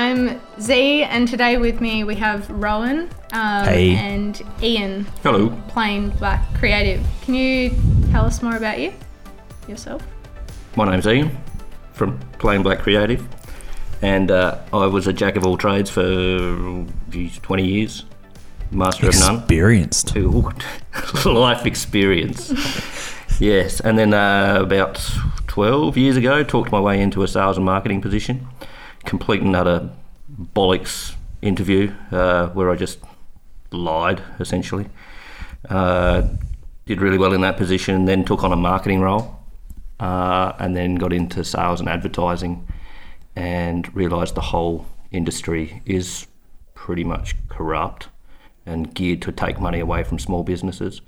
Hi, 0.00 0.12
I'm 0.12 0.40
Z, 0.58 1.02
and 1.02 1.28
today 1.28 1.58
with 1.58 1.82
me 1.82 2.04
we 2.04 2.14
have 2.14 2.48
Rowan 2.48 3.10
um, 3.34 3.64
Hey. 3.66 3.94
and 3.96 4.42
Ian, 4.62 5.04
Hello. 5.22 5.50
Plain 5.68 6.08
Black 6.08 6.42
Creative. 6.54 7.06
Can 7.20 7.34
you 7.34 7.76
tell 8.10 8.24
us 8.24 8.42
more 8.42 8.56
about 8.56 8.80
you, 8.80 8.94
yourself? 9.68 10.02
My 10.74 10.90
name's 10.90 11.06
Ian 11.06 11.36
from 11.92 12.18
Plain 12.38 12.62
Black 12.62 12.78
Creative, 12.78 13.22
and 14.00 14.30
uh, 14.30 14.60
I 14.72 14.86
was 14.86 15.06
a 15.06 15.12
jack 15.12 15.36
of 15.36 15.44
all 15.44 15.58
trades 15.58 15.90
for 15.90 16.86
geez, 17.10 17.38
20 17.40 17.66
years, 17.66 18.06
master 18.70 19.06
of 19.06 19.20
none. 19.20 19.36
Experienced. 19.40 20.16
Ooh, 20.16 20.50
life 21.26 21.66
experience. 21.66 22.50
yes, 23.38 23.80
and 23.80 23.98
then 23.98 24.14
uh, 24.14 24.60
about 24.62 24.94
12 25.46 25.98
years 25.98 26.16
ago, 26.16 26.42
talked 26.42 26.72
my 26.72 26.80
way 26.80 27.02
into 27.02 27.22
a 27.22 27.28
sales 27.28 27.58
and 27.58 27.66
marketing 27.66 28.00
position, 28.00 28.46
complete 29.10 29.42
and 29.42 29.56
utter 29.56 29.90
bollocks 30.54 31.16
interview 31.42 31.92
uh, 32.12 32.46
where 32.50 32.70
I 32.70 32.76
just 32.76 33.00
lied 33.72 34.22
essentially. 34.38 34.86
Uh, 35.68 36.28
did 36.86 37.00
really 37.00 37.18
well 37.18 37.32
in 37.32 37.40
that 37.40 37.56
position, 37.56 38.04
then 38.04 38.24
took 38.24 38.44
on 38.44 38.52
a 38.52 38.56
marketing 38.56 39.00
role, 39.00 39.36
uh, 39.98 40.52
and 40.60 40.76
then 40.76 40.94
got 40.94 41.12
into 41.12 41.42
sales 41.42 41.80
and 41.80 41.88
advertising, 41.88 42.64
and 43.34 43.92
realised 43.96 44.36
the 44.36 44.46
whole 44.52 44.86
industry 45.10 45.82
is 45.84 46.28
pretty 46.74 47.02
much 47.02 47.34
corrupt 47.48 48.08
and 48.64 48.94
geared 48.94 49.20
to 49.22 49.32
take 49.32 49.60
money 49.60 49.80
away 49.80 50.04
from 50.04 50.20
small 50.20 50.44
businesses. 50.44 51.00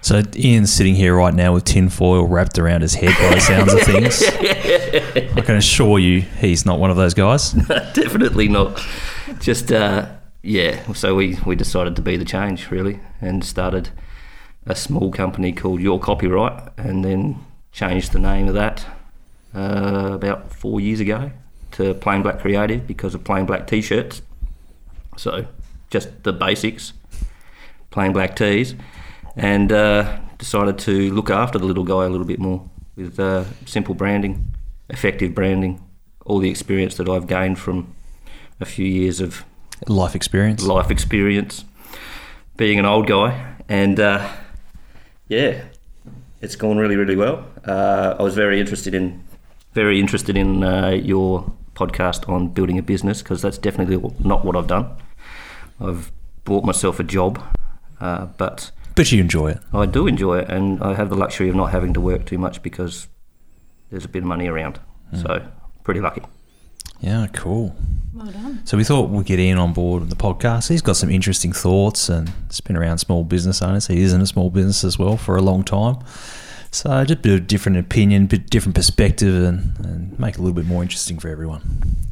So 0.00 0.22
Ian's 0.36 0.72
sitting 0.72 0.94
here 0.94 1.14
right 1.16 1.34
now 1.34 1.52
with 1.54 1.64
tinfoil 1.64 2.24
wrapped 2.24 2.58
around 2.58 2.82
his 2.82 2.94
head 2.94 3.14
by 3.18 3.34
the 3.34 3.40
sounds 3.40 3.72
of 3.72 3.80
things. 3.84 4.22
I 5.36 5.40
can 5.42 5.56
assure 5.56 5.98
you 5.98 6.20
he's 6.20 6.64
not 6.64 6.78
one 6.78 6.90
of 6.90 6.96
those 6.96 7.14
guys. 7.14 7.52
Definitely 7.94 8.48
not. 8.48 8.80
Just 9.40 9.72
uh, 9.72 10.08
yeah. 10.42 10.92
So 10.92 11.14
we 11.14 11.38
we 11.44 11.56
decided 11.56 11.96
to 11.96 12.02
be 12.02 12.16
the 12.16 12.24
change 12.24 12.70
really, 12.70 13.00
and 13.20 13.44
started 13.44 13.90
a 14.66 14.74
small 14.74 15.10
company 15.10 15.52
called 15.52 15.80
Your 15.80 15.98
Copyright, 15.98 16.72
and 16.76 17.04
then 17.04 17.44
changed 17.72 18.12
the 18.12 18.18
name 18.18 18.48
of 18.48 18.54
that 18.54 18.86
uh, 19.54 20.10
about 20.12 20.52
four 20.52 20.80
years 20.80 21.00
ago 21.00 21.30
to 21.72 21.94
Plain 21.94 22.22
Black 22.22 22.40
Creative 22.40 22.86
because 22.86 23.14
of 23.14 23.24
plain 23.24 23.46
black 23.46 23.66
t-shirts. 23.66 24.22
So 25.16 25.46
just 25.90 26.22
the 26.22 26.32
basics, 26.32 26.92
plain 27.90 28.12
black 28.12 28.36
tees, 28.36 28.74
and 29.38 29.72
uh, 29.72 30.18
decided 30.38 30.78
to 30.78 31.12
look 31.12 31.30
after 31.30 31.58
the 31.58 31.64
little 31.64 31.84
guy 31.84 32.04
a 32.04 32.08
little 32.08 32.26
bit 32.26 32.38
more 32.38 32.68
with 32.96 33.18
uh, 33.20 33.44
simple 33.64 33.94
branding, 33.94 34.54
effective 34.90 35.34
branding, 35.34 35.82
all 36.26 36.40
the 36.40 36.50
experience 36.50 36.96
that 36.96 37.08
I've 37.08 37.26
gained 37.26 37.58
from 37.58 37.94
a 38.60 38.64
few 38.64 38.86
years 38.86 39.20
of 39.20 39.44
Life 39.86 40.16
experience. 40.16 40.64
life 40.64 40.90
experience, 40.90 41.64
being 42.56 42.80
an 42.80 42.84
old 42.84 43.06
guy, 43.06 43.54
and 43.68 44.00
uh, 44.00 44.28
yeah, 45.28 45.62
it's 46.40 46.56
gone 46.56 46.78
really, 46.78 46.96
really 46.96 47.14
well. 47.14 47.46
Uh, 47.64 48.16
I 48.18 48.22
was 48.22 48.34
very 48.34 48.58
interested 48.58 48.92
in, 48.92 49.22
very 49.72 50.00
interested 50.00 50.36
in 50.36 50.64
uh, 50.64 50.88
your 50.90 51.52
podcast 51.74 52.28
on 52.28 52.48
building 52.48 52.76
a 52.76 52.82
business 52.82 53.22
because 53.22 53.40
that's 53.40 53.58
definitely 53.58 53.96
not 54.18 54.44
what 54.44 54.56
I've 54.56 54.66
done. 54.66 54.90
I've 55.80 56.10
bought 56.44 56.64
myself 56.64 56.98
a 56.98 57.04
job, 57.04 57.40
uh, 58.00 58.26
but 58.36 58.72
But 58.98 59.12
you 59.12 59.20
enjoy 59.20 59.52
it. 59.52 59.60
I 59.72 59.86
do 59.86 60.08
enjoy 60.08 60.38
it, 60.40 60.50
and 60.50 60.82
I 60.82 60.94
have 60.94 61.08
the 61.08 61.14
luxury 61.14 61.48
of 61.48 61.54
not 61.54 61.70
having 61.70 61.94
to 61.94 62.00
work 62.00 62.26
too 62.26 62.36
much 62.36 62.64
because 62.64 63.06
there's 63.90 64.04
a 64.04 64.08
bit 64.08 64.24
of 64.24 64.28
money 64.28 64.48
around. 64.48 64.80
Hmm. 65.10 65.16
So 65.18 65.48
pretty 65.84 66.00
lucky. 66.00 66.22
Yeah, 66.98 67.28
cool. 67.32 67.76
Well 68.12 68.26
done. 68.26 68.66
So 68.66 68.76
we 68.76 68.82
thought 68.82 69.08
we'd 69.08 69.24
get 69.24 69.38
Ian 69.38 69.58
on 69.58 69.72
board 69.72 70.00
with 70.00 70.10
the 70.10 70.16
podcast. 70.16 70.68
He's 70.68 70.82
got 70.82 70.96
some 70.96 71.10
interesting 71.10 71.52
thoughts 71.52 72.08
and 72.08 72.32
he's 72.48 72.60
been 72.60 72.76
around 72.76 72.98
small 72.98 73.22
business 73.22 73.62
owners. 73.62 73.86
He 73.86 74.00
is 74.00 74.12
in 74.12 74.20
a 74.20 74.26
small 74.26 74.50
business 74.50 74.82
as 74.82 74.98
well 74.98 75.16
for 75.16 75.36
a 75.36 75.42
long 75.42 75.62
time. 75.62 75.98
So 76.72 77.04
just 77.04 77.20
a 77.20 77.22
bit 77.22 77.40
of 77.40 77.46
different 77.46 77.78
opinion, 77.78 78.26
bit 78.26 78.50
different 78.50 78.74
perspective 78.74 79.44
and, 79.44 79.78
and 79.78 80.18
make 80.18 80.34
it 80.34 80.38
a 80.38 80.42
little 80.42 80.56
bit 80.56 80.66
more 80.66 80.82
interesting 80.82 81.20
for 81.20 81.28
everyone. 81.28 82.08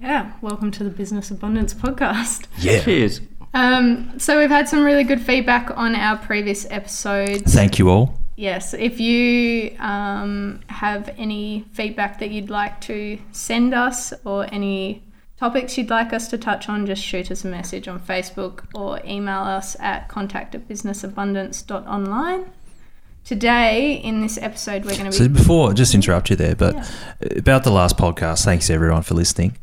Yeah, 0.00 0.32
welcome 0.40 0.72
to 0.72 0.82
the 0.82 0.90
Business 0.90 1.30
Abundance 1.30 1.72
podcast. 1.72 2.46
Yeah. 2.58 2.82
Cheers. 2.82 3.20
Um, 3.52 4.18
so 4.18 4.38
we've 4.38 4.50
had 4.50 4.68
some 4.68 4.84
really 4.84 5.04
good 5.04 5.20
feedback 5.20 5.76
on 5.76 5.94
our 5.94 6.16
previous 6.18 6.66
episodes. 6.70 7.52
Thank 7.54 7.78
you 7.78 7.88
all. 7.90 8.14
Yes, 8.36 8.72
if 8.74 9.00
you 9.00 9.76
um, 9.80 10.60
have 10.68 11.12
any 11.18 11.66
feedback 11.72 12.20
that 12.20 12.30
you'd 12.30 12.48
like 12.48 12.80
to 12.82 13.18
send 13.32 13.74
us 13.74 14.14
or 14.24 14.46
any 14.52 15.02
topics 15.36 15.76
you'd 15.76 15.90
like 15.90 16.12
us 16.12 16.28
to 16.28 16.38
touch 16.38 16.68
on, 16.68 16.86
just 16.86 17.02
shoot 17.02 17.30
us 17.30 17.44
a 17.44 17.48
message 17.48 17.86
on 17.88 18.00
Facebook 18.00 18.64
or 18.74 19.00
email 19.04 19.40
us 19.40 19.76
at 19.80 20.08
contact 20.08 20.54
at 20.54 20.66
businessabundance.online. 20.68 22.50
Today, 23.24 23.94
in 23.94 24.22
this 24.22 24.38
episode, 24.38 24.84
we're 24.86 24.96
going 24.96 25.10
to 25.10 25.18
be. 25.18 25.24
So 25.24 25.28
be. 25.28 25.34
before, 25.34 25.74
just 25.74 25.94
interrupt 25.94 26.30
you 26.30 26.36
there, 26.36 26.56
but 26.56 26.74
Yeah. 26.74 26.84
about 27.36 27.64
the 27.64 27.70
last 27.70 27.98
podcast, 27.98 28.44
thanks 28.44 28.70
everyone 28.70 29.02
for 29.02 29.12
listening. 29.14 29.56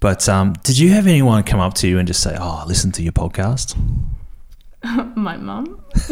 But 0.00 0.28
um, 0.28 0.52
did 0.62 0.78
you 0.78 0.90
have 0.90 1.06
anyone 1.06 1.42
come 1.42 1.60
up 1.60 1.74
to 1.74 1.88
you 1.88 1.98
and 1.98 2.06
just 2.06 2.22
say, 2.22 2.36
"Oh, 2.38 2.64
listen 2.66 2.92
to 2.92 3.02
your 3.02 3.12
podcast"? 3.12 3.76
My 5.16 5.36
mum. 5.36 5.82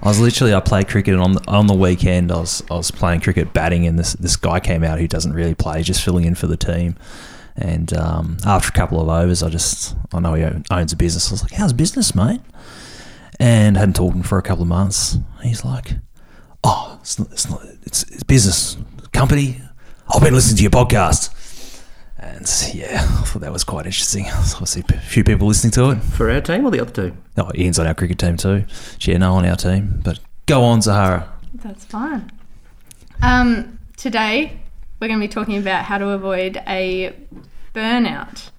was 0.04 0.20
literally 0.20 0.54
I 0.54 0.60
played 0.60 0.88
cricket 0.88 1.14
and 1.14 1.22
on 1.22 1.32
the, 1.32 1.42
on 1.48 1.66
the 1.66 1.74
weekend 1.74 2.30
I 2.30 2.36
was 2.36 2.62
I 2.70 2.74
was 2.74 2.90
playing 2.90 3.20
cricket 3.20 3.52
batting 3.52 3.86
and 3.86 3.98
this 3.98 4.12
this 4.14 4.36
guy 4.36 4.60
came 4.60 4.84
out 4.84 4.98
who 5.00 5.08
doesn't 5.08 5.32
really 5.32 5.54
play, 5.54 5.82
just 5.82 6.04
filling 6.04 6.24
in 6.24 6.34
for 6.34 6.46
the 6.46 6.56
team. 6.56 6.96
And 7.56 7.92
um, 7.94 8.36
after 8.46 8.68
a 8.68 8.72
couple 8.72 9.00
of 9.00 9.08
overs, 9.08 9.42
I 9.42 9.48
just 9.48 9.96
I 10.12 10.20
know 10.20 10.34
he 10.34 10.44
owns 10.70 10.92
a 10.92 10.96
business. 10.96 11.30
I 11.30 11.32
was 11.32 11.42
like, 11.42 11.52
"How's 11.52 11.72
business, 11.72 12.14
mate?" 12.14 12.40
And 13.40 13.76
hadn't 13.76 13.96
talked 13.96 14.12
to 14.12 14.18
him 14.18 14.22
for 14.22 14.38
a 14.38 14.42
couple 14.42 14.62
of 14.62 14.68
months. 14.68 15.18
He's 15.42 15.64
like, 15.64 15.94
"Oh, 16.62 16.98
it's 17.00 17.18
not, 17.18 17.32
it's, 17.32 17.50
not, 17.50 17.64
it's, 17.82 18.04
it's 18.04 18.22
business 18.22 18.76
company. 19.12 19.60
I've 20.14 20.22
been 20.22 20.34
listening 20.34 20.58
to 20.58 20.62
your 20.62 20.70
podcast." 20.70 21.34
And 22.38 22.72
yeah, 22.72 23.02
I 23.02 23.24
thought 23.24 23.40
that 23.40 23.52
was 23.52 23.64
quite 23.64 23.86
interesting. 23.86 24.24
So 24.48 24.56
obviously, 24.56 24.84
a 24.90 25.00
few 25.00 25.24
people 25.24 25.48
listening 25.48 25.72
to 25.72 25.90
it. 25.90 25.96
For 25.96 26.30
our 26.30 26.40
team 26.40 26.64
or 26.64 26.70
the 26.70 26.80
other 26.80 26.92
team? 26.92 27.18
Oh, 27.36 27.50
Ian's 27.54 27.78
on 27.78 27.86
our 27.86 27.94
cricket 27.94 28.18
team 28.18 28.36
too. 28.36 28.64
Gino 28.98 29.32
on 29.32 29.44
our 29.44 29.56
team. 29.56 30.00
But 30.04 30.20
go 30.46 30.62
on, 30.62 30.80
Zahara. 30.80 31.28
That's 31.54 31.84
fine. 31.84 32.30
Um, 33.22 33.78
today, 33.96 34.60
we're 35.00 35.08
going 35.08 35.18
to 35.20 35.26
be 35.26 35.32
talking 35.32 35.58
about 35.58 35.84
how 35.84 35.98
to 35.98 36.10
avoid 36.10 36.62
a 36.68 37.12
burnout. 37.74 38.50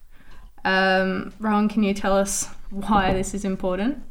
Um, 0.66 1.34
Rowan, 1.40 1.70
can 1.70 1.84
you 1.84 1.94
tell 1.94 2.16
us 2.16 2.48
why 2.70 3.14
this 3.14 3.34
is 3.34 3.46
important? 3.46 4.04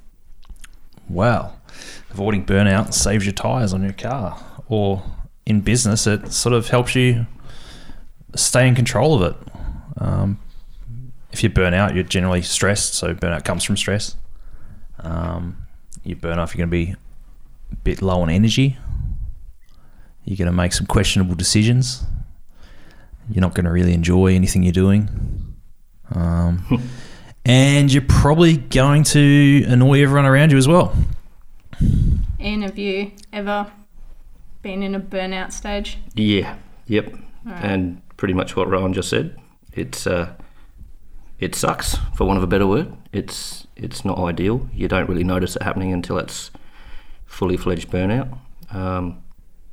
Well, 1.11 1.61
avoiding 2.11 2.47
burnout 2.47 2.95
saves 2.95 3.27
your 3.27 3.35
tyres 3.35 3.75
on 3.75 3.83
your 3.83 3.93
car. 3.93 4.43
Or 4.69 5.03
in 5.45 5.61
business, 5.61 6.07
it 6.07 6.33
sort 6.33 6.55
of 6.55 6.69
helps 6.69 6.95
you 6.95 7.27
stay 8.35 8.67
in 8.67 8.75
control 8.75 9.23
of 9.23 9.31
it. 9.31 9.49
Um, 9.99 10.39
if 11.33 11.43
you 11.43 11.51
burn 11.51 11.75
out, 11.75 11.95
you're 11.95 12.05
generally 12.05 12.43
stressed. 12.43 12.95
So 12.95 13.15
burnout 13.15 13.45
comes 13.45 13.65
from 13.65 13.77
stress. 13.77 14.17
Um, 15.01 15.57
you 16.05 16.17
burn 16.17 16.39
off, 16.39 16.55
you're 16.55 16.67
going 16.67 16.71
to 16.71 16.93
be 16.93 16.97
a 17.73 17.77
bit 17.77 18.03
low 18.03 18.23
on 18.23 18.31
energy. 18.31 18.77
You're 20.25 20.37
going 20.37 20.47
to 20.47 20.53
make 20.53 20.73
some 20.73 20.87
questionable 20.87 21.35
decisions. 21.35 22.05
You're 23.31 23.43
not 23.43 23.55
going 23.55 23.67
to 23.67 23.73
really 23.73 23.93
enjoy 23.93 24.35
anything 24.35 24.63
you're 24.63 24.73
doing. 24.73 25.09
Um, 26.11 26.65
and 27.45 27.93
you're 27.93 28.03
probably 28.03 28.57
going 28.57 29.05
to 29.05 29.65
annoy 29.69 30.03
everyone 30.03 30.27
around 30.27 30.53
you 30.53 30.59
as 30.59 30.67
well. 30.67 30.95
Ian, 32.41 32.63
have 32.63 32.79
you 32.79 33.13
ever 33.33 33.71
been 34.63 34.83
in 34.83 34.95
a 34.95 35.01
burnout 35.01 35.53
stage? 35.53 35.99
Yeah. 36.15 36.57
Yep. 36.87 37.15
Alright. 37.47 37.65
And 37.65 38.03
pretty 38.17 38.35
much 38.35 38.57
what 38.57 38.69
Rowan 38.69 38.93
just 38.93 39.09
said. 39.09 39.37
It's 39.79 40.07
uh, 40.07 40.35
it 41.39 41.55
sucks 41.55 41.97
for 42.15 42.27
want 42.27 42.37
of 42.39 42.43
a 42.43 42.47
better 42.47 42.67
word. 42.67 42.93
It's 43.13 43.67
it's 43.77 44.05
not 44.05 44.19
ideal. 44.19 44.69
You 44.75 44.89
don't 44.89 45.09
really 45.09 45.25
notice 45.25 45.57
it 45.57 45.63
happening 45.63 45.93
until 45.93 46.19
it's 46.19 46.51
fully 47.27 47.57
fledged 47.57 47.91
burnout. 47.91 48.37
Um, 48.71 49.23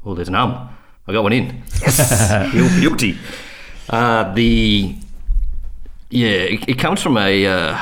oh, 0.06 0.14
there's 0.14 0.28
an 0.30 0.36
um. 0.36 0.70
I 1.08 1.14
got 1.14 1.24
one 1.24 1.34
in. 1.34 1.64
Yes, 1.82 2.32
Guil- 2.52 2.82
guilty. 2.82 3.18
Uh, 3.90 4.34
the 4.34 4.96
yeah, 6.10 6.30
it, 6.30 6.70
it 6.70 6.80
comes 6.80 7.02
from 7.02 7.18
a 7.18 7.46
uh, 7.46 7.78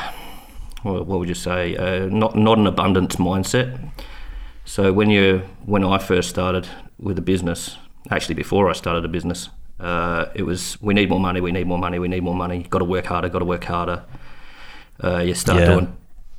what, 0.83 1.05
what 1.07 1.19
would 1.19 1.29
you 1.29 1.35
say? 1.35 1.75
Uh, 1.75 2.05
not 2.07 2.35
not 2.35 2.57
an 2.57 2.67
abundance 2.67 3.17
mindset. 3.17 3.91
So 4.65 4.93
when 4.93 5.09
you 5.09 5.41
when 5.65 5.83
I 5.83 5.97
first 5.97 6.29
started 6.29 6.67
with 6.99 7.17
a 7.17 7.21
business, 7.21 7.77
actually 8.09 8.35
before 8.35 8.69
I 8.69 8.73
started 8.73 9.03
a 9.03 9.09
business, 9.09 9.49
uh, 9.83 10.25
it 10.33 10.43
was 10.43 10.81
we 10.81 10.93
need 10.93 11.09
more 11.09 11.19
money, 11.19 11.41
we 11.41 11.51
need 11.51 11.67
more 11.67 11.77
money, 11.77 11.99
we 11.99 12.07
need 12.07 12.23
more 12.23 12.35
money. 12.35 12.63
Got 12.69 12.79
to 12.79 12.85
work 12.85 13.05
harder, 13.05 13.29
got 13.29 13.39
to 13.39 13.45
work 13.45 13.63
harder. 13.65 14.03
Uh, 15.03 15.19
you 15.19 15.33
start 15.33 15.59
Yeah. 15.59 15.65
doing 15.73 15.97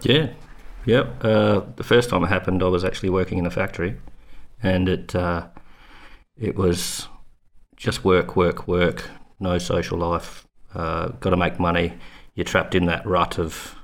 Yeah, 0.03 0.29
yep. 0.87 1.25
Uh, 1.25 1.63
the 1.75 1.83
first 1.83 2.09
time 2.09 2.23
it 2.23 2.29
happened, 2.29 2.63
I 2.63 2.69
was 2.69 2.85
actually 2.85 3.11
working 3.11 3.39
in 3.39 3.47
a 3.47 3.51
factory, 3.51 3.97
and 4.63 4.89
it 4.89 5.15
uh, 5.15 5.49
it 6.37 6.55
was 6.55 7.09
just 7.77 8.05
work, 8.05 8.37
work, 8.37 8.69
work. 8.69 9.11
No 9.41 9.59
social 9.59 9.99
life. 9.99 10.47
Uh, 10.73 11.09
Got 11.09 11.31
to 11.31 11.37
make 11.37 11.59
money. 11.59 11.95
You're 12.35 12.45
trapped 12.45 12.77
in 12.77 12.87
that 12.87 13.05
rut 13.05 13.39
of 13.39 13.75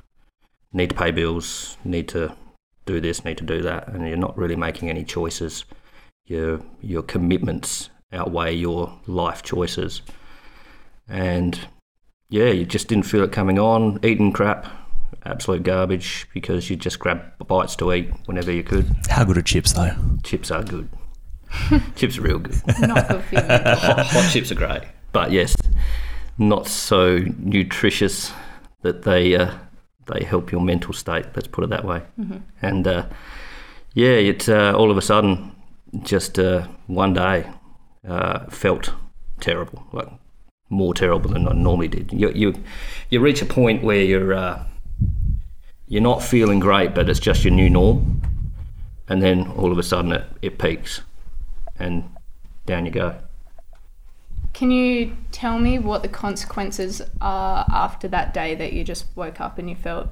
need 0.75 0.91
to 0.91 0.97
pay 0.97 1.11
bills, 1.11 1.79
need 1.85 2.09
to 2.09 2.37
do 2.85 3.01
this, 3.01 3.25
need 3.25 3.39
to 3.39 3.45
do 3.45 3.63
that, 3.63 3.89
and 3.89 4.07
you're 4.07 4.17
not 4.17 4.37
really 4.37 4.57
making 4.57 4.91
any 4.91 5.05
choices. 5.05 5.65
Your 6.27 6.61
your 6.83 7.03
commitments 7.03 7.91
outweigh 8.13 8.55
your 8.55 8.99
life 9.07 9.43
choices, 9.43 10.03
and 11.09 11.59
yeah, 12.29 12.49
you 12.51 12.67
just 12.67 12.89
didn't 12.89 13.05
feel 13.05 13.23
it 13.23 13.33
coming 13.33 13.59
on. 13.59 13.99
Eating 14.03 14.33
crap, 14.33 14.67
absolute 15.25 15.63
garbage 15.63 16.27
because 16.35 16.69
you 16.69 16.77
just 16.77 16.99
grab 16.99 17.23
bites 17.47 17.77
to 17.77 17.93
eat 17.93 18.11
whenever 18.27 18.51
you 18.51 18.63
could. 18.63 18.87
How 19.09 19.25
good 19.25 19.39
are 19.39 19.43
chips 19.43 19.73
though? 19.73 19.95
Chips 20.23 20.51
are 20.51 20.63
good. 20.63 20.89
chips 21.97 22.19
are 22.19 22.23
real 22.23 22.39
good. 22.39 22.61
Not 22.81 23.09
good 23.09 23.25
for 23.25 23.35
you. 23.35 23.41
Hot, 23.49 24.07
hot 24.07 24.33
chips 24.33 24.51
are 24.51 24.57
great, 24.57 24.83
but 25.13 25.31
yes, 25.31 25.55
not 26.37 26.67
so 26.67 27.19
nutritious 27.39 28.33
that 28.83 29.03
they 29.03 29.37
uh, 29.37 29.55
they 30.07 30.25
help 30.25 30.53
your 30.53 30.61
mental 30.61 30.93
state. 30.93 31.27
Let's 31.35 31.49
put 31.49 31.65
it 31.65 31.71
that 31.71 31.85
way. 31.85 32.03
And 32.63 32.87
uh, 32.87 33.07
yeah, 33.95 34.11
it 34.11 34.49
uh, 34.49 34.75
all 34.77 34.91
of 34.91 34.97
a 34.97 35.03
sudden, 35.03 35.53
just 36.03 36.39
uh, 36.39 36.67
one 36.87 37.15
day, 37.15 37.51
uh, 38.07 38.47
felt 38.51 38.93
terrible, 39.41 39.85
like 39.93 40.09
more 40.69 40.95
terrible 40.95 41.31
than 41.31 41.49
I 41.49 41.53
normally 41.53 41.89
did. 41.89 42.13
You 42.13 42.31
you 42.31 42.55
you 43.11 43.21
reach 43.21 43.43
a 43.43 43.47
point 43.47 43.83
where 43.83 44.03
you're 44.03 44.35
uh, 44.35 44.65
you're 45.87 46.03
not 46.03 46.23
feeling 46.23 46.61
great, 46.61 46.95
but 46.95 47.09
it's 47.09 47.21
just 47.21 47.45
your 47.45 47.55
new 47.55 47.71
norm, 47.71 48.23
and 49.09 49.23
then 49.23 49.47
all 49.57 49.73
of 49.73 49.79
a 49.79 49.83
sudden 49.83 50.13
it, 50.13 50.25
it 50.43 50.59
peaks, 50.59 51.03
and 51.79 52.05
down 52.67 52.87
you 52.87 52.93
go. 52.93 53.17
Can 54.55 54.71
you 54.71 55.17
tell 55.33 55.59
me 55.59 55.79
what 55.79 56.03
the 56.03 56.09
consequences 56.09 57.03
are 57.21 57.67
after 57.69 58.07
that 58.09 58.33
day 58.33 58.55
that 58.55 58.73
you 58.73 58.85
just 58.85 59.05
woke 59.17 59.41
up 59.41 59.59
and 59.59 59.69
you 59.69 59.75
felt 59.77 60.09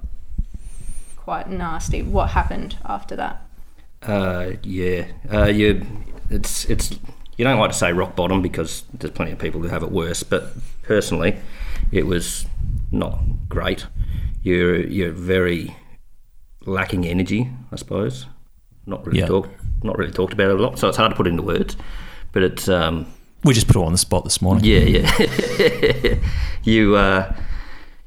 quite 1.17 1.49
nasty? 1.49 2.03
What 2.03 2.31
happened 2.31 2.77
after 2.85 3.15
that? 3.17 3.41
Uh, 4.03 4.53
yeah, 4.65 5.07
uh, 5.33 5.47
you. 5.47 5.87
It's 6.29 6.65
it's. 6.67 6.99
You 7.37 7.45
don't 7.45 7.59
like 7.59 7.71
to 7.71 7.77
say 7.77 7.93
rock 7.93 8.15
bottom 8.17 8.43
because 8.43 8.83
there's 8.93 9.13
plenty 9.15 9.33
of 9.33 9.39
people 9.39 9.61
who 9.63 9.69
have 9.69 9.83
it 9.83 9.91
worse. 9.93 10.23
But 10.25 10.53
personally, 10.83 11.39
it 11.93 12.07
was 12.07 12.45
not 12.91 13.21
great. 13.49 13.87
You're 14.43 14.81
you're 14.81 15.13
very 15.13 15.77
lacking 16.67 17.07
energy, 17.07 17.49
I 17.71 17.77
suppose. 17.77 18.27
Not 18.87 19.07
really 19.07 19.21
Yeah. 19.21 19.27
talk, 19.27 19.49
not 19.85 19.97
really 19.97 20.11
talked 20.13 20.33
about 20.33 20.51
it 20.51 20.59
a 20.59 20.63
lot, 20.63 20.79
so 20.81 20.89
it's 20.89 20.97
hard 20.97 21.13
to 21.13 21.17
put 21.17 21.29
into 21.29 21.43
words. 21.43 21.77
But 22.33 22.43
it's 22.43 22.69
um, 22.69 23.07
We 23.45 23.55
just 23.55 23.67
put 23.67 23.77
it 23.77 23.81
on 23.85 23.93
the 23.93 23.99
spot 23.99 24.25
this 24.25 24.41
morning. 24.41 24.65
yeah, 24.65 24.79
yeah. 24.79 26.15
you 26.63 26.95
uh, 26.97 27.35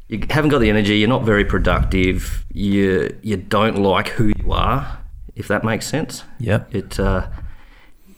you 0.08 0.22
haven't 0.30 0.50
got 0.52 0.60
the 0.60 0.70
energy. 0.70 0.98
You're 0.98 1.10
not 1.10 1.24
very 1.24 1.44
productive. 1.44 2.46
You 2.54 3.18
you 3.22 3.38
don't 3.38 3.78
like 3.78 4.10
who 4.10 4.32
you 4.38 4.52
are, 4.54 5.00
if 5.36 5.48
that 5.50 5.64
makes 5.64 5.88
sense. 5.88 6.24
Yep. 6.40 6.74
It 6.76 7.00
uh, 7.00 7.28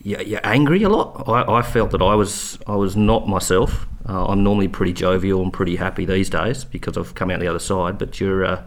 you- 0.03 0.23
you're 0.25 0.41
angry 0.45 0.83
a 0.83 0.89
lot. 0.89 1.23
I, 1.27 1.57
I 1.57 1.61
felt 1.63 1.91
that 1.91 2.01
I 2.01 2.13
was 2.15 2.59
I 2.67 2.75
was 2.75 2.95
not 2.95 3.27
myself. 3.27 3.87
Uh, 4.07 4.27
I'm 4.27 4.43
normally 4.43 4.67
pretty 4.67 4.93
jovial 4.93 5.41
and 5.41 5.51
pretty 5.51 5.75
happy 5.75 6.05
these 6.05 6.29
days 6.29 6.63
because 6.63 6.97
I've 6.97 7.15
come 7.15 7.31
out 7.31 7.39
the 7.39 7.47
other 7.47 7.59
side. 7.59 7.97
But 7.97 8.19
you're 8.19 8.45
uh, 8.45 8.63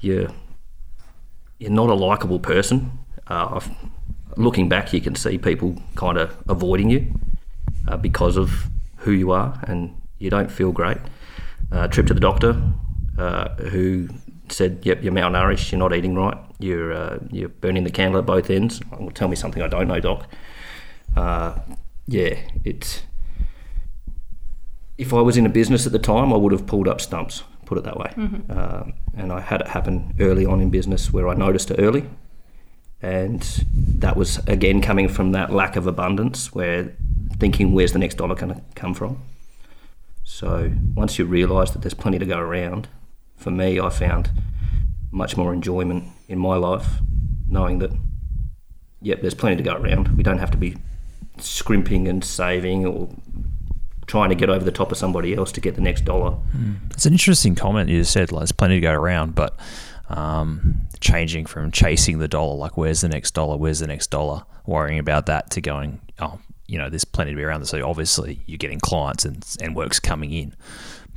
you're 0.00 0.28
you're 1.58 1.70
not 1.70 1.90
a 1.90 1.94
likable 1.94 2.40
person. 2.40 2.90
Uh, 3.28 3.48
I've, 3.60 3.70
looking 4.36 4.68
back, 4.68 4.92
you 4.92 5.00
can 5.00 5.14
see 5.14 5.38
people 5.38 5.80
kind 5.94 6.18
of 6.18 6.36
avoiding 6.48 6.90
you 6.90 7.14
uh, 7.88 7.96
because 7.96 8.36
of 8.36 8.68
who 8.98 9.12
you 9.12 9.30
are, 9.30 9.58
and 9.66 9.94
you 10.18 10.30
don't 10.30 10.50
feel 10.50 10.72
great. 10.72 10.98
Uh, 11.70 11.88
trip 11.88 12.06
to 12.06 12.14
the 12.14 12.20
doctor, 12.20 12.62
uh, 13.18 13.48
who 13.56 14.08
said, 14.48 14.80
"Yep, 14.82 15.02
you're 15.02 15.12
malnourished. 15.12 15.72
You're 15.72 15.78
not 15.78 15.94
eating 15.94 16.14
right. 16.14 16.36
You're 16.58 16.92
uh, 16.92 17.18
you're 17.30 17.48
burning 17.48 17.84
the 17.84 17.90
candle 17.90 18.18
at 18.18 18.26
both 18.26 18.50
ends." 18.50 18.80
Well, 18.90 19.10
tell 19.10 19.28
me 19.28 19.36
something 19.36 19.62
I 19.62 19.68
don't 19.68 19.88
know, 19.88 20.00
doc. 20.00 20.26
Uh, 21.16 21.58
yeah, 22.06 22.38
it's. 22.64 23.02
If 24.98 25.12
I 25.12 25.20
was 25.20 25.36
in 25.36 25.44
a 25.44 25.50
business 25.50 25.86
at 25.86 25.92
the 25.92 25.98
time, 25.98 26.32
I 26.32 26.36
would 26.36 26.52
have 26.52 26.66
pulled 26.66 26.88
up 26.88 27.00
stumps. 27.00 27.42
Put 27.66 27.78
it 27.78 27.84
that 27.84 27.98
way. 27.98 28.12
Um, 28.48 28.94
and 29.16 29.32
I 29.32 29.40
had 29.40 29.60
it 29.60 29.68
happen 29.68 30.14
early 30.20 30.46
on 30.46 30.60
in 30.60 30.70
business 30.70 31.12
where 31.12 31.28
I 31.28 31.34
noticed 31.34 31.70
it 31.70 31.80
early, 31.80 32.08
and 33.02 33.42
that 33.98 34.16
was 34.16 34.38
again 34.46 34.80
coming 34.80 35.08
from 35.08 35.32
that 35.32 35.52
lack 35.52 35.76
of 35.76 35.86
abundance 35.86 36.54
where 36.54 36.96
thinking 37.38 37.72
where's 37.72 37.92
the 37.92 37.98
next 37.98 38.16
dollar 38.16 38.34
going 38.34 38.54
to 38.54 38.62
come 38.74 38.94
from? 38.94 39.22
So 40.24 40.72
once 40.94 41.18
you 41.18 41.24
realise 41.24 41.70
that 41.70 41.82
there's 41.82 41.94
plenty 41.94 42.18
to 42.18 42.26
go 42.26 42.38
around 42.38 42.88
for 43.36 43.50
me 43.50 43.78
i 43.78 43.90
found 43.90 44.30
much 45.10 45.36
more 45.36 45.52
enjoyment 45.52 46.04
in 46.26 46.38
my 46.38 46.56
life 46.56 47.00
knowing 47.48 47.78
that 47.78 47.90
yep 49.00 49.20
there's 49.20 49.34
plenty 49.34 49.56
to 49.56 49.62
go 49.62 49.74
around. 49.74 50.16
We 50.16 50.22
don't 50.22 50.38
have 50.38 50.50
to 50.50 50.56
be 50.56 50.76
scrimping 51.38 52.08
and 52.08 52.24
saving 52.24 52.86
or 52.86 53.08
trying 54.06 54.30
to 54.30 54.34
get 54.34 54.48
over 54.48 54.64
the 54.64 54.72
top 54.72 54.92
of 54.92 54.98
somebody 54.98 55.34
else 55.34 55.52
to 55.52 55.60
get 55.60 55.74
the 55.74 55.80
next 55.80 56.04
dollar. 56.04 56.36
It's 56.90 57.06
an 57.06 57.12
interesting 57.12 57.54
comment 57.54 57.88
you 57.88 58.04
said. 58.04 58.32
Like, 58.32 58.40
there's 58.40 58.52
plenty 58.52 58.76
to 58.76 58.80
go 58.80 58.92
around, 58.92 59.34
but 59.34 59.58
um, 60.08 60.86
changing 61.00 61.46
from 61.46 61.70
chasing 61.72 62.18
the 62.18 62.28
dollar, 62.28 62.56
like 62.56 62.76
where's 62.76 63.00
the 63.00 63.08
next 63.08 63.32
dollar, 63.32 63.56
where's 63.56 63.80
the 63.80 63.86
next 63.86 64.08
dollar, 64.08 64.44
worrying 64.64 64.98
about 64.98 65.26
that, 65.26 65.50
to 65.52 65.60
going, 65.60 66.00
oh, 66.20 66.38
you 66.68 66.78
know, 66.78 66.90
there's 66.90 67.04
plenty 67.04 67.30
to 67.32 67.36
be 67.36 67.42
around. 67.42 67.64
So 67.66 67.86
obviously, 67.88 68.40
you're 68.46 68.58
getting 68.58 68.80
clients 68.80 69.24
and 69.24 69.44
and 69.60 69.74
work's 69.74 70.00
coming 70.00 70.32
in. 70.32 70.54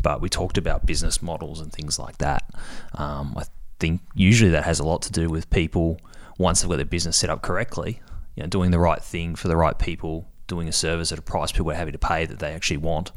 But 0.01 0.21
we 0.21 0.29
talked 0.29 0.57
about 0.57 0.85
business 0.85 1.21
models 1.21 1.59
and 1.59 1.73
things 1.73 1.99
like 1.99 2.19
that. 2.19 2.49
Um, 2.93 3.33
I 3.37 3.43
think 3.79 4.01
usually 4.13 4.51
that 4.51 4.63
has 4.63 4.79
a 4.79 4.85
lot 4.85 5.01
to 5.03 5.11
do 5.11 5.29
with 5.29 5.49
people 5.49 5.99
once 6.37 6.61
they've 6.61 6.69
got 6.69 6.77
their 6.77 6.85
business 6.85 7.17
set 7.17 7.29
up 7.29 7.41
correctly, 7.41 8.01
you 8.35 8.43
know, 8.43 8.47
doing 8.47 8.71
the 8.71 8.79
right 8.79 9.03
thing 9.03 9.35
for 9.35 9.49
the 9.49 9.57
right 9.57 9.77
people, 9.77 10.25
doing 10.47 10.69
a 10.69 10.71
service 10.71 11.11
at 11.11 11.19
a 11.19 11.21
price 11.21 11.51
people 11.51 11.69
are 11.69 11.75
happy 11.75 11.91
to 11.91 11.97
pay 11.97 12.25
that 12.25 12.39
they 12.39 12.53
actually 12.53 12.77
want. 12.77 13.11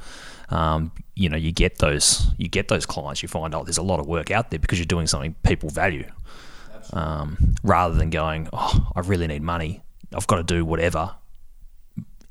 Um, 0.49 0.93
you 1.15 1.29
know, 1.29 1.37
you 1.37 1.53
get 1.53 1.79
those 1.79 2.27
you 2.37 2.49
get 2.49 2.69
those 2.69 2.85
clients. 2.85 3.23
You 3.23 3.29
find 3.29 3.55
out 3.55 3.65
there's 3.67 3.79
a 3.79 3.83
lot 3.83 4.01
of 4.01 4.07
work 4.07 4.31
out 4.31 4.51
there 4.51 4.59
because 4.59 4.79
you're 4.79 4.87
doing 4.87 5.07
something 5.07 5.35
people 5.45 5.71
value, 5.71 6.11
um, 6.93 7.55
rather 7.62 7.95
than 7.95 8.11
going, 8.11 8.49
oh, 8.53 8.91
I 8.97 9.01
really 9.01 9.29
need 9.29 9.43
money. 9.43 9.83
I've 10.15 10.27
got 10.27 10.37
to 10.37 10.43
do 10.43 10.65
whatever 10.65 11.15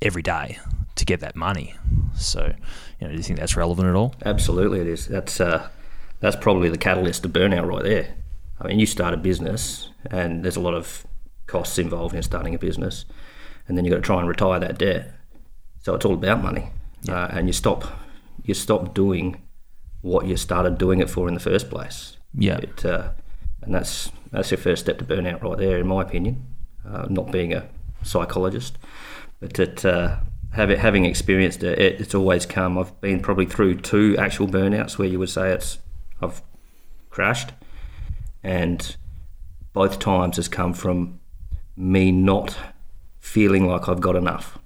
every 0.02 0.22
day 0.22 0.58
to 0.96 1.04
get 1.04 1.20
that 1.20 1.36
money. 1.36 1.74
So, 2.14 2.54
you 3.00 3.06
know, 3.06 3.12
do 3.12 3.16
you 3.16 3.22
think 3.22 3.38
that's 3.38 3.56
relevant 3.56 3.88
at 3.88 3.94
all? 3.94 4.14
Absolutely, 4.24 4.80
it 4.80 4.86
is. 4.86 5.06
That's 5.06 5.40
uh, 5.40 5.68
that's 6.20 6.36
probably 6.36 6.68
the 6.68 6.78
catalyst 6.78 7.22
to 7.22 7.28
burnout 7.28 7.66
right 7.66 7.82
there. 7.82 8.14
I 8.60 8.68
mean, 8.68 8.78
you 8.78 8.86
start 8.86 9.14
a 9.14 9.16
business, 9.16 9.90
and 10.10 10.44
there's 10.44 10.56
a 10.56 10.60
lot 10.60 10.74
of 10.74 11.06
costs 11.46 11.78
involved 11.78 12.14
in 12.14 12.22
starting 12.22 12.54
a 12.54 12.58
business, 12.58 13.04
and 13.66 13.76
then 13.76 13.84
you've 13.84 13.92
got 13.92 13.98
to 13.98 14.02
try 14.02 14.18
and 14.18 14.28
retire 14.28 14.60
that 14.60 14.78
debt. 14.78 15.14
So 15.80 15.94
it's 15.94 16.04
all 16.04 16.14
about 16.14 16.42
money, 16.42 16.68
uh, 17.08 17.28
and 17.30 17.48
you 17.48 17.52
stop 17.52 17.84
you 18.44 18.54
stop 18.54 18.94
doing 18.94 19.40
what 20.00 20.26
you 20.26 20.36
started 20.36 20.78
doing 20.78 21.00
it 21.00 21.08
for 21.08 21.28
in 21.28 21.34
the 21.34 21.40
first 21.40 21.70
place. 21.70 22.16
Yeah. 22.34 22.58
It, 22.58 22.84
uh, 22.84 23.10
and 23.62 23.74
that's 23.74 24.10
that's 24.30 24.50
your 24.50 24.58
first 24.58 24.82
step 24.82 24.98
to 24.98 25.04
burnout 25.04 25.42
right 25.42 25.58
there, 25.58 25.78
in 25.78 25.86
my 25.86 26.02
opinion. 26.02 26.46
Uh, 26.86 27.06
not 27.08 27.30
being 27.30 27.52
a 27.52 27.68
psychologist, 28.02 28.76
but 29.42 29.58
it, 29.58 29.84
uh, 29.84 30.18
having 30.52 30.78
having 30.78 31.04
experienced 31.04 31.64
it, 31.64 31.78
it, 31.78 32.00
it's 32.00 32.14
always 32.14 32.46
come. 32.46 32.78
I've 32.78 32.98
been 33.00 33.20
probably 33.20 33.44
through 33.44 33.80
two 33.80 34.16
actual 34.16 34.46
burnouts 34.46 34.96
where 34.96 35.08
you 35.08 35.18
would 35.18 35.30
say 35.30 35.50
it's 35.50 35.78
I've 36.22 36.40
crashed, 37.10 37.50
and 38.44 38.96
both 39.72 39.98
times 39.98 40.36
has 40.36 40.46
come 40.46 40.72
from 40.72 41.18
me 41.76 42.12
not 42.12 42.56
feeling 43.18 43.66
like 43.66 43.88
I've 43.88 44.00
got 44.00 44.14
enough. 44.14 44.58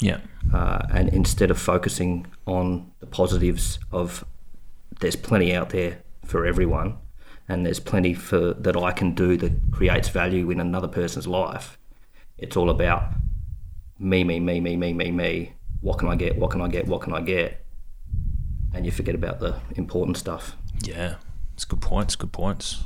Yeah. 0.00 0.18
Uh, 0.52 0.80
and 0.92 1.08
instead 1.10 1.52
of 1.52 1.58
focusing 1.58 2.26
on 2.46 2.90
the 2.98 3.06
positives 3.06 3.78
of 3.92 4.24
there's 5.00 5.16
plenty 5.16 5.54
out 5.54 5.70
there 5.70 6.02
for 6.24 6.44
everyone 6.44 6.96
and 7.48 7.64
there's 7.64 7.80
plenty 7.80 8.14
for 8.14 8.52
that 8.54 8.76
I 8.76 8.90
can 8.90 9.14
do 9.14 9.36
that 9.36 9.52
creates 9.70 10.08
value 10.08 10.50
in 10.50 10.60
another 10.60 10.88
person's 10.88 11.26
life 11.26 11.78
it's 12.38 12.56
all 12.56 12.70
about 12.70 13.12
me 13.98 14.24
me 14.24 14.40
me 14.40 14.60
me 14.60 14.76
me 14.76 14.92
me 14.92 15.10
me 15.10 15.52
what 15.80 15.98
can 15.98 16.08
I 16.08 16.16
get 16.16 16.36
what 16.36 16.50
can 16.50 16.60
I 16.60 16.68
get 16.68 16.86
what 16.86 17.02
can 17.02 17.14
I 17.14 17.20
get 17.20 17.64
and 18.72 18.84
you 18.84 18.90
forget 18.90 19.14
about 19.14 19.40
the 19.40 19.56
important 19.76 20.16
stuff 20.16 20.56
Yeah, 20.82 21.16
it's 21.54 21.64
good 21.64 21.80
points. 21.80 22.16
Good 22.16 22.32
points. 22.32 22.82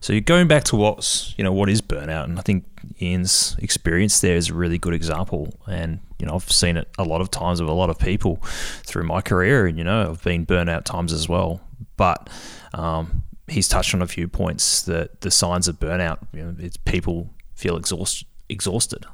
So 0.00 0.12
you're 0.12 0.20
going 0.20 0.46
back 0.46 0.64
to 0.64 0.76
what's 0.76 1.34
you 1.36 1.44
know 1.44 1.52
what 1.52 1.68
is 1.68 1.80
burnout, 1.80 2.24
and 2.24 2.38
I 2.38 2.42
think 2.42 2.64
Ian's 3.00 3.56
experience 3.58 4.20
there 4.20 4.36
is 4.36 4.50
a 4.50 4.54
really 4.54 4.78
good 4.78 4.94
example. 4.94 5.54
And 5.66 6.00
you 6.18 6.26
know 6.26 6.34
I've 6.34 6.50
seen 6.50 6.76
it 6.76 6.88
a 6.98 7.04
lot 7.04 7.20
of 7.20 7.30
times 7.30 7.60
with 7.60 7.70
a 7.70 7.74
lot 7.74 7.90
of 7.90 7.98
people 7.98 8.36
through 8.84 9.04
my 9.04 9.20
career, 9.20 9.66
and 9.66 9.78
you 9.78 9.84
know 9.84 10.10
I've 10.10 10.22
been 10.22 10.46
burnout 10.46 10.84
times 10.84 11.12
as 11.12 11.28
well. 11.28 11.60
But 11.96 12.28
um, 12.74 13.22
he's 13.48 13.68
touched 13.68 13.94
on 13.94 14.02
a 14.02 14.06
few 14.06 14.28
points 14.28 14.82
that 14.82 15.22
the 15.22 15.30
signs 15.30 15.68
of 15.68 15.80
burnout. 15.80 16.18
You 16.32 16.44
know, 16.44 16.56
it's 16.58 16.76
people 16.76 17.30
feel 17.54 17.76
exhaust, 17.76 18.26
exhausted. 18.48 19.06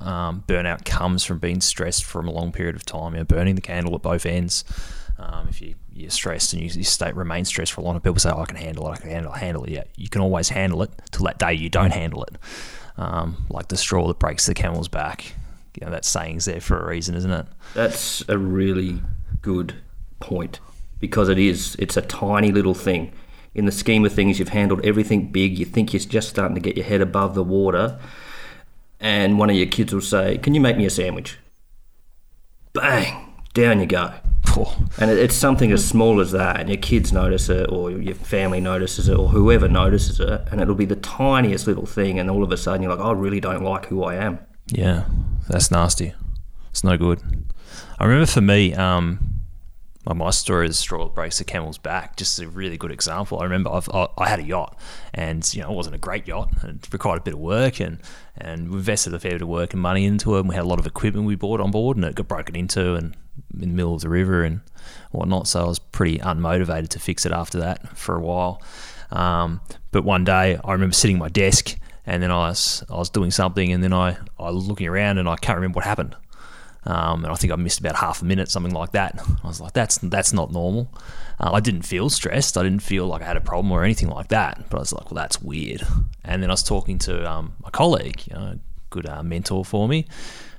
Um, 0.00 0.44
burnout 0.46 0.84
comes 0.84 1.24
from 1.24 1.38
being 1.38 1.60
stressed 1.60 2.04
from 2.04 2.28
a 2.28 2.30
long 2.30 2.52
period 2.52 2.76
of 2.76 2.84
time. 2.84 3.14
You 3.14 3.20
know, 3.20 3.24
burning 3.24 3.54
the 3.54 3.60
candle 3.60 3.94
at 3.94 4.02
both 4.02 4.26
ends. 4.26 4.64
Um, 5.18 5.48
if 5.48 5.60
you, 5.60 5.74
you're 5.92 6.10
stressed 6.10 6.52
and 6.52 6.62
you, 6.62 6.70
you 6.70 6.84
stay, 6.84 7.10
remain 7.10 7.44
stressed 7.44 7.72
for 7.72 7.80
a 7.80 7.84
lot 7.84 7.96
of 7.96 8.02
people 8.04 8.20
say, 8.20 8.30
oh, 8.30 8.42
I 8.42 8.46
can 8.46 8.56
handle 8.56 8.86
it, 8.88 8.92
I 8.92 8.96
can 8.96 9.10
handle, 9.10 9.32
handle 9.32 9.64
it. 9.64 9.70
Yeah, 9.70 9.84
you 9.96 10.08
can 10.08 10.20
always 10.20 10.48
handle 10.48 10.82
it 10.82 10.90
till 11.10 11.24
that 11.24 11.38
day 11.38 11.54
you 11.54 11.68
don't 11.68 11.90
handle 11.90 12.22
it. 12.22 12.36
Um, 12.96 13.46
like 13.50 13.68
the 13.68 13.76
straw 13.76 14.06
that 14.08 14.18
breaks 14.18 14.46
the 14.46 14.54
camel's 14.54 14.88
back. 14.88 15.34
You 15.78 15.86
know, 15.86 15.92
that 15.92 16.04
saying's 16.04 16.44
there 16.44 16.60
for 16.60 16.78
a 16.78 16.88
reason, 16.88 17.14
isn't 17.14 17.30
it? 17.30 17.46
That's 17.74 18.28
a 18.28 18.38
really 18.38 19.00
good 19.42 19.74
point 20.20 20.60
because 21.00 21.28
it 21.28 21.38
is. 21.38 21.76
It's 21.78 21.96
a 21.96 22.02
tiny 22.02 22.52
little 22.52 22.74
thing. 22.74 23.12
In 23.54 23.64
the 23.66 23.72
scheme 23.72 24.04
of 24.04 24.12
things, 24.12 24.38
you've 24.38 24.50
handled 24.50 24.84
everything 24.84 25.32
big. 25.32 25.58
You 25.58 25.64
think 25.64 25.92
you're 25.92 26.00
just 26.00 26.28
starting 26.28 26.54
to 26.54 26.60
get 26.60 26.76
your 26.76 26.86
head 26.86 27.00
above 27.00 27.34
the 27.34 27.42
water, 27.42 27.98
and 29.00 29.38
one 29.38 29.50
of 29.50 29.56
your 29.56 29.66
kids 29.66 29.92
will 29.94 30.00
say, 30.00 30.38
"Can 30.38 30.54
you 30.54 30.60
make 30.60 30.76
me 30.76 30.86
a 30.86 30.90
sandwich?" 30.90 31.38
Bang! 32.72 33.24
Down 33.54 33.80
you 33.80 33.86
go. 33.86 34.12
Oh, 34.56 34.76
And 34.98 35.10
it- 35.10 35.18
it's 35.18 35.34
something 35.34 35.72
as 35.72 35.84
small 35.84 36.20
as 36.20 36.32
that, 36.32 36.58
and 36.60 36.68
your 36.68 36.78
kids 36.78 37.12
notice 37.12 37.48
it, 37.48 37.70
or 37.70 37.90
your 37.90 38.14
family 38.14 38.60
notices 38.60 39.08
it, 39.08 39.16
or 39.18 39.28
whoever 39.28 39.68
notices 39.68 40.20
it, 40.20 40.42
and 40.50 40.60
it'll 40.60 40.74
be 40.74 40.84
the 40.84 40.96
tiniest 40.96 41.66
little 41.66 41.86
thing, 41.86 42.18
and 42.18 42.30
all 42.30 42.42
of 42.42 42.50
a 42.52 42.56
sudden 42.56 42.82
you're 42.82 42.94
like, 42.94 43.04
I 43.04 43.12
really 43.12 43.40
don't 43.40 43.62
like 43.62 43.86
who 43.86 44.02
I 44.04 44.14
am. 44.16 44.38
yeah, 44.70 45.04
that's 45.48 45.70
nasty. 45.70 46.12
It's 46.70 46.84
no 46.84 46.96
good. 46.98 47.20
I 47.98 48.04
remember 48.04 48.26
for 48.26 48.40
me, 48.42 48.74
um, 48.74 49.18
my, 50.06 50.12
my 50.14 50.30
story 50.30 50.66
is 50.68 50.78
straw 50.78 51.04
that 51.04 51.14
breaks 51.14 51.38
the 51.38 51.44
camel's 51.44 51.78
back. 51.78 52.16
Just 52.16 52.38
a 52.38 52.48
really 52.48 52.76
good 52.76 52.92
example. 52.92 53.40
I 53.40 53.44
remember 53.44 53.70
I've, 53.70 53.88
I, 53.92 54.08
I 54.18 54.28
had 54.28 54.38
a 54.40 54.44
yacht, 54.44 54.78
and 55.14 55.42
you 55.54 55.62
know 55.62 55.70
it 55.72 55.74
wasn't 55.74 55.94
a 55.96 55.98
great 55.98 56.26
yacht. 56.28 56.50
It 56.64 56.88
required 56.92 57.18
a 57.18 57.22
bit 57.22 57.34
of 57.34 57.40
work, 57.40 57.80
and 57.80 57.98
and 58.40 58.70
we 58.70 58.78
invested 58.78 59.14
a 59.14 59.18
fair 59.18 59.32
bit 59.32 59.42
of 59.42 59.48
work 59.48 59.72
and 59.72 59.82
money 59.82 60.04
into 60.04 60.36
it. 60.36 60.40
And 60.40 60.48
we 60.48 60.54
had 60.54 60.64
a 60.64 60.68
lot 60.68 60.78
of 60.78 60.86
equipment 60.86 61.26
we 61.26 61.34
bought 61.34 61.60
on 61.60 61.70
board, 61.70 61.96
and 61.96 62.04
it 62.06 62.14
got 62.14 62.28
broken 62.28 62.56
into 62.56 62.94
and 62.94 63.16
in 63.54 63.60
the 63.60 63.74
middle 63.74 63.94
of 63.94 64.00
the 64.00 64.08
river 64.08 64.42
and 64.42 64.60
whatnot. 65.10 65.48
So 65.48 65.64
I 65.64 65.68
was 65.68 65.78
pretty 65.78 66.18
unmotivated 66.18 66.88
to 66.90 66.98
fix 66.98 67.26
it 67.26 67.32
after 67.32 67.58
that 67.58 67.96
for 67.96 68.16
a 68.16 68.20
while. 68.20 68.62
Um, 69.10 69.60
but 69.90 70.04
one 70.04 70.24
day 70.24 70.58
I 70.62 70.72
remember 70.72 70.94
sitting 70.94 71.16
at 71.16 71.20
my 71.20 71.28
desk, 71.28 71.76
and 72.06 72.22
then 72.22 72.30
I 72.30 72.48
was 72.48 72.84
I 72.90 72.96
was 72.96 73.10
doing 73.10 73.30
something, 73.30 73.72
and 73.72 73.82
then 73.82 73.92
I 73.92 74.16
I 74.38 74.50
was 74.50 74.66
looking 74.66 74.86
around, 74.86 75.18
and 75.18 75.28
I 75.28 75.36
can't 75.36 75.56
remember 75.56 75.76
what 75.76 75.84
happened. 75.84 76.14
Um, 76.84 77.24
and 77.24 77.32
I 77.32 77.36
think 77.36 77.52
I 77.52 77.56
missed 77.56 77.80
about 77.80 77.96
half 77.96 78.22
a 78.22 78.24
minute, 78.24 78.50
something 78.50 78.72
like 78.72 78.92
that. 78.92 79.20
I 79.44 79.46
was 79.46 79.60
like, 79.60 79.72
"That's 79.72 79.98
that's 79.98 80.32
not 80.32 80.52
normal." 80.52 80.88
Uh, 81.40 81.52
I 81.52 81.60
didn't 81.60 81.82
feel 81.82 82.08
stressed. 82.08 82.56
I 82.56 82.62
didn't 82.62 82.82
feel 82.82 83.06
like 83.06 83.22
I 83.22 83.26
had 83.26 83.36
a 83.36 83.40
problem 83.42 83.70
or 83.72 83.84
anything 83.84 84.08
like 84.08 84.28
that. 84.28 84.64
But 84.70 84.78
I 84.78 84.80
was 84.80 84.92
like, 84.92 85.10
"Well, 85.10 85.16
that's 85.16 85.42
weird." 85.42 85.82
And 86.24 86.42
then 86.42 86.50
I 86.50 86.54
was 86.54 86.62
talking 86.62 86.98
to 87.00 87.30
um, 87.30 87.52
my 87.62 87.70
colleague, 87.70 88.22
you 88.26 88.34
know, 88.34 88.58
good 88.90 89.06
uh, 89.06 89.22
mentor 89.22 89.64
for 89.64 89.88
me. 89.88 90.06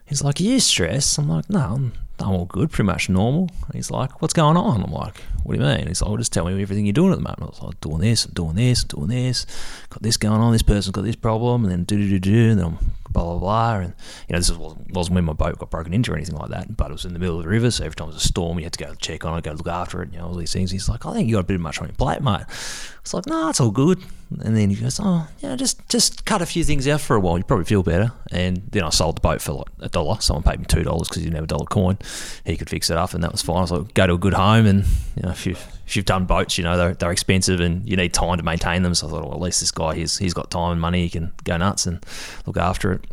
He's 0.05 0.23
like, 0.23 0.39
"Are 0.39 0.43
you 0.43 0.59
stressed?" 0.59 1.17
I'm 1.17 1.29
like, 1.29 1.49
"No, 1.49 1.59
I'm, 1.59 1.93
I'm 2.19 2.29
all 2.29 2.45
good, 2.45 2.71
pretty 2.71 2.87
much 2.87 3.09
normal." 3.09 3.49
He's 3.73 3.91
like, 3.91 4.21
"What's 4.21 4.33
going 4.33 4.57
on?" 4.57 4.83
I'm 4.83 4.91
like, 4.91 5.17
"What 5.43 5.55
do 5.55 5.61
you 5.61 5.65
mean?" 5.65 5.87
He's 5.87 6.01
like, 6.01 6.09
"Well, 6.09 6.17
just 6.17 6.33
tell 6.33 6.45
me 6.45 6.61
everything 6.61 6.85
you're 6.85 6.93
doing 6.93 7.11
at 7.11 7.17
the 7.17 7.23
moment." 7.23 7.41
I 7.43 7.45
was 7.45 7.61
like, 7.61 7.81
"Doing 7.81 7.99
this, 7.99 8.25
I'm 8.25 8.33
doing 8.33 8.55
this, 8.55 8.83
I'm 8.83 8.87
doing 8.87 9.07
this. 9.07 9.45
Got 9.89 10.03
this 10.03 10.17
going 10.17 10.41
on. 10.41 10.51
This 10.51 10.63
person's 10.63 10.91
got 10.91 11.05
this 11.05 11.15
problem, 11.15 11.63
and 11.63 11.71
then 11.71 11.83
do 11.85 11.97
do 11.97 12.07
do 12.07 12.19
do, 12.19 12.49
and 12.51 12.59
then 12.59 12.65
I'm 12.65 12.77
blah 13.09 13.23
blah 13.23 13.39
blah." 13.39 13.75
And 13.79 13.93
you 14.27 14.33
know, 14.33 14.39
this 14.39 14.51
wasn't, 14.51 15.13
when 15.13 15.25
my 15.25 15.33
boat 15.33 15.59
got 15.59 15.69
broken 15.69 15.93
into 15.93 16.11
or 16.11 16.15
anything 16.15 16.35
like 16.35 16.49
that, 16.49 16.75
but 16.75 16.89
it 16.89 16.93
was 16.93 17.05
in 17.05 17.13
the 17.13 17.19
middle 17.19 17.37
of 17.37 17.43
the 17.43 17.49
river. 17.49 17.71
So 17.71 17.85
every 17.85 17.95
time 17.95 18.07
there 18.07 18.15
was 18.15 18.23
a 18.23 18.27
storm, 18.27 18.57
you 18.59 18.65
had 18.65 18.73
to 18.73 18.83
go 18.83 18.93
check 18.95 19.25
on 19.25 19.37
it, 19.37 19.43
go 19.43 19.51
look 19.51 19.67
after 19.67 20.01
it, 20.01 20.13
you 20.13 20.19
know, 20.19 20.27
all 20.27 20.35
these 20.35 20.53
things. 20.53 20.71
He's 20.71 20.89
like, 20.89 21.05
"I 21.05 21.13
think 21.13 21.27
you 21.27 21.35
got 21.35 21.41
a 21.41 21.43
bit 21.43 21.59
much 21.59 21.79
on 21.81 21.87
your 21.87 21.95
plate, 21.95 22.21
mate." 22.21 22.45
It's 23.01 23.13
like, 23.13 23.25
"No, 23.27 23.49
it's 23.49 23.59
all 23.59 23.71
good." 23.71 23.99
And 24.41 24.55
then 24.55 24.69
he 24.69 24.75
goes, 24.75 24.99
"Oh, 25.01 25.27
yeah, 25.39 25.55
just 25.55 25.87
just 25.89 26.25
cut 26.25 26.41
a 26.41 26.45
few 26.45 26.63
things 26.63 26.87
out 26.87 27.01
for 27.01 27.15
a 27.15 27.19
while. 27.19 27.37
You 27.37 27.43
probably 27.43 27.65
feel 27.65 27.83
better." 27.83 28.11
And 28.31 28.61
then 28.69 28.83
I 28.83 28.89
sold 28.89 29.17
the 29.17 29.21
boat 29.21 29.41
for 29.41 29.53
like 29.53 29.67
a 29.79 29.89
dollar. 29.89 30.19
Someone 30.21 30.43
paid 30.43 30.59
me 30.59 30.65
two 30.65 30.83
dollars 30.83 31.07
because 31.07 31.23
he 31.23 31.23
didn't 31.23 31.35
have 31.35 31.45
a 31.45 31.47
dollar 31.47 31.65
coin. 31.65 31.97
He 32.45 32.57
could 32.57 32.69
fix 32.69 32.89
it 32.89 32.97
up, 32.97 33.13
and 33.13 33.23
that 33.23 33.31
was 33.31 33.41
fine. 33.41 33.57
I 33.57 33.61
was 33.61 33.71
like, 33.71 33.93
"Go 33.93 34.07
to 34.07 34.13
a 34.13 34.17
good 34.17 34.33
home, 34.33 34.65
and 34.65 34.85
you 35.15 35.23
know, 35.23 35.31
if 35.31 35.45
you 35.45 35.55
if 35.87 35.95
you've 35.95 36.05
done 36.05 36.25
boats, 36.25 36.57
you 36.57 36.63
know 36.63 36.77
they're, 36.77 36.93
they're 36.93 37.11
expensive, 37.11 37.59
and 37.59 37.87
you 37.89 37.95
need 37.95 38.13
time 38.13 38.37
to 38.37 38.43
maintain 38.43 38.83
them." 38.83 38.93
So 38.93 39.07
I 39.07 39.11
thought, 39.11 39.23
well, 39.23 39.33
at 39.33 39.41
least 39.41 39.61
this 39.61 39.71
guy 39.71 39.95
he's 39.95 40.17
he's 40.17 40.33
got 40.33 40.51
time 40.51 40.73
and 40.73 40.81
money. 40.81 41.03
He 41.03 41.09
can 41.09 41.31
go 41.43 41.57
nuts 41.57 41.85
and 41.87 42.05
look 42.45 42.57
after 42.57 42.91
it. 42.91 43.05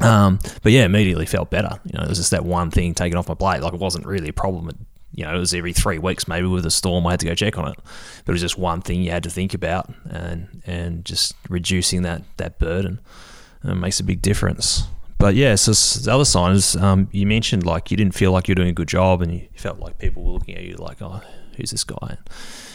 Um, 0.00 0.38
but 0.62 0.72
yeah, 0.72 0.84
immediately 0.84 1.26
felt 1.26 1.50
better. 1.50 1.78
You 1.84 1.98
know, 1.98 2.04
it 2.04 2.08
was 2.08 2.18
just 2.18 2.30
that 2.30 2.44
one 2.44 2.70
thing 2.70 2.94
taken 2.94 3.18
off 3.18 3.28
my 3.28 3.34
plate. 3.34 3.62
Like 3.62 3.74
it 3.74 3.80
wasn't 3.80 4.06
really 4.06 4.28
a 4.28 4.32
problem. 4.32 4.68
It, 4.68 4.76
you 5.14 5.24
know, 5.24 5.34
it 5.34 5.38
was 5.38 5.52
every 5.52 5.72
three 5.72 5.98
weeks 5.98 6.26
maybe 6.26 6.46
with 6.46 6.64
a 6.66 6.70
storm 6.70 7.06
I 7.06 7.12
had 7.12 7.20
to 7.20 7.26
go 7.26 7.34
check 7.34 7.58
on 7.58 7.68
it. 7.68 7.78
But 8.24 8.32
it 8.32 8.34
was 8.34 8.40
just 8.40 8.58
one 8.58 8.80
thing 8.80 9.02
you 9.02 9.10
had 9.10 9.22
to 9.24 9.30
think 9.30 9.54
about, 9.54 9.92
and 10.08 10.62
and 10.66 11.04
just 11.04 11.34
reducing 11.48 12.02
that 12.02 12.22
that 12.38 12.58
burden 12.58 13.00
uh, 13.64 13.74
makes 13.74 14.00
a 14.00 14.04
big 14.04 14.22
difference. 14.22 14.84
But 15.18 15.34
yeah, 15.36 15.54
so 15.54 15.72
the 16.00 16.12
other 16.12 16.24
sign 16.24 16.52
is 16.56 16.74
um, 16.76 17.08
you 17.12 17.26
mentioned 17.26 17.64
like 17.64 17.90
you 17.90 17.96
didn't 17.96 18.14
feel 18.14 18.32
like 18.32 18.48
you're 18.48 18.56
doing 18.56 18.70
a 18.70 18.72
good 18.72 18.88
job, 18.88 19.22
and 19.22 19.32
you 19.32 19.48
felt 19.54 19.78
like 19.78 19.98
people 19.98 20.24
were 20.24 20.32
looking 20.32 20.56
at 20.56 20.64
you 20.64 20.74
like, 20.76 21.00
oh, 21.00 21.22
who's 21.56 21.70
this 21.70 21.84
guy? 21.84 22.16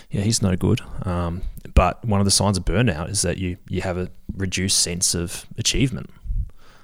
Yeah, 0.10 0.22
he's 0.22 0.42
no 0.42 0.56
good. 0.56 0.80
Um, 1.04 1.42
but 1.74 2.04
one 2.06 2.22
of 2.22 2.26
the 2.26 2.32
signs 2.32 2.58
of 2.58 2.64
burnout 2.64 3.10
is 3.10 3.22
that 3.24 3.38
you 3.38 3.58
you 3.68 3.82
have 3.82 3.98
a 3.98 4.10
reduced 4.36 4.80
sense 4.80 5.14
of 5.14 5.46
achievement. 5.58 6.10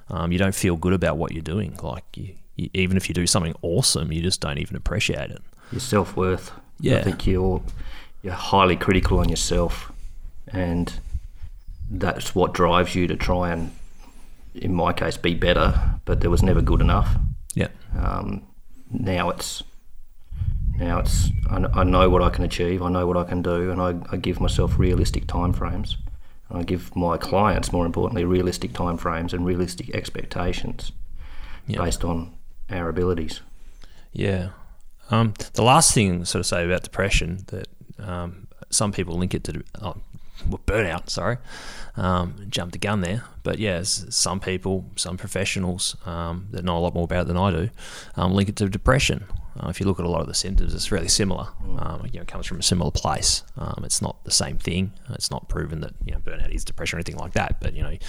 Um, 0.10 0.31
you 0.31 0.38
don't 0.38 0.53
feel 0.55 0.75
good 0.75 0.93
about 0.93 1.17
what 1.17 1.31
you're 1.31 1.41
doing. 1.41 1.77
Like 1.81 2.17
you, 2.17 2.36
even 2.57 2.98
if 2.98 3.10
you 3.10 3.15
do 3.15 3.25
something 3.27 3.53
awesome, 3.62 4.12
you 4.12 4.22
just 4.22 4.41
don't 4.41 4.57
even 4.60 4.75
appreciate 4.75 5.31
it. 5.31 5.41
Your 5.72 5.79
self 5.81 6.15
worth. 6.15 6.51
Yeah. 6.79 6.98
I 6.98 7.01
think 7.03 7.25
you're 7.27 7.62
you're 8.22 8.33
highly 8.33 8.75
critical 8.75 9.19
on 9.19 9.29
yourself, 9.29 9.91
and 10.48 10.93
that's 11.89 12.33
what 12.36 12.53
drives 12.53 12.95
you 12.95 13.07
to 13.07 13.15
try 13.15 13.51
and, 13.51 13.72
in 14.55 14.74
my 14.74 14.93
case, 14.93 15.17
be 15.17 15.33
better. 15.33 16.00
But 16.05 16.22
there 16.22 16.29
was 16.29 16.41
never 16.43 16.62
good 16.62 16.81
enough. 16.81 17.15
Yeah, 17.55 17.67
Um, 17.98 18.43
now 18.91 19.29
it's 19.29 19.63
now 20.77 21.00
it's 21.00 21.29
I, 21.50 21.65
I 21.74 21.83
know 21.83 22.10
what 22.10 22.22
I 22.24 22.29
can 22.29 22.43
achieve. 22.43 22.81
I 22.81 22.89
know 22.89 23.05
what 23.07 23.17
I 23.17 23.24
can 23.24 23.41
do, 23.41 23.72
and 23.72 23.81
I, 23.81 23.95
I 24.12 24.17
give 24.17 24.39
myself 24.39 24.77
realistic 24.79 25.27
timeframes. 25.27 25.95
And 26.50 26.60
I 26.60 26.63
give 26.63 26.95
my 26.95 27.17
clients, 27.17 27.72
more 27.72 27.86
importantly, 27.86 28.25
realistic 28.25 28.74
timeframes 28.74 29.33
and 29.33 29.45
realistic 29.45 29.93
expectations 29.95 30.91
Yeah. 31.67 31.83
based 31.83 32.03
on 32.03 32.31
our 32.74 32.89
abilities. 32.89 33.42
yeah. 34.12 34.50
Um, 35.12 35.34
the 35.53 35.63
last 35.63 35.94
thing, 35.94 36.25
sort 36.25 36.39
of, 36.39 36.46
say 36.46 36.65
about 36.65 36.84
depression 36.84 37.46
that 37.48 37.68
um, 38.00 38.48
some 38.70 38.92
people 38.92 39.18
link 39.18 39.34
it 39.34 39.44
to 39.44 39.63
oh, 39.82 39.98
well, 40.50 40.62
burnout. 40.65 41.10
Sorry, 41.10 41.38
um, 41.98 42.46
jumped 42.50 42.74
the 42.74 42.80
gun 42.80 43.01
there. 43.01 43.24
But 43.44 43.60
yeah, 43.60 43.84
some 43.84 44.39
people, 44.39 44.86
some 44.96 45.18
professionals 45.18 45.96
um, 46.06 46.48
that 46.51 46.63
know 46.63 46.77
a 46.77 46.80
lot 46.80 46.94
more 46.94 47.03
about 47.03 47.24
it 47.24 47.27
than 47.27 47.38
I 47.38 47.51
do, 47.51 47.70
um, 48.15 48.34
link 48.34 48.50
it 48.50 48.56
to 48.58 48.70
depression. 48.70 49.25
Uh, 49.60 49.69
if 49.69 49.79
you 49.79 49.86
look 49.86 50.00
at 50.00 50.05
a 50.05 50.10
lot 50.10 50.22
of 50.22 50.27
the 50.27 50.33
symptoms, 50.33 50.74
it's 50.74 50.91
really 50.91 51.07
similar. 51.07 51.48
Um, 51.77 52.07
you 52.12 52.19
know, 52.19 52.22
it 52.22 52.27
comes 52.27 52.48
from 52.48 52.60
a 52.60 52.63
similar 52.63 52.89
place. 52.89 53.43
Um, 53.57 53.83
it's 53.86 54.01
not 54.01 54.24
the 54.24 54.31
same 54.31 54.57
thing. 54.57 54.93
It's 55.12 55.29
not 55.29 55.48
proven 55.48 55.81
that 55.81 55.93
you 56.05 56.12
know 56.12 56.19
burnout 56.19 56.51
is 56.53 56.65
depression 56.65 56.98
or 56.98 57.00
anything 57.00 57.17
like 57.17 57.33
that. 57.33 57.62
But 57.62 57.74
you 57.74 57.83
know, 57.83 57.91
you 57.91 58.00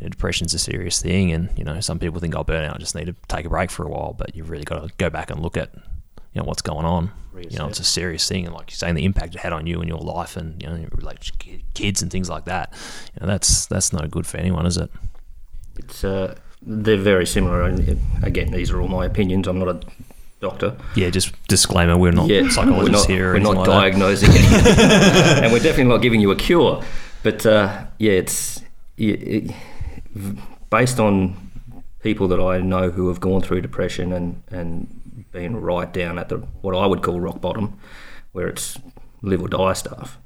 know, 0.00 0.08
depression's 0.08 0.54
a 0.54 0.58
serious 0.58 1.02
thing, 1.02 1.32
and 1.32 1.50
you 1.58 1.64
know, 1.64 1.80
some 1.80 1.98
people 1.98 2.20
think, 2.20 2.36
oh, 2.36 2.44
burnout, 2.44 2.76
I 2.76 2.78
just 2.78 2.94
need 2.94 3.06
to 3.06 3.16
take 3.28 3.44
a 3.44 3.48
break 3.48 3.70
for 3.70 3.84
a 3.84 3.88
while. 3.88 4.12
But 4.12 4.36
you've 4.36 4.50
really 4.50 4.64
got 4.64 4.86
to 4.86 4.94
go 4.98 5.10
back 5.10 5.30
and 5.30 5.40
look 5.40 5.56
at 5.56 5.74
you 5.74 6.40
know 6.40 6.44
what's 6.44 6.62
going 6.62 6.86
on. 6.86 7.10
You 7.36 7.58
know, 7.58 7.66
it's 7.66 7.80
a 7.80 7.84
serious 7.84 8.28
thing, 8.28 8.46
and 8.46 8.54
like 8.54 8.70
you're 8.70 8.76
saying, 8.76 8.94
the 8.94 9.04
impact 9.04 9.34
it 9.34 9.40
had 9.40 9.52
on 9.52 9.66
you 9.66 9.80
and 9.80 9.88
your 9.88 9.98
life, 9.98 10.36
and 10.36 10.62
you 10.62 10.68
know, 10.68 10.76
your 10.76 10.90
relation 10.94 11.36
kids 11.74 12.00
and 12.00 12.10
things 12.10 12.28
like 12.28 12.44
that. 12.44 12.72
You 13.14 13.22
know, 13.22 13.26
that's 13.26 13.66
that's 13.66 13.92
no 13.92 14.06
good 14.06 14.26
for 14.26 14.36
anyone, 14.36 14.66
is 14.66 14.76
it? 14.76 14.90
It's 15.76 16.04
uh, 16.04 16.36
they're 16.62 16.96
very 16.96 17.26
similar. 17.26 17.62
And 17.62 18.00
again, 18.22 18.52
these 18.52 18.70
are 18.70 18.80
all 18.80 18.88
my 18.88 19.04
opinions. 19.04 19.48
I'm 19.48 19.58
not 19.58 19.68
a 19.68 19.80
doctor. 20.44 20.76
Yeah, 20.94 21.10
just 21.10 21.32
disclaimer: 21.48 21.96
we're 21.96 22.12
not 22.12 22.28
Yeah, 22.28 22.48
psychologists 22.50 23.08
we're 23.08 23.14
not, 23.16 23.18
here. 23.18 23.32
We're 23.32 23.38
not 23.40 23.56
like 23.56 23.66
diagnosing 23.66 24.30
anything, 24.30 24.78
and 25.42 25.52
we're 25.52 25.58
definitely 25.58 25.92
not 25.92 26.02
giving 26.02 26.20
you 26.20 26.30
a 26.30 26.36
cure. 26.36 26.82
But 27.22 27.44
uh, 27.46 27.86
yeah, 27.98 28.12
it's 28.12 28.62
it, 28.96 29.04
it, 29.04 29.50
based 30.70 31.00
on 31.00 31.50
people 32.00 32.28
that 32.28 32.40
I 32.40 32.60
know 32.60 32.90
who 32.90 33.08
have 33.08 33.20
gone 33.20 33.40
through 33.40 33.62
depression 33.62 34.12
and 34.12 34.42
and 34.50 35.24
been 35.32 35.56
right 35.56 35.92
down 35.92 36.18
at 36.18 36.28
the 36.28 36.38
what 36.60 36.76
I 36.76 36.86
would 36.86 37.02
call 37.02 37.18
rock 37.20 37.40
bottom, 37.40 37.78
where 38.32 38.46
it's 38.46 38.78
live 39.22 39.42
or 39.42 39.48
die 39.48 39.72
stuff. 39.72 40.18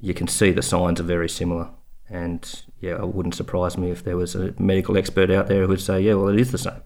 You 0.00 0.14
can 0.14 0.26
see 0.26 0.50
the 0.50 0.62
signs 0.62 1.00
are 1.00 1.04
very 1.04 1.28
similar, 1.28 1.68
and 2.10 2.62
yeah, 2.80 2.96
it 2.96 3.14
wouldn't 3.14 3.36
surprise 3.36 3.78
me 3.78 3.90
if 3.92 4.02
there 4.02 4.16
was 4.16 4.34
a 4.34 4.52
medical 4.58 4.96
expert 4.96 5.30
out 5.30 5.46
there 5.46 5.62
who 5.62 5.68
would 5.68 5.80
say, 5.80 6.00
yeah, 6.00 6.14
well, 6.14 6.28
it 6.28 6.40
is 6.40 6.50
the 6.50 6.58
same. 6.58 6.82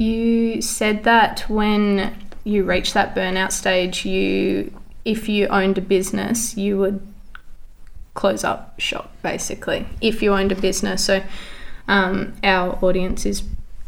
You 0.00 0.62
said 0.62 1.04
that 1.04 1.40
when 1.50 2.16
you 2.42 2.64
reach 2.64 2.94
that 2.94 3.14
burnout 3.14 3.52
stage, 3.52 4.06
you 4.06 4.72
if 5.04 5.28
you 5.28 5.46
owned 5.48 5.76
a 5.76 5.82
business, 5.82 6.56
you 6.56 6.78
would 6.78 7.06
close 8.14 8.42
up 8.42 8.80
shop 8.80 9.12
basically. 9.22 9.84
If 10.00 10.22
you 10.22 10.32
owned 10.32 10.52
a 10.52 10.54
business, 10.54 11.04
so 11.04 11.22
um, 11.86 12.32
our 12.42 12.82
audience 12.82 13.26
is 13.26 13.42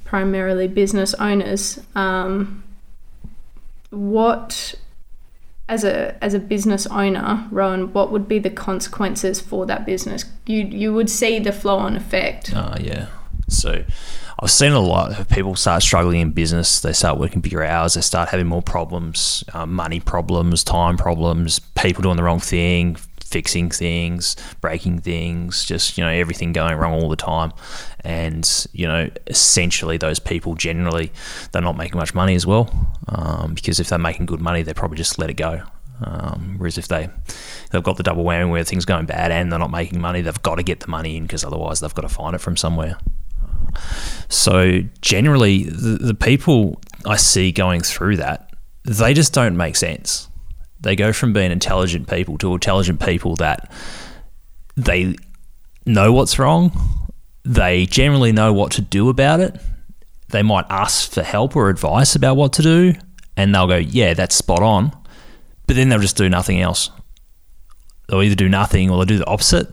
primarily 0.04 0.68
business 0.68 1.14
owners. 1.14 1.80
Um, 1.94 2.62
what 3.88 4.74
as 5.66 5.82
a 5.82 6.22
as 6.22 6.34
a 6.34 6.38
business 6.38 6.86
owner, 6.88 7.48
Rowan, 7.50 7.90
what 7.94 8.12
would 8.12 8.28
be 8.28 8.38
the 8.38 8.50
consequences 8.50 9.40
for 9.40 9.64
that 9.64 9.86
business? 9.86 10.26
You 10.44 10.62
you 10.64 10.92
would 10.92 11.08
see 11.08 11.38
the 11.38 11.52
flow 11.52 11.78
on 11.78 11.96
effect. 11.96 12.52
Uh, 12.54 12.76
yeah. 12.78 13.06
So 13.48 13.84
I've 14.42 14.50
seen 14.50 14.72
a 14.72 14.80
lot 14.80 15.20
of 15.20 15.28
people 15.28 15.54
start 15.54 15.84
struggling 15.84 16.20
in 16.20 16.32
business. 16.32 16.80
They 16.80 16.92
start 16.92 17.16
working 17.16 17.40
bigger 17.40 17.62
hours. 17.62 17.94
They 17.94 18.00
start 18.00 18.30
having 18.30 18.48
more 18.48 18.60
problems, 18.60 19.44
um, 19.54 19.72
money 19.72 20.00
problems, 20.00 20.64
time 20.64 20.96
problems, 20.96 21.60
people 21.60 22.02
doing 22.02 22.16
the 22.16 22.24
wrong 22.24 22.40
thing, 22.40 22.96
fixing 23.24 23.70
things, 23.70 24.34
breaking 24.60 24.98
things, 24.98 25.64
just, 25.64 25.96
you 25.96 26.02
know, 26.02 26.10
everything 26.10 26.52
going 26.52 26.76
wrong 26.76 26.92
all 26.92 27.08
the 27.08 27.14
time. 27.14 27.52
And, 28.00 28.66
you 28.72 28.88
know, 28.88 29.10
essentially 29.28 29.96
those 29.96 30.18
people 30.18 30.56
generally, 30.56 31.12
they're 31.52 31.62
not 31.62 31.76
making 31.76 31.98
much 31.98 32.12
money 32.12 32.34
as 32.34 32.44
well. 32.44 32.68
Um, 33.10 33.54
because 33.54 33.78
if 33.78 33.90
they're 33.90 33.98
making 34.00 34.26
good 34.26 34.40
money, 34.40 34.62
they 34.62 34.74
probably 34.74 34.96
just 34.96 35.20
let 35.20 35.30
it 35.30 35.34
go. 35.34 35.62
Um, 36.04 36.56
whereas 36.58 36.78
if 36.78 36.88
they 36.88 37.08
they've 37.70 37.82
got 37.82 37.96
the 37.96 38.02
double 38.02 38.24
whammy 38.24 38.50
where 38.50 38.64
things 38.64 38.84
going 38.84 39.06
bad 39.06 39.30
and 39.30 39.52
they're 39.52 39.58
not 39.60 39.70
making 39.70 40.00
money, 40.00 40.20
they've 40.20 40.42
got 40.42 40.56
to 40.56 40.64
get 40.64 40.80
the 40.80 40.88
money 40.88 41.16
in 41.16 41.22
because 41.22 41.44
otherwise 41.44 41.78
they've 41.78 41.94
got 41.94 42.02
to 42.02 42.08
find 42.08 42.34
it 42.34 42.40
from 42.40 42.56
somewhere. 42.56 42.98
So 44.28 44.80
generally, 45.00 45.64
the, 45.64 45.98
the 46.00 46.14
people 46.14 46.80
I 47.04 47.16
see 47.16 47.52
going 47.52 47.80
through 47.80 48.16
that, 48.16 48.50
they 48.84 49.14
just 49.14 49.32
don't 49.32 49.56
make 49.56 49.76
sense. 49.76 50.28
They 50.80 50.96
go 50.96 51.12
from 51.12 51.32
being 51.32 51.52
intelligent 51.52 52.08
people 52.08 52.38
to 52.38 52.54
intelligent 52.54 53.00
people 53.00 53.36
that 53.36 53.70
they 54.76 55.16
know 55.86 56.12
what's 56.12 56.38
wrong. 56.38 56.72
They 57.44 57.86
generally 57.86 58.32
know 58.32 58.52
what 58.52 58.72
to 58.72 58.80
do 58.80 59.08
about 59.08 59.40
it. 59.40 59.60
They 60.28 60.42
might 60.42 60.64
ask 60.70 61.12
for 61.12 61.22
help 61.22 61.54
or 61.54 61.68
advice 61.68 62.14
about 62.14 62.36
what 62.36 62.52
to 62.54 62.62
do, 62.62 62.94
and 63.36 63.54
they'll 63.54 63.66
go, 63.66 63.76
"Yeah, 63.76 64.14
that's 64.14 64.34
spot 64.34 64.62
on," 64.62 64.96
but 65.66 65.76
then 65.76 65.88
they'll 65.88 65.98
just 65.98 66.16
do 66.16 66.28
nothing 66.28 66.60
else. 66.60 66.90
They'll 68.08 68.22
either 68.22 68.34
do 68.34 68.48
nothing 68.48 68.90
or 68.90 68.96
they'll 68.96 69.06
do 69.06 69.18
the 69.18 69.26
opposite. 69.26 69.68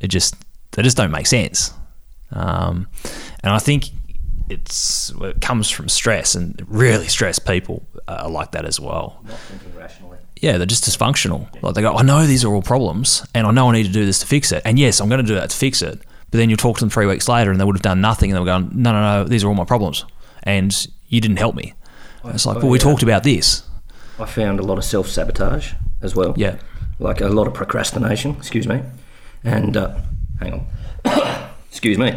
It 0.00 0.08
just 0.08 0.34
they 0.72 0.82
just 0.82 0.96
don't 0.96 1.10
make 1.10 1.26
sense. 1.26 1.72
Um, 2.32 2.88
and 3.42 3.52
I 3.52 3.58
think 3.58 3.90
it's 4.48 5.12
it 5.20 5.40
comes 5.40 5.70
from 5.70 5.88
stress, 5.88 6.34
and 6.34 6.60
really 6.68 7.08
stressed 7.08 7.46
people 7.46 7.86
are 8.08 8.28
like 8.28 8.52
that 8.52 8.64
as 8.64 8.78
well. 8.80 9.22
Not 9.26 9.38
thinking 9.38 9.76
rationally. 9.76 10.18
Yeah, 10.40 10.56
they're 10.58 10.66
just 10.66 10.84
dysfunctional. 10.84 11.48
Like 11.62 11.74
they 11.74 11.82
go, 11.82 11.94
I 11.94 12.02
know 12.02 12.26
these 12.26 12.44
are 12.44 12.52
all 12.52 12.62
problems, 12.62 13.24
and 13.34 13.46
I 13.46 13.50
know 13.52 13.70
I 13.70 13.72
need 13.72 13.86
to 13.86 13.92
do 13.92 14.04
this 14.04 14.18
to 14.20 14.26
fix 14.26 14.50
it. 14.52 14.62
And 14.64 14.78
yes, 14.78 15.00
I'm 15.00 15.08
going 15.08 15.20
to 15.20 15.26
do 15.26 15.34
that 15.34 15.50
to 15.50 15.56
fix 15.56 15.82
it. 15.82 16.00
But 16.30 16.38
then 16.38 16.50
you 16.50 16.56
talk 16.56 16.78
to 16.78 16.80
them 16.80 16.90
three 16.90 17.06
weeks 17.06 17.28
later, 17.28 17.50
and 17.50 17.60
they 17.60 17.64
would 17.64 17.76
have 17.76 17.82
done 17.82 18.00
nothing, 18.00 18.30
and 18.30 18.36
they 18.36 18.40
were 18.40 18.46
going, 18.46 18.70
No, 18.72 18.92
no, 18.92 19.00
no, 19.00 19.28
these 19.28 19.44
are 19.44 19.48
all 19.48 19.54
my 19.54 19.64
problems, 19.64 20.04
and 20.42 20.86
you 21.08 21.20
didn't 21.20 21.36
help 21.36 21.54
me. 21.54 21.74
It's 22.24 22.46
like, 22.46 22.58
well, 22.58 22.68
we 22.68 22.78
talked 22.78 23.02
about 23.02 23.24
this. 23.24 23.64
I 24.18 24.26
found 24.26 24.60
a 24.60 24.62
lot 24.62 24.78
of 24.78 24.84
self 24.84 25.08
sabotage 25.08 25.72
as 26.00 26.14
well. 26.14 26.34
Yeah, 26.36 26.56
like 26.98 27.20
a 27.20 27.28
lot 27.28 27.46
of 27.46 27.54
procrastination. 27.54 28.36
Excuse 28.36 28.66
me, 28.66 28.82
and 29.44 29.76
uh, 29.76 29.98
hang 30.40 30.52
on, 30.54 30.66
excuse 31.72 31.96
me, 31.98 32.10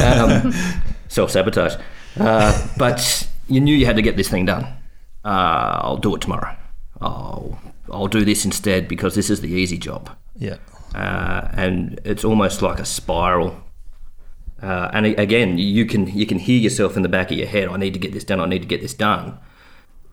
um, 0.00 0.52
self 1.08 1.30
sabotage. 1.32 1.74
Uh, 2.18 2.68
but 2.78 3.28
you 3.48 3.60
knew 3.60 3.74
you 3.74 3.84
had 3.84 3.96
to 3.96 4.02
get 4.02 4.16
this 4.16 4.28
thing 4.28 4.46
done. 4.46 4.64
Uh, 5.24 5.80
I'll 5.82 5.96
do 5.98 6.14
it 6.14 6.20
tomorrow. 6.20 6.56
I'll 7.00 7.58
I'll 7.92 8.06
do 8.06 8.24
this 8.24 8.44
instead 8.44 8.86
because 8.88 9.14
this 9.16 9.28
is 9.28 9.40
the 9.40 9.50
easy 9.50 9.76
job. 9.76 10.08
yeah, 10.36 10.56
uh, 10.94 11.48
and 11.52 12.00
it's 12.04 12.24
almost 12.24 12.62
like 12.62 12.78
a 12.78 12.84
spiral. 12.84 13.60
Uh, 14.62 14.88
and 14.94 15.04
again, 15.06 15.58
you 15.58 15.84
can 15.84 16.06
you 16.06 16.24
can 16.26 16.38
hear 16.38 16.58
yourself 16.58 16.96
in 16.96 17.02
the 17.02 17.08
back 17.08 17.30
of 17.32 17.36
your 17.36 17.48
head. 17.48 17.68
I 17.68 17.76
need 17.76 17.92
to 17.94 18.00
get 18.00 18.12
this 18.12 18.24
done. 18.24 18.40
I 18.40 18.46
need 18.46 18.62
to 18.62 18.68
get 18.68 18.80
this 18.80 18.94
done, 18.94 19.36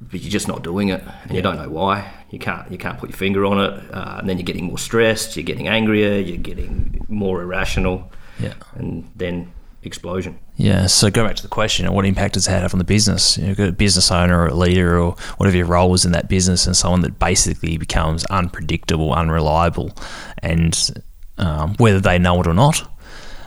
but 0.02 0.20
you're 0.20 0.32
just 0.32 0.48
not 0.48 0.64
doing 0.64 0.90
it, 0.90 1.02
and 1.24 1.32
you 1.32 1.42
don't 1.42 1.58
know 1.58 1.70
why. 1.70 2.12
You 2.32 2.40
can't 2.40 2.70
you 2.72 2.78
can't 2.78 2.98
put 2.98 3.10
your 3.10 3.18
finger 3.18 3.46
on 3.46 3.60
it, 3.60 3.94
uh, 3.94 4.18
and 4.20 4.28
then 4.28 4.38
you're 4.38 4.46
getting 4.46 4.66
more 4.66 4.80
stressed. 4.80 5.38
You're 5.38 5.46
getting 5.46 5.68
angrier. 5.68 6.20
You're 6.20 6.38
getting 6.38 7.06
more 7.08 7.42
irrational, 7.42 8.12
yeah. 8.40 8.54
and 8.76 9.10
then 9.16 9.52
explosion. 9.84 10.40
Yeah, 10.56 10.86
so 10.88 11.10
go 11.10 11.26
back 11.26 11.36
to 11.38 11.42
the 11.42 11.50
question: 11.50 11.92
what 11.92 12.06
impact 12.06 12.36
does 12.36 12.48
it 12.48 12.52
have 12.52 12.74
on 12.74 12.78
the 12.78 12.86
business? 12.86 13.38
You've 13.38 13.58
got 13.58 13.70
a 13.70 13.74
business 13.74 14.12
owner 14.12 14.44
or 14.44 14.48
a 14.48 14.54
leader 14.54 15.00
or 15.00 15.16
whatever 15.38 15.58
your 15.58 15.66
role 15.66 15.94
is 15.94 16.06
in 16.06 16.12
that 16.12 16.30
business, 16.30 16.68
and 16.68 16.76
someone 16.76 17.02
that 17.02 17.20
basically 17.20 17.78
becomes 17.78 18.24
unpredictable, 18.26 19.14
unreliable, 19.14 19.94
and 20.40 20.92
um, 21.38 21.76
whether 21.78 22.00
they 22.00 22.20
know 22.20 22.40
it 22.42 22.48
or 22.48 22.54
not, 22.54 22.88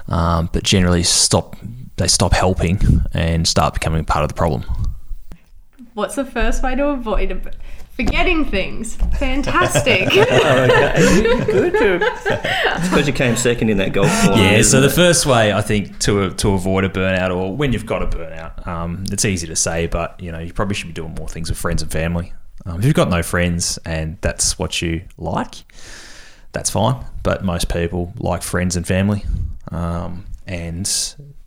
um, 0.08 0.50
but 0.52 0.64
generally 0.64 1.02
stop 1.02 1.56
they 1.96 2.08
stop 2.08 2.32
helping 2.32 2.78
and 3.12 3.48
start 3.48 3.74
becoming 3.74 4.04
part 4.04 4.22
of 4.22 4.28
the 4.28 4.34
problem. 4.34 4.64
What's 5.94 6.16
the 6.16 6.26
first 6.26 6.62
way 6.62 6.74
to 6.74 6.88
avoid 6.88 7.32
a, 7.32 7.52
forgetting 7.96 8.44
things? 8.44 8.96
Fantastic. 9.18 10.08
It's 12.78 12.88
because 12.88 13.06
you 13.06 13.12
came 13.12 13.36
second 13.36 13.70
in 13.70 13.78
that 13.78 13.92
golf 13.92 14.10
tournament. 14.22 14.52
Yeah, 14.52 14.62
so 14.62 14.80
the 14.80 14.86
it? 14.88 14.92
first 14.92 15.26
way 15.26 15.52
I 15.52 15.62
think 15.62 15.98
to 16.00 16.30
to 16.34 16.52
avoid 16.52 16.84
a 16.84 16.88
burnout, 16.88 17.34
or 17.34 17.56
when 17.56 17.72
you've 17.72 17.86
got 17.86 18.02
a 18.02 18.06
burnout, 18.06 18.66
um, 18.66 19.04
it's 19.10 19.24
easy 19.24 19.46
to 19.46 19.56
say, 19.56 19.86
but 19.86 20.20
you 20.20 20.30
know 20.30 20.38
you 20.38 20.52
probably 20.52 20.74
should 20.74 20.88
be 20.88 20.92
doing 20.92 21.14
more 21.14 21.28
things 21.28 21.48
with 21.48 21.58
friends 21.58 21.82
and 21.82 21.90
family. 21.90 22.32
Um, 22.64 22.78
if 22.78 22.84
you've 22.84 22.94
got 22.94 23.08
no 23.08 23.22
friends 23.22 23.78
and 23.84 24.18
that's 24.20 24.58
what 24.58 24.82
you 24.82 25.02
like, 25.16 25.54
that's 26.52 26.70
fine. 26.70 27.04
But 27.22 27.44
most 27.44 27.68
people 27.68 28.12
like 28.18 28.42
friends 28.42 28.76
and 28.76 28.86
family, 28.86 29.24
um, 29.70 30.26
and 30.46 30.88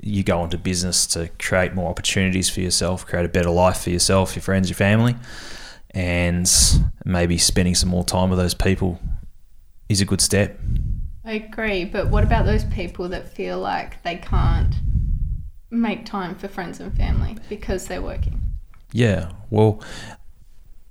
you 0.02 0.24
go 0.24 0.44
into 0.44 0.58
business 0.58 1.06
to 1.08 1.30
create 1.40 1.74
more 1.74 1.90
opportunities 1.90 2.50
for 2.50 2.62
yourself, 2.62 3.06
create 3.06 3.26
a 3.26 3.30
better 3.30 3.50
life 3.50 3.82
for 3.82 3.90
yourself, 3.90 4.36
your 4.36 4.44
friends, 4.44 4.70
your 4.70 4.78
family, 4.78 5.16
and 5.92 6.50
maybe 7.06 7.38
spending 7.38 7.76
some 7.76 7.90
more 7.90 8.04
time 8.04 8.30
with 8.30 8.40
those 8.40 8.54
people 8.54 9.00
is 9.88 10.02
a 10.02 10.06
good 10.06 10.22
step. 10.22 10.60
I 11.26 11.34
agree, 11.34 11.86
but 11.86 12.10
what 12.10 12.24
about 12.24 12.46
those 12.46 12.64
people 12.66 13.10
that 13.10 13.30
feel 13.30 13.60
like 13.60 14.02
they 14.04 14.16
can't 14.16 14.76
make 15.72 16.06
time 16.06 16.36
for 16.36 16.48
friends 16.48 16.80
and 16.80 16.96
family 16.96 17.38
because 17.50 17.88
they're 17.88 18.02
working? 18.02 18.42
Yeah, 18.92 19.32
well, 19.50 19.84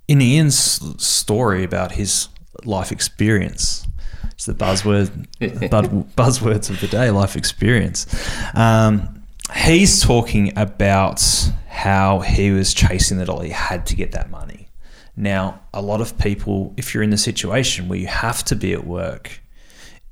in 0.07 0.21
Ian's 0.21 0.57
story 1.03 1.63
about 1.63 1.93
his 1.93 2.29
life 2.65 2.91
experience, 2.91 3.87
it's 4.31 4.45
the 4.45 4.53
buzzword, 4.53 5.27
buzzwords 5.39 6.69
of 6.69 6.79
the 6.79 6.87
day, 6.87 7.11
life 7.11 7.35
experience. 7.35 8.07
Um, 8.55 9.23
he's 9.53 10.01
talking 10.01 10.57
about 10.57 11.21
how 11.67 12.19
he 12.19 12.51
was 12.51 12.73
chasing 12.73 13.17
the 13.17 13.25
dollar. 13.25 13.45
He 13.45 13.51
had 13.51 13.85
to 13.87 13.95
get 13.95 14.11
that 14.13 14.29
money. 14.29 14.58
Now, 15.19 15.59
a 15.73 15.81
lot 15.81 15.99
of 15.99 16.17
people, 16.17 16.73
if 16.77 16.93
you're 16.93 17.03
in 17.03 17.09
the 17.09 17.17
situation 17.17 17.89
where 17.89 17.99
you 17.99 18.07
have 18.07 18.41
to 18.45 18.55
be 18.55 18.71
at 18.71 18.87
work, 18.87 19.41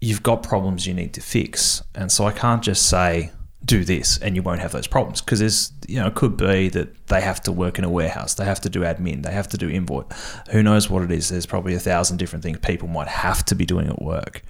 you've 0.01 0.21
got 0.21 0.43
problems 0.43 0.85
you 0.85 0.93
need 0.93 1.13
to 1.13 1.21
fix. 1.21 1.81
And 1.95 2.11
so 2.11 2.25
I 2.25 2.33
can't 2.33 2.61
just 2.61 2.89
say, 2.89 3.31
do 3.63 3.85
this 3.85 4.17
and 4.19 4.35
you 4.35 4.43
won't 4.43 4.59
have 4.59 4.73
those 4.73 4.85
problems 4.85 5.21
because 5.21 5.39
there's, 5.39 5.71
you 5.87 5.97
know, 5.97 6.07
it 6.07 6.15
could 6.15 6.35
be 6.35 6.67
that 6.69 7.07
they 7.07 7.21
have 7.21 7.41
to 7.43 7.53
work 7.53 7.79
in 7.79 7.85
a 7.85 7.89
warehouse, 7.89 8.33
they 8.33 8.43
have 8.43 8.59
to 8.61 8.69
do 8.69 8.81
admin, 8.81 9.23
they 9.23 9.31
have 9.31 9.47
to 9.47 9.57
do 9.57 9.69
invoice. 9.69 10.05
Who 10.51 10.61
knows 10.61 10.89
what 10.89 11.03
it 11.03 11.11
is? 11.11 11.29
There's 11.29 11.45
probably 11.45 11.73
a 11.73 11.79
thousand 11.79 12.17
different 12.17 12.43
things 12.43 12.59
people 12.59 12.89
might 12.89 13.07
have 13.07 13.45
to 13.45 13.55
be 13.55 13.65
doing 13.65 13.87
at 13.87 14.01
work. 14.01 14.41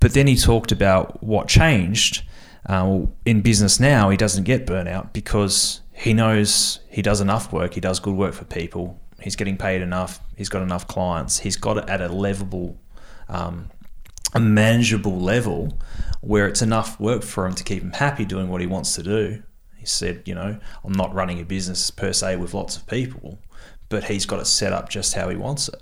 But 0.00 0.12
then 0.12 0.26
he 0.26 0.36
talked 0.36 0.72
about 0.72 1.22
what 1.22 1.46
changed. 1.46 2.22
Uh, 2.66 3.06
in 3.24 3.42
business 3.42 3.78
now, 3.78 4.10
he 4.10 4.16
doesn't 4.16 4.44
get 4.44 4.66
burnout 4.66 5.12
because 5.12 5.80
he 5.92 6.12
knows 6.12 6.80
he 6.90 7.02
does 7.02 7.20
enough 7.20 7.52
work, 7.52 7.74
he 7.74 7.80
does 7.80 8.00
good 8.00 8.14
work 8.14 8.34
for 8.34 8.44
people, 8.44 9.00
he's 9.24 9.34
getting 9.34 9.56
paid 9.56 9.82
enough, 9.82 10.20
he's 10.36 10.48
got 10.48 10.62
enough 10.62 10.86
clients, 10.86 11.40
he's 11.40 11.56
got 11.56 11.78
it 11.78 11.88
at 11.88 12.00
a 12.00 12.08
livable 12.08 12.78
um, 13.28 13.70
a 14.34 14.40
manageable 14.40 15.18
level 15.18 15.78
where 16.20 16.46
it's 16.46 16.60
enough 16.60 16.98
work 16.98 17.22
for 17.22 17.46
him 17.46 17.54
to 17.54 17.64
keep 17.64 17.82
him 17.82 17.92
happy 17.92 18.24
doing 18.24 18.48
what 18.48 18.60
he 18.60 18.66
wants 18.66 18.94
to 18.96 19.02
do. 19.02 19.42
He 19.76 19.86
said, 19.86 20.22
you 20.24 20.34
know, 20.34 20.58
I'm 20.82 20.92
not 20.92 21.14
running 21.14 21.40
a 21.40 21.44
business 21.44 21.90
per 21.90 22.12
se 22.12 22.36
with 22.36 22.52
lots 22.52 22.76
of 22.76 22.86
people, 22.86 23.38
but 23.88 24.04
he's 24.04 24.26
got 24.26 24.40
it 24.40 24.46
set 24.46 24.72
up 24.72 24.88
just 24.88 25.14
how 25.14 25.28
he 25.28 25.36
wants 25.36 25.68
it. 25.68 25.80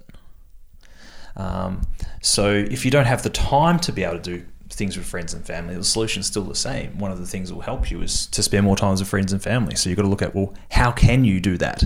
Um, 1.35 1.83
so 2.21 2.53
if 2.53 2.85
you 2.85 2.91
don't 2.91 3.07
have 3.07 3.23
the 3.23 3.31
time 3.31 3.79
to 3.81 3.93
be 3.93 4.05
able 4.05 4.19
to 4.19 4.39
do 4.39 4.45
things 4.69 4.97
with 4.97 5.07
friends 5.07 5.33
and 5.33 5.47
family, 5.47 5.75
the 5.75 5.85
solution's 5.85 6.27
still 6.27 6.45
the 6.45 6.55
same. 6.55 6.99
One 6.99 7.11
of 7.11 7.19
the 7.19 7.27
things 7.27 7.49
that 7.49 7.55
will 7.55 7.63
help 7.63 7.91
you 7.91 8.03
is 8.03 8.27
to 8.27 8.43
spend 8.43 8.65
more 8.65 8.77
time 8.77 8.91
with 8.93 9.09
friends 9.09 9.33
and 9.33 9.43
family. 9.43 9.77
So 9.77 9.89
you've 9.89 9.97
got 9.97 10.03
to 10.03 10.09
look 10.09 10.23
at, 10.23 10.35
well, 10.35 10.55
how 10.71 10.93
can 10.93 11.25
you 11.25 11.41
do 11.41 11.57
that? 11.59 11.85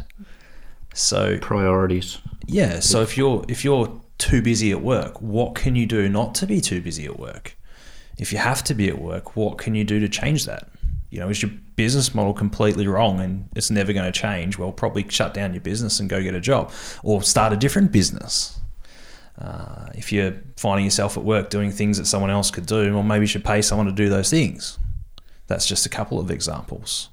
So 0.96 1.38
Priorities. 1.38 2.18
yeah, 2.46 2.80
so 2.80 3.02
if 3.02 3.16
you're 3.18 3.44
if 3.48 3.64
you're 3.64 4.00
too 4.16 4.40
busy 4.40 4.72
at 4.72 4.80
work, 4.80 5.20
what 5.20 5.54
can 5.54 5.76
you 5.76 5.84
do 5.86 6.08
not 6.08 6.34
to 6.36 6.46
be 6.46 6.60
too 6.60 6.80
busy 6.80 7.04
at 7.04 7.18
work? 7.18 7.56
If 8.18 8.32
you 8.32 8.38
have 8.38 8.64
to 8.64 8.74
be 8.74 8.88
at 8.88 8.98
work, 8.98 9.36
what 9.36 9.58
can 9.58 9.74
you 9.74 9.84
do 9.84 10.00
to 10.00 10.08
change 10.08 10.46
that? 10.46 10.70
You 11.10 11.20
know, 11.20 11.28
is 11.28 11.42
your 11.42 11.50
business 11.76 12.14
model 12.14 12.32
completely 12.32 12.86
wrong 12.86 13.20
and 13.20 13.48
it's 13.54 13.70
never 13.70 13.92
going 13.92 14.10
to 14.10 14.18
change? 14.18 14.58
Well, 14.58 14.72
probably 14.72 15.06
shut 15.08 15.34
down 15.34 15.52
your 15.52 15.60
business 15.60 16.00
and 16.00 16.08
go 16.08 16.22
get 16.22 16.34
a 16.34 16.40
job 16.40 16.72
or 17.02 17.22
start 17.22 17.52
a 17.52 17.56
different 17.56 17.92
business. 17.92 18.58
Uh, 19.38 19.90
if 19.94 20.12
you're 20.12 20.34
finding 20.56 20.86
yourself 20.86 21.18
at 21.18 21.24
work 21.24 21.50
doing 21.50 21.70
things 21.70 21.98
that 21.98 22.06
someone 22.06 22.30
else 22.30 22.50
could 22.50 22.64
do, 22.64 22.94
well, 22.94 23.02
maybe 23.02 23.24
you 23.24 23.26
should 23.26 23.44
pay 23.44 23.60
someone 23.60 23.86
to 23.86 23.92
do 23.92 24.08
those 24.08 24.30
things. 24.30 24.78
That's 25.46 25.66
just 25.66 25.84
a 25.84 25.90
couple 25.90 26.18
of 26.18 26.30
examples. 26.30 27.10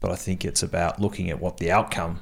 But 0.00 0.10
I 0.10 0.16
think 0.16 0.44
it's 0.44 0.62
about 0.62 1.00
looking 1.00 1.30
at 1.30 1.40
what 1.40 1.56
the 1.56 1.72
outcome 1.72 2.20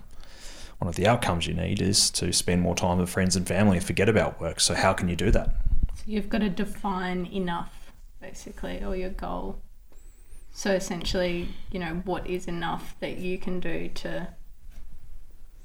one 0.80 0.88
of 0.88 0.94
the 0.96 1.06
outcomes 1.06 1.46
you 1.46 1.52
need 1.54 1.80
is 1.82 2.10
to 2.10 2.32
spend 2.32 2.62
more 2.62 2.74
time 2.74 2.98
with 2.98 3.10
friends 3.10 3.36
and 3.36 3.46
family 3.46 3.76
and 3.76 3.86
forget 3.86 4.08
about 4.08 4.40
work. 4.40 4.60
So 4.60 4.74
how 4.74 4.94
can 4.94 5.08
you 5.08 5.14
do 5.16 5.30
that? 5.30 5.48
So 5.94 6.02
you've 6.06 6.30
got 6.30 6.38
to 6.38 6.48
define 6.48 7.26
enough, 7.26 7.92
basically, 8.20 8.82
or 8.82 8.96
your 8.96 9.10
goal. 9.10 9.60
So 10.52 10.72
essentially, 10.72 11.48
you 11.70 11.78
know, 11.78 12.00
what 12.06 12.26
is 12.26 12.46
enough 12.48 12.96
that 13.00 13.18
you 13.18 13.36
can 13.38 13.60
do 13.60 13.88
to 13.96 14.28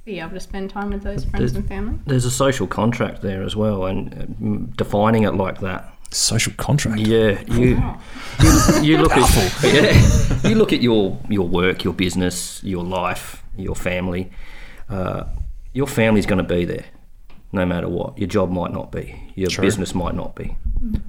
be 0.03 0.19
able 0.19 0.31
to 0.31 0.39
spend 0.41 0.69
time 0.69 0.89
with 0.91 1.03
those 1.03 1.23
friends 1.23 1.53
There's- 1.53 1.55
and 1.55 1.67
family? 1.67 1.99
There's 2.05 2.25
a 2.25 2.31
social 2.31 2.67
contract 2.67 3.21
there 3.21 3.41
as 3.41 3.55
well, 3.55 3.85
and 3.85 4.13
uh, 4.13 4.73
defining 4.75 5.23
it 5.23 5.31
like 5.31 5.61
that. 5.61 5.93
Social 6.11 6.53
contract. 6.57 6.99
Yeah, 6.99 7.41
you 7.47 7.77
Wow. 7.77 7.99
you, 8.43 8.81
you 8.83 8.97
look 8.99 9.13
at 9.13 9.63
yeah, 9.63 10.47
you 10.49 10.55
look 10.55 10.71
at 10.73 10.81
your 10.81 11.17
your 11.29 11.47
work, 11.47 11.83
your 11.85 11.93
business, 11.93 12.61
your 12.63 12.83
life, 12.83 13.43
your 13.57 13.75
family. 13.75 14.29
Uh, 14.89 15.25
your 15.73 15.87
family's 15.87 16.25
going 16.25 16.37
to 16.37 16.55
be 16.55 16.65
there, 16.65 16.85
no 17.51 17.65
matter 17.65 17.89
what. 17.89 18.17
Your 18.17 18.27
job 18.27 18.51
might 18.51 18.71
not 18.71 18.91
be. 18.91 19.31
Your 19.35 19.49
True. 19.49 19.63
business 19.63 19.93
might 19.93 20.15
not 20.15 20.35
be. 20.35 20.57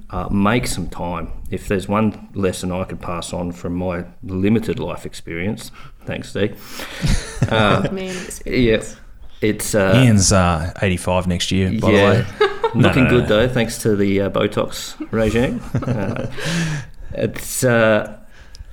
Uh, 0.09 0.29
make 0.29 0.67
some 0.67 0.87
time. 0.87 1.31
If 1.51 1.67
there's 1.67 1.87
one 1.87 2.29
lesson 2.33 2.71
I 2.71 2.83
could 2.83 3.01
pass 3.01 3.33
on 3.33 3.51
from 3.51 3.75
my 3.75 4.05
limited 4.23 4.79
life 4.79 5.05
experience, 5.05 5.71
thanks, 6.05 6.29
Steve. 6.29 6.57
Uh, 7.49 7.87
Me 7.93 8.09
and 8.09 8.41
yeah, 8.45 8.83
it's 9.41 9.75
uh, 9.75 9.93
Ian's 10.03 10.31
uh, 10.31 10.73
85 10.81 11.27
next 11.27 11.51
year, 11.51 11.71
by 11.79 11.91
yeah, 11.91 12.13
the 12.13 12.45
way. 12.45 12.49
No, 12.75 12.89
looking 12.89 13.05
no, 13.05 13.09
good 13.09 13.23
no. 13.23 13.29
though, 13.29 13.47
thanks 13.47 13.77
to 13.83 13.95
the 13.95 14.21
uh, 14.21 14.29
Botox 14.29 14.95
regime. 15.11 15.61
uh, 15.87 16.27
it's 17.13 17.63
uh, 17.63 18.19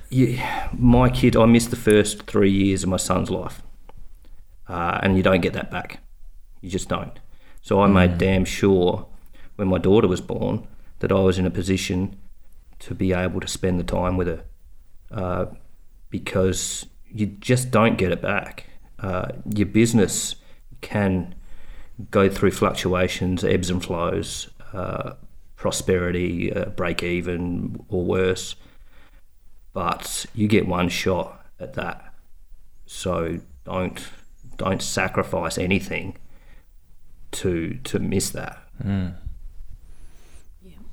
you, 0.09 0.37
my 0.73 1.09
kid. 1.09 1.37
I 1.37 1.45
missed 1.45 1.69
the 1.69 1.77
first 1.77 2.23
three 2.23 2.51
years 2.51 2.83
of 2.83 2.89
my 2.89 2.97
son's 2.97 3.29
life, 3.29 3.61
uh, 4.67 4.99
and 5.03 5.17
you 5.17 5.23
don't 5.23 5.41
get 5.41 5.53
that 5.53 5.71
back. 5.71 5.99
You 6.61 6.69
just 6.69 6.89
don't. 6.89 7.19
So 7.61 7.81
I 7.81 7.87
made 7.87 8.17
damn 8.17 8.45
sure 8.45 9.07
when 9.55 9.67
my 9.67 9.77
daughter 9.77 10.07
was 10.07 10.21
born 10.21 10.67
that 10.99 11.11
I 11.11 11.19
was 11.19 11.37
in 11.37 11.45
a 11.45 11.51
position 11.51 12.17
to 12.79 12.93
be 12.93 13.13
able 13.13 13.39
to 13.39 13.47
spend 13.47 13.79
the 13.79 13.83
time 13.83 14.17
with 14.17 14.27
her, 14.27 14.43
uh, 15.11 15.45
because 16.09 16.85
you 17.09 17.27
just 17.27 17.71
don't 17.71 17.97
get 17.97 18.11
it 18.11 18.21
back. 18.21 18.65
Uh, 18.99 19.29
your 19.53 19.67
business 19.67 20.35
can 20.81 21.33
go 22.11 22.29
through 22.29 22.51
fluctuations, 22.51 23.43
ebbs 23.43 23.69
and 23.69 23.83
flows, 23.83 24.49
uh, 24.73 25.13
prosperity, 25.55 26.53
uh, 26.53 26.65
break 26.65 27.01
even, 27.01 27.83
or 27.89 28.03
worse. 28.03 28.55
But 29.73 30.25
you 30.33 30.47
get 30.47 30.67
one 30.67 30.89
shot 30.89 31.45
at 31.59 31.73
that, 31.73 32.13
so 32.85 33.39
don't 33.63 33.99
don't 34.57 34.81
sacrifice 34.81 35.57
anything 35.57 36.17
to 37.31 37.77
to 37.83 37.99
miss 37.99 38.29
that. 38.31 38.61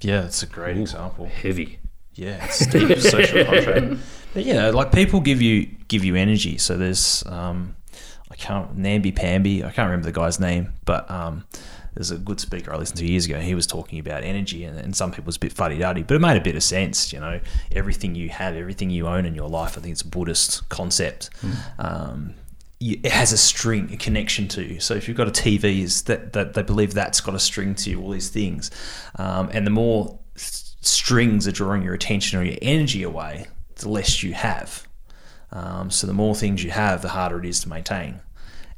Yeah, 0.00 0.24
it's 0.24 0.42
a 0.42 0.46
great 0.46 0.76
example. 0.76 1.26
Heavy. 1.26 1.78
Yeah, 2.14 2.44
it's 2.44 2.66
deep 2.66 2.98
social 2.98 3.44
contract. 3.46 3.94
But 4.34 4.44
yeah, 4.44 4.70
like 4.70 4.92
people 4.92 5.20
give 5.20 5.40
you 5.40 5.68
give 5.88 6.04
you 6.04 6.16
energy. 6.16 6.58
So 6.58 6.76
there's 6.76 7.24
um, 7.26 7.76
I 8.30 8.34
can't 8.34 8.76
Namby 8.76 9.12
Pamby. 9.12 9.64
I 9.64 9.70
can't 9.70 9.86
remember 9.86 10.06
the 10.06 10.12
guy's 10.12 10.40
name, 10.40 10.72
but 10.84 11.10
um, 11.10 11.44
there's 11.94 12.10
a 12.10 12.18
good 12.18 12.40
speaker 12.40 12.72
I 12.72 12.76
listened 12.76 12.98
to 12.98 13.06
years 13.06 13.26
ago. 13.26 13.40
He 13.40 13.54
was 13.54 13.66
talking 13.66 13.98
about 13.98 14.24
energy, 14.24 14.64
and, 14.64 14.78
and 14.78 14.96
some 14.96 15.12
people 15.12 15.28
it's 15.28 15.36
a 15.36 15.40
bit 15.40 15.52
fuddy 15.52 15.78
duddy, 15.78 16.02
but 16.02 16.14
it 16.14 16.20
made 16.20 16.36
a 16.36 16.40
bit 16.40 16.56
of 16.56 16.62
sense. 16.62 17.12
You 17.12 17.20
know, 17.20 17.40
everything 17.70 18.14
you 18.14 18.28
have, 18.30 18.56
everything 18.56 18.90
you 18.90 19.06
own 19.06 19.24
in 19.24 19.34
your 19.34 19.48
life. 19.48 19.78
I 19.78 19.80
think 19.80 19.92
it's 19.92 20.02
a 20.02 20.08
Buddhist 20.08 20.68
concept. 20.68 21.30
Um, 21.78 22.34
you, 22.34 22.34
it 22.82 23.12
has 23.12 23.32
a 23.32 23.38
string, 23.38 23.92
a 23.92 23.96
connection 23.96 24.48
to 24.48 24.62
you. 24.62 24.80
So 24.80 24.94
if 24.94 25.06
you've 25.06 25.16
got 25.16 25.28
a 25.28 25.30
TV, 25.30 25.82
is 25.82 26.02
that, 26.02 26.32
that 26.32 26.54
they 26.54 26.62
believe 26.62 26.94
that's 26.94 27.20
got 27.20 27.34
a 27.34 27.38
string 27.38 27.74
to 27.76 27.90
you, 27.90 28.02
all 28.02 28.10
these 28.10 28.28
things, 28.28 28.70
um, 29.16 29.48
and 29.52 29.66
the 29.66 29.70
more 29.70 30.18
strings 30.34 31.46
are 31.46 31.52
drawing 31.52 31.82
your 31.82 31.94
attention 31.94 32.40
or 32.40 32.42
your 32.42 32.58
energy 32.60 33.02
away, 33.02 33.46
the 33.76 33.88
less 33.88 34.22
you 34.22 34.34
have. 34.34 34.86
Um, 35.52 35.90
so 35.90 36.06
the 36.06 36.12
more 36.12 36.34
things 36.34 36.64
you 36.64 36.70
have, 36.70 37.02
the 37.02 37.10
harder 37.10 37.38
it 37.38 37.44
is 37.46 37.60
to 37.60 37.68
maintain. 37.68 38.20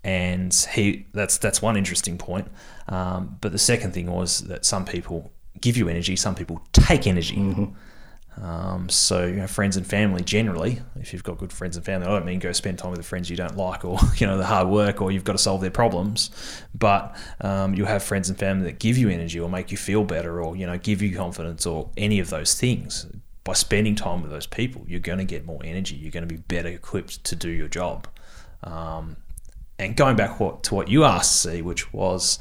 And 0.02 0.52
he 0.74 1.06
that's 1.14 1.38
that's 1.38 1.62
one 1.62 1.78
interesting 1.78 2.18
point. 2.18 2.48
Um, 2.88 3.38
but 3.40 3.52
the 3.52 3.58
second 3.58 3.94
thing 3.94 4.10
was 4.10 4.40
that 4.40 4.66
some 4.66 4.84
people 4.84 5.32
give 5.62 5.78
you 5.78 5.88
energy, 5.88 6.14
some 6.16 6.34
people 6.34 6.60
take 6.72 7.06
energy. 7.06 7.36
Um, 8.40 8.88
so 8.88 9.26
you 9.26 9.36
know, 9.36 9.46
friends 9.46 9.76
and 9.76 9.86
family 9.86 10.22
generally, 10.22 10.80
if 10.96 11.12
you've 11.12 11.22
got 11.22 11.38
good 11.38 11.52
friends 11.52 11.76
and 11.76 11.84
family, 11.84 12.06
I 12.06 12.10
don't 12.10 12.24
mean 12.24 12.40
go 12.40 12.52
spend 12.52 12.78
time 12.78 12.90
with 12.90 12.98
the 12.98 13.06
friends 13.06 13.30
you 13.30 13.36
don't 13.36 13.56
like 13.56 13.84
or 13.84 13.98
you 14.16 14.26
know 14.26 14.36
the 14.38 14.46
hard 14.46 14.68
work 14.68 15.00
or 15.00 15.12
you've 15.12 15.24
got 15.24 15.32
to 15.32 15.38
solve 15.38 15.60
their 15.60 15.70
problems, 15.70 16.30
but 16.74 17.16
um, 17.40 17.74
you'll 17.74 17.86
have 17.86 18.02
friends 18.02 18.28
and 18.28 18.38
family 18.38 18.64
that 18.64 18.78
give 18.78 18.98
you 18.98 19.08
energy 19.08 19.38
or 19.38 19.48
make 19.48 19.70
you 19.70 19.76
feel 19.76 20.04
better 20.04 20.42
or 20.42 20.56
you 20.56 20.66
know 20.66 20.78
give 20.78 21.00
you 21.00 21.16
confidence 21.16 21.66
or 21.66 21.90
any 21.96 22.18
of 22.18 22.30
those 22.30 22.54
things. 22.54 23.06
By 23.44 23.52
spending 23.52 23.94
time 23.94 24.22
with 24.22 24.30
those 24.30 24.46
people, 24.46 24.84
you're 24.88 25.00
going 25.00 25.18
to 25.18 25.24
get 25.24 25.44
more 25.44 25.60
energy. 25.62 25.96
You're 25.96 26.10
going 26.10 26.26
to 26.26 26.34
be 26.34 26.40
better 26.40 26.70
equipped 26.70 27.24
to 27.24 27.36
do 27.36 27.50
your 27.50 27.68
job. 27.68 28.08
Um, 28.62 29.16
and 29.78 29.96
going 29.96 30.16
back 30.16 30.40
what, 30.40 30.62
to 30.64 30.74
what 30.74 30.88
you 30.88 31.04
asked, 31.04 31.42
see, 31.42 31.60
which 31.60 31.92
was, 31.92 32.38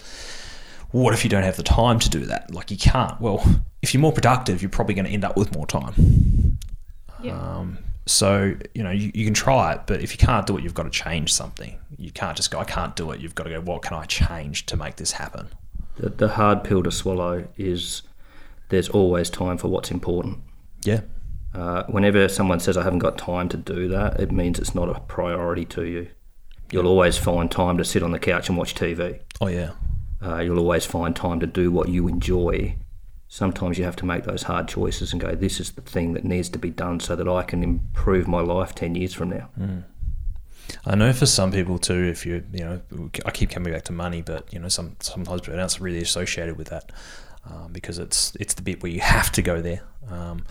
what 0.92 1.14
if 1.14 1.24
you 1.24 1.30
don't 1.30 1.44
have 1.44 1.58
the 1.58 1.64
time 1.64 2.00
to 2.00 2.10
do 2.10 2.26
that? 2.28 2.54
Like 2.54 2.72
you 2.72 2.78
can't. 2.78 3.20
Well, 3.20 3.44
if 3.84 3.94
you're 3.94 4.02
more 4.02 4.12
productive, 4.14 4.62
you're 4.64 4.70
probably 4.70 4.96
going 4.96 5.06
to 5.06 5.12
end 5.12 5.24
up 5.26 5.38
with 5.38 5.54
more 5.54 5.68
time. 5.68 6.58
Yeah. 7.22 7.38
Um, 7.40 7.78
so 8.06 8.56
you 8.74 8.84
know 8.84 8.92
you, 8.92 9.12
you 9.14 9.24
can 9.26 9.34
try 9.34 9.74
it, 9.74 9.82
but 9.86 10.02
if 10.02 10.12
you 10.12 10.18
can't 10.18 10.46
do 10.48 10.58
it, 10.58 10.64
you've 10.64 10.74
got 10.74 10.84
to 10.84 10.90
change 10.90 11.32
something. 11.34 11.78
You 11.98 12.12
can't 12.12 12.36
just 12.36 12.50
go, 12.52 12.60
I 12.60 12.64
can't 12.66 12.96
do 12.96 13.12
it. 13.12 13.20
You've 13.22 13.36
got 13.36 13.44
to 13.44 13.52
go, 13.52 13.62
what 13.62 13.82
can 13.84 13.96
I 13.98 14.06
change 14.06 14.66
to 14.68 14.76
make 14.78 14.96
this 14.96 15.12
happen? 15.14 15.50
The, 15.98 16.10
the 16.10 16.28
hard 16.30 16.64
pill 16.64 16.82
to 16.84 16.92
swallow 16.92 17.48
is 17.56 18.02
there's 18.70 18.90
always 18.90 19.30
time 19.30 19.58
for 19.58 19.68
what's 19.68 19.92
important. 19.92 20.40
Yeah, 20.84 21.02
Uh, 21.54 21.84
whenever 21.84 22.28
someone 22.28 22.60
says 22.60 22.76
I 22.78 22.84
haven't 22.84 23.00
got 23.00 23.18
time 23.18 23.48
to 23.50 23.58
do 23.58 23.88
that, 23.90 24.20
it 24.20 24.32
means 24.32 24.60
it's 24.60 24.74
not 24.76 24.90
a 24.90 25.00
priority 25.02 25.66
to 25.66 25.84
you. 25.86 26.08
You'll 26.72 26.88
always 26.88 27.18
find 27.18 27.50
time 27.52 27.78
to 27.78 27.86
sit 27.86 28.02
on 28.04 28.12
the 28.12 28.20
couch 28.20 28.50
and 28.50 28.58
watch 28.58 28.74
TV. 28.76 29.20
oh 29.40 29.48
yeah, 29.48 29.72
Uh, 30.22 30.40
you'll 30.40 30.60
always 30.60 30.86
find 30.86 31.16
time 31.16 31.40
to 31.40 31.48
do 31.48 31.72
what 31.72 31.88
you 31.90 32.08
enjoy. 32.10 32.76
Sometimes 33.34 33.80
you 33.80 33.84
have 33.84 33.96
to 33.96 34.06
make 34.06 34.26
those 34.26 34.44
hard 34.44 34.68
choices 34.68 35.12
and 35.12 35.20
go, 35.20 35.34
this 35.34 35.60
is 35.60 35.72
the 35.72 35.82
thing 35.82 36.14
that 36.14 36.24
needs 36.24 36.50
to 36.50 36.60
be 36.60 36.70
done 36.70 37.00
so 37.00 37.16
that 37.16 37.28
I 37.28 37.42
can 37.42 37.64
improve 37.64 38.28
my 38.28 38.42
life 38.42 38.76
10 38.76 38.94
years 38.94 39.12
from 39.16 39.32
now. 39.32 39.50
I 40.86 40.94
know 40.94 41.12
for 41.14 41.26
some 41.26 41.52
people 41.52 41.80
too, 41.80 42.04
if 42.04 42.28
you 42.28 42.44
you 42.54 42.64
know, 42.64 43.10
I 43.26 43.32
keep 43.32 43.50
coming 43.50 43.74
back 43.74 43.86
to 43.86 43.92
money, 43.92 44.22
but 44.22 44.54
you 44.54 44.60
know, 44.60 44.68
some 44.70 44.98
sometimes 45.00 45.42
burnout's 45.42 45.82
really 45.82 46.00
associated 46.00 46.60
with 46.60 46.68
that 46.68 46.92
um, 47.50 47.74
because 47.74 47.98
it's 47.98 48.36
it's 48.40 48.54
the 48.54 48.62
bit 48.62 48.84
where 48.84 48.92
you 48.92 49.02
have 49.02 49.32
to 49.32 49.42
go 49.42 49.64
there. 49.64 49.82
Um, 50.12 50.46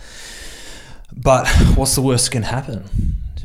but 1.13 1.47
what's 1.77 1.95
the 1.95 2.03
worst 2.03 2.25
that 2.27 2.33
can 2.33 2.43
happen? 2.43 2.89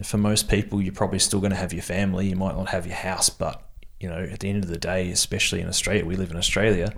For 0.03 0.17
most 0.17 0.49
people, 0.49 0.81
you're 0.81 0.95
probably 0.95 1.19
still 1.19 1.41
going 1.41 1.51
to 1.51 1.57
have 1.57 1.73
your 1.73 1.83
family. 1.83 2.27
You 2.27 2.35
might 2.35 2.55
not 2.55 2.69
have 2.69 2.87
your 2.87 2.95
house, 2.95 3.29
but 3.29 3.61
you 3.99 4.09
know, 4.09 4.17
at 4.17 4.39
the 4.39 4.49
end 4.49 4.63
of 4.63 4.69
the 4.69 4.79
day, 4.79 5.11
especially 5.11 5.61
in 5.61 5.67
Australia, 5.67 6.05
we 6.05 6.15
live 6.15 6.31
in 6.31 6.37
Australia. 6.37 6.91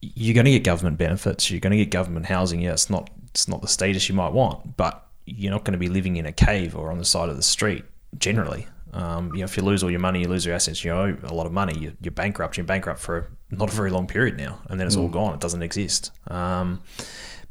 You're 0.00 0.34
going 0.34 0.44
to 0.44 0.52
get 0.52 0.64
government 0.64 0.96
benefits. 0.96 1.50
You're 1.50 1.60
going 1.60 1.72
to 1.72 1.76
get 1.76 1.90
government 1.90 2.26
housing. 2.26 2.60
Yeah, 2.60 2.72
it's 2.72 2.90
not 2.90 3.10
it's 3.30 3.48
not 3.48 3.62
the 3.62 3.68
status 3.68 4.08
you 4.08 4.14
might 4.14 4.32
want, 4.32 4.76
but 4.76 5.06
you're 5.26 5.52
not 5.52 5.64
going 5.64 5.72
to 5.72 5.78
be 5.78 5.88
living 5.88 6.16
in 6.16 6.26
a 6.26 6.32
cave 6.32 6.76
or 6.76 6.90
on 6.90 6.98
the 6.98 7.04
side 7.04 7.28
of 7.28 7.36
the 7.36 7.42
street. 7.42 7.84
Generally, 8.16 8.66
um, 8.92 9.32
you 9.34 9.40
know, 9.40 9.44
if 9.44 9.56
you 9.56 9.62
lose 9.62 9.82
all 9.82 9.90
your 9.90 10.00
money, 10.00 10.20
you 10.20 10.28
lose 10.28 10.46
your 10.46 10.54
assets. 10.54 10.82
You 10.84 10.92
owe 10.92 11.16
a 11.24 11.34
lot 11.34 11.46
of 11.46 11.52
money. 11.52 11.78
You're, 11.78 11.92
you're 12.00 12.12
bankrupt. 12.12 12.56
You're 12.56 12.64
bankrupt 12.64 13.00
for 13.00 13.30
not 13.50 13.70
a 13.70 13.72
very 13.72 13.90
long 13.90 14.06
period 14.06 14.36
now, 14.36 14.60
and 14.68 14.80
then 14.80 14.86
it's 14.86 14.96
all 14.96 15.08
gone. 15.08 15.34
It 15.34 15.40
doesn't 15.40 15.62
exist. 15.62 16.10
Um, 16.28 16.82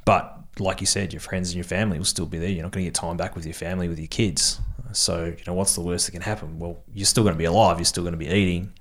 but 0.05 0.39
like 0.60 0.81
you 0.81 0.88
said, 0.88 1.13
your 1.13 1.19
friends 1.19 1.49
and 1.49 1.55
your 1.55 1.63
family 1.63 1.97
will 1.97 2.05
still 2.05 2.25
be 2.25 2.39
there. 2.39 2.49
You're 2.49 2.63
not 2.63 2.71
going 2.71 2.86
to 2.86 2.89
get 2.89 2.95
time 2.95 3.17
back 3.17 3.36
with 3.36 3.45
your 3.45 3.53
family, 3.53 3.88
with 3.88 3.99
your 3.99 4.07
kids. 4.07 4.60
So 4.93 5.25
you 5.25 5.43
know, 5.45 5.53
what's 5.53 5.75
the 5.75 5.81
worst 5.81 6.07
that 6.07 6.13
can 6.13 6.21
happen? 6.21 6.57
Well, 6.57 6.83
you're 6.93 7.05
still 7.05 7.23
going 7.23 7.36
to 7.36 7.39
be 7.39 7.45
alive. 7.45 7.77
You're 7.77 7.86
still 7.86 8.03
going 8.03 8.13
to 8.13 8.17
be 8.17 8.29
eating. 8.29 8.73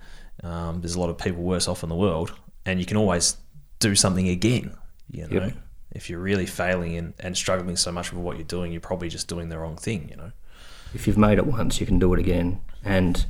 Um, 0.42 0.80
there's 0.80 0.94
a 0.94 1.00
lot 1.00 1.10
of 1.10 1.18
people 1.18 1.42
worse 1.42 1.68
off 1.68 1.82
in 1.82 1.88
the 1.88 1.94
world, 1.94 2.32
and 2.64 2.80
you 2.80 2.86
can 2.86 2.96
always 2.96 3.36
do 3.78 3.94
something 3.94 4.28
again. 4.28 4.76
You 5.10 5.28
know, 5.28 5.44
Yep. 5.46 5.52
if 5.92 6.10
you're 6.10 6.18
really 6.20 6.46
failing 6.46 6.96
and, 6.96 7.14
and 7.20 7.36
struggling 7.36 7.76
so 7.76 7.92
much 7.92 8.12
with 8.12 8.20
what 8.22 8.36
you're 8.36 8.44
doing, 8.46 8.72
you're 8.72 8.80
probably 8.80 9.08
just 9.08 9.28
doing 9.28 9.48
the 9.48 9.58
wrong 9.58 9.76
thing. 9.76 10.08
You 10.10 10.16
know. 10.16 10.32
If 10.94 11.06
you've 11.06 11.18
made 11.18 11.38
it 11.38 11.46
once, 11.46 11.80
you 11.80 11.86
can 11.86 11.98
do 11.98 12.12
it 12.14 12.20
again. 12.20 12.60
And 12.84 13.26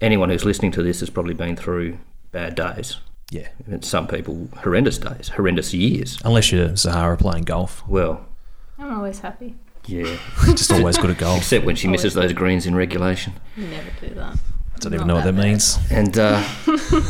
anyone 0.00 0.30
who's 0.30 0.44
listening 0.44 0.72
to 0.72 0.82
this 0.82 1.00
has 1.00 1.10
probably 1.10 1.34
been 1.34 1.56
through 1.56 1.98
bad 2.30 2.54
days. 2.54 2.96
Yeah. 3.30 3.48
And 3.66 3.84
some 3.84 4.06
people, 4.06 4.48
horrendous 4.62 4.98
days, 4.98 5.28
horrendous 5.28 5.72
years. 5.72 6.18
Unless 6.24 6.52
you're 6.52 6.76
Zahara 6.76 7.16
playing 7.16 7.44
golf, 7.44 7.82
Well, 7.88 8.26
I'm 8.78 8.92
always 8.94 9.20
happy. 9.20 9.54
yeah. 9.86 10.16
just 10.44 10.72
always 10.72 10.98
good 10.98 11.10
at 11.10 11.18
golf. 11.18 11.38
Except 11.38 11.64
when 11.64 11.76
she 11.76 11.88
misses 11.88 12.14
those 12.14 12.32
greens 12.32 12.66
in 12.66 12.74
regulation. 12.74 13.34
You 13.56 13.66
never 13.68 13.90
do 14.00 14.14
that. 14.14 14.36
I 14.82 14.90
don't 14.90 14.94
even 14.94 15.06
know 15.06 15.14
what 15.14 15.24
that 15.24 15.34
means. 15.34 15.78
And 15.92 16.18
uh, 16.18 16.42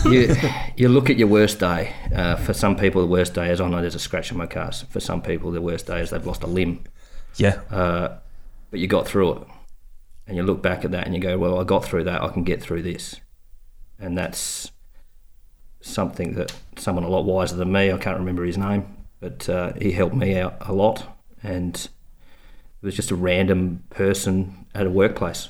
you, 0.05 0.37
you 0.77 0.89
look 0.91 1.09
at 1.09 1.17
your 1.17 1.29
worst 1.29 1.59
day. 1.59 1.95
Uh, 2.15 2.37
for 2.37 2.53
some 2.53 2.77
people, 2.77 3.01
the 3.01 3.07
worst 3.07 3.33
day 3.33 3.51
is, 3.51 3.63
oh 3.63 3.69
no, 3.69 3.81
there's 3.81 3.95
a 3.95 3.99
scratch 3.99 4.31
on 4.31 4.37
my 4.37 4.47
car. 4.47 4.71
For 4.73 5.01
some 5.01 5.23
people, 5.23 5.51
the 5.51 5.63
worst 5.63 5.87
day 5.87 6.01
is 6.01 6.11
they've 6.11 6.27
lost 6.27 6.43
a 6.43 6.47
limb. 6.47 6.85
Yeah. 7.37 7.63
Uh, 7.71 8.19
but 8.71 8.79
you 8.79 8.89
got 8.89 9.09
through 9.09 9.33
it. 9.33 9.49
And 10.27 10.37
you 10.37 10.43
look 10.43 10.61
back 10.61 10.85
at 10.85 10.91
that 10.91 11.07
and 11.07 11.15
you 11.15 11.21
go, 11.21 11.39
well, 11.39 11.59
I 11.59 11.65
got 11.65 11.83
through 11.83 12.05
that. 12.05 12.21
I 12.21 12.29
can 12.29 12.45
get 12.45 12.63
through 12.63 12.83
this. 12.83 13.17
And 13.99 14.19
that's 14.19 14.71
something 15.81 16.35
that 16.35 16.53
someone 16.77 17.05
a 17.05 17.09
lot 17.09 17.25
wiser 17.25 17.57
than 17.57 17.73
me, 17.73 17.91
I 17.91 17.97
can't 17.97 18.19
remember 18.19 18.45
his 18.45 18.59
name, 18.59 18.85
but 19.19 19.49
uh, 19.49 19.73
he 19.81 19.93
helped 19.93 20.15
me 20.15 20.37
out 20.37 20.57
a 20.61 20.75
lot. 20.75 21.07
And 21.43 21.75
it 21.75 22.85
was 22.85 22.95
just 22.95 23.11
a 23.11 23.17
random 23.17 23.83
person 23.89 24.67
at 24.75 24.87
a 24.87 24.91
workplace 24.91 25.49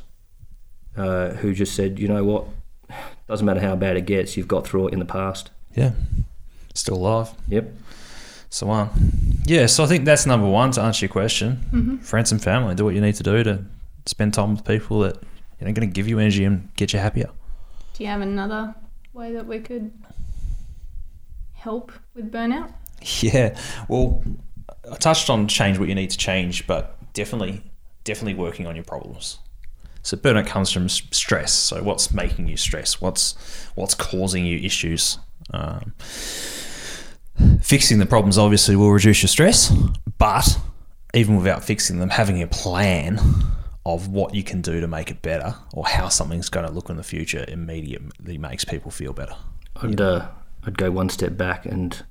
uh, 0.97 1.31
who 1.31 1.55
just 1.55 1.75
said, 1.75 1.99
you 1.99 2.09
know 2.09 2.25
what? 2.25 2.47
Doesn't 3.29 3.47
matter 3.47 3.61
how 3.61 3.77
bad 3.77 3.97
it 3.97 4.07
gets, 4.07 4.37
you've 4.37 4.49
got 4.49 4.67
through 4.67 4.89
it 4.89 4.93
in 4.93 4.99
the 4.99 5.05
past. 5.05 5.51
Yeah. 5.75 5.93
Still 6.75 6.97
alive. 6.97 7.31
Yep. 7.49 7.73
So 8.51 8.69
on. 8.69 8.91
Yeah, 9.47 9.65
so 9.67 9.85
I 9.85 9.87
think 9.87 10.05
that's 10.05 10.27
number 10.27 10.47
one 10.47 10.73
to 10.73 10.83
answer 10.83 11.07
your 11.07 11.13
question. 11.13 12.01
Friends 12.03 12.33
and 12.33 12.43
family, 12.43 12.75
do 12.75 12.85
what 12.85 12.95
you 12.95 13.01
need 13.01 13.15
to 13.15 13.23
do 13.23 13.43
to 13.45 13.65
spend 14.05 14.35
time 14.35 14.55
with 14.55 14.65
people 14.65 15.01
that 15.01 15.17
you 15.59 15.67
know 15.67 15.73
going 15.73 15.89
to 15.89 15.93
give 15.93 16.07
you 16.07 16.19
energy 16.19 16.45
and 16.45 16.69
get 16.77 16.93
you 16.93 16.99
happier. 16.99 17.31
Do 17.95 18.05
you 18.05 18.11
have 18.11 18.21
another 18.21 18.75
way 19.15 19.33
that 19.33 19.47
we 19.47 19.61
could 19.61 19.91
help 21.55 21.93
with 22.15 22.31
burnout? 22.31 22.73
Yeah. 23.21 23.59
Well, 23.89 24.23
I 24.91 24.95
touched 24.97 25.29
on 25.29 25.49
change 25.49 25.77
what 25.77 25.89
you 25.89 25.95
need 25.97 26.11
to 26.11 26.17
change, 26.17 26.69
but 26.69 26.97
definitely, 27.15 27.65
definitely 28.05 28.35
working 28.35 28.67
on 28.69 28.77
your 28.77 28.85
problems. 28.85 29.39
So 30.03 30.17
burnout 30.17 30.47
comes 30.47 30.71
from 30.71 30.89
stress. 30.89 31.53
So 31.53 31.83
what's 31.83 32.13
making 32.13 32.49
you 32.49 32.57
stress? 32.57 33.01
What's 33.01 33.35
what's 33.75 33.95
causing 33.95 34.45
you 34.45 34.59
issues? 34.59 35.19
Um, 35.53 35.93
fixing 37.61 37.99
the 37.99 38.07
problems 38.07 38.39
obviously 38.39 38.77
will 38.77 38.91
reduce 38.93 39.23
your 39.23 39.29
stress, 39.29 39.71
but 40.19 40.59
even 41.15 41.37
without 41.37 41.65
fixing 41.65 41.99
them, 41.99 42.11
having 42.11 42.43
a 42.43 42.47
plan 42.47 43.19
of 43.85 44.09
what 44.09 44.35
you 44.35 44.43
can 44.45 44.61
do 44.61 44.81
to 44.81 44.87
make 44.87 45.11
it 45.11 45.23
better 45.23 45.55
or 45.73 45.85
how 45.87 46.09
something's 46.09 46.49
going 46.49 46.65
to 46.67 46.73
look 46.73 46.89
in 46.89 46.97
the 46.97 47.03
future 47.03 47.45
immediately 47.49 48.39
makes 48.39 48.65
people 48.65 48.91
feel 48.91 49.13
better. 49.13 49.35
I'd, 49.83 50.01
uh, 50.01 50.29
I'd 50.65 50.79
go 50.79 50.91
one 50.91 51.09
step 51.09 51.37
back 51.37 51.67
and 51.67 52.05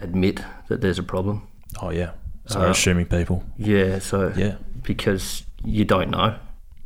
admit 0.00 0.40
that 0.68 0.80
there's 0.80 0.98
a 0.98 1.02
problem. 1.02 1.46
Oh 1.82 1.90
yeah. 1.90 2.12
So 2.46 2.60
Uh, 2.62 2.70
assuming 2.70 3.06
people. 3.06 3.44
Yeah, 3.58 3.98
so 3.98 4.32
Yeah. 4.34 4.56
because 4.82 5.44
you 5.64 5.84
don't 5.84 6.10
know. 6.10 6.36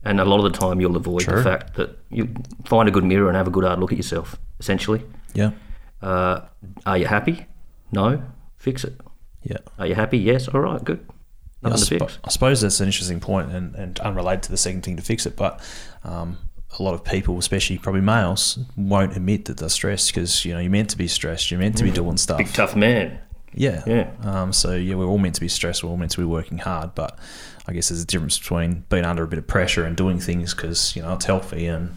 And 0.05 0.21
a 0.21 0.25
lot 0.25 0.45
of 0.45 0.53
the 0.53 0.59
time 0.59 0.81
you'll 0.81 0.97
avoid 0.97 1.23
True. 1.23 1.37
the 1.37 1.43
fact 1.43 1.75
that 1.75 1.99
you 2.11 2.35
find 2.65 2.89
a 2.89 2.93
good 2.93 3.05
mirror 3.05 3.29
and 3.29 3.37
have 3.37 3.47
a 3.47 3.51
good 3.51 3.65
hard 3.65 3.79
look 3.79 3.93
at 3.93 3.99
yourself, 3.99 4.37
essentially. 4.59 5.05
Yeah. 5.33 5.53
Uh, 6.01 6.41
are 6.85 6.99
you 6.99 7.07
happy? 7.07 7.47
No. 7.93 8.23
Fix 8.57 8.85
it. 8.85 9.01
Yeah. 9.43 9.59
Are 9.79 9.87
you 9.87 9.95
happy? 9.95 10.19
Yes. 10.19 10.49
All 10.49 10.61
right, 10.61 10.83
good. 10.83 11.07
I, 11.63 11.69
Nothing 11.69 11.99
to 11.99 11.99
fix. 12.01 12.19
I 12.25 12.31
suppose 12.31 12.61
that's 12.61 12.81
an 12.81 12.87
interesting 12.87 13.21
point 13.21 13.53
and, 13.53 13.75
and 13.77 14.01
unrelated 14.01 14.43
to 14.45 14.51
the 14.51 14.57
second 14.57 14.83
thing 14.83 14.97
to 14.97 15.03
fix 15.03 15.27
it, 15.27 15.37
but 15.37 15.61
um, 16.03 16.39
a 16.79 16.83
lot 16.83 16.95
of 16.95 17.05
people, 17.05 17.39
especially 17.39 17.79
probably 17.79 18.01
males, 18.01 18.59
won't 18.77 19.17
admit 19.17 19.45
that 19.45 19.59
they're 19.59 19.69
stressed 19.69 20.13
because 20.13 20.45
you 20.45 20.53
know 20.53 20.59
you're 20.59 20.71
meant 20.71 20.91
to 20.91 20.99
be 20.99 21.07
stressed, 21.07 21.51
you're 21.51 21.61
meant 21.61 21.77
to 21.79 21.85
be 21.85 21.91
doing 21.91 22.17
stuff. 22.17 22.39
Big 22.39 22.53
tough 22.53 22.75
man. 22.75 23.21
Yeah. 23.55 23.83
Yeah. 23.87 24.11
Um, 24.23 24.53
so 24.53 24.75
yeah, 24.75 24.95
we're 24.95 25.07
all 25.07 25.19
meant 25.19 25.35
to 25.37 25.41
be 25.41 25.49
stressed. 25.49 25.85
We're 25.85 25.91
all 25.91 25.97
meant 25.97 26.13
to 26.13 26.19
be 26.19 26.25
working 26.25 26.59
hard, 26.59 26.95
but 26.95 27.19
I 27.67 27.73
guess 27.73 27.89
there's 27.89 28.03
a 28.03 28.07
difference 28.07 28.39
between 28.39 28.85
being 28.89 29.05
under 29.05 29.23
a 29.23 29.29
bit 29.29 29.39
of 29.39 29.47
pressure 29.47 29.85
and 29.85 29.97
doing 29.97 30.19
things 30.19 30.55
because 30.55 30.97
you 30.97 31.03
know 31.03 31.15
it's 31.15 31.27
healthy 31.27 31.67
and 31.67 31.97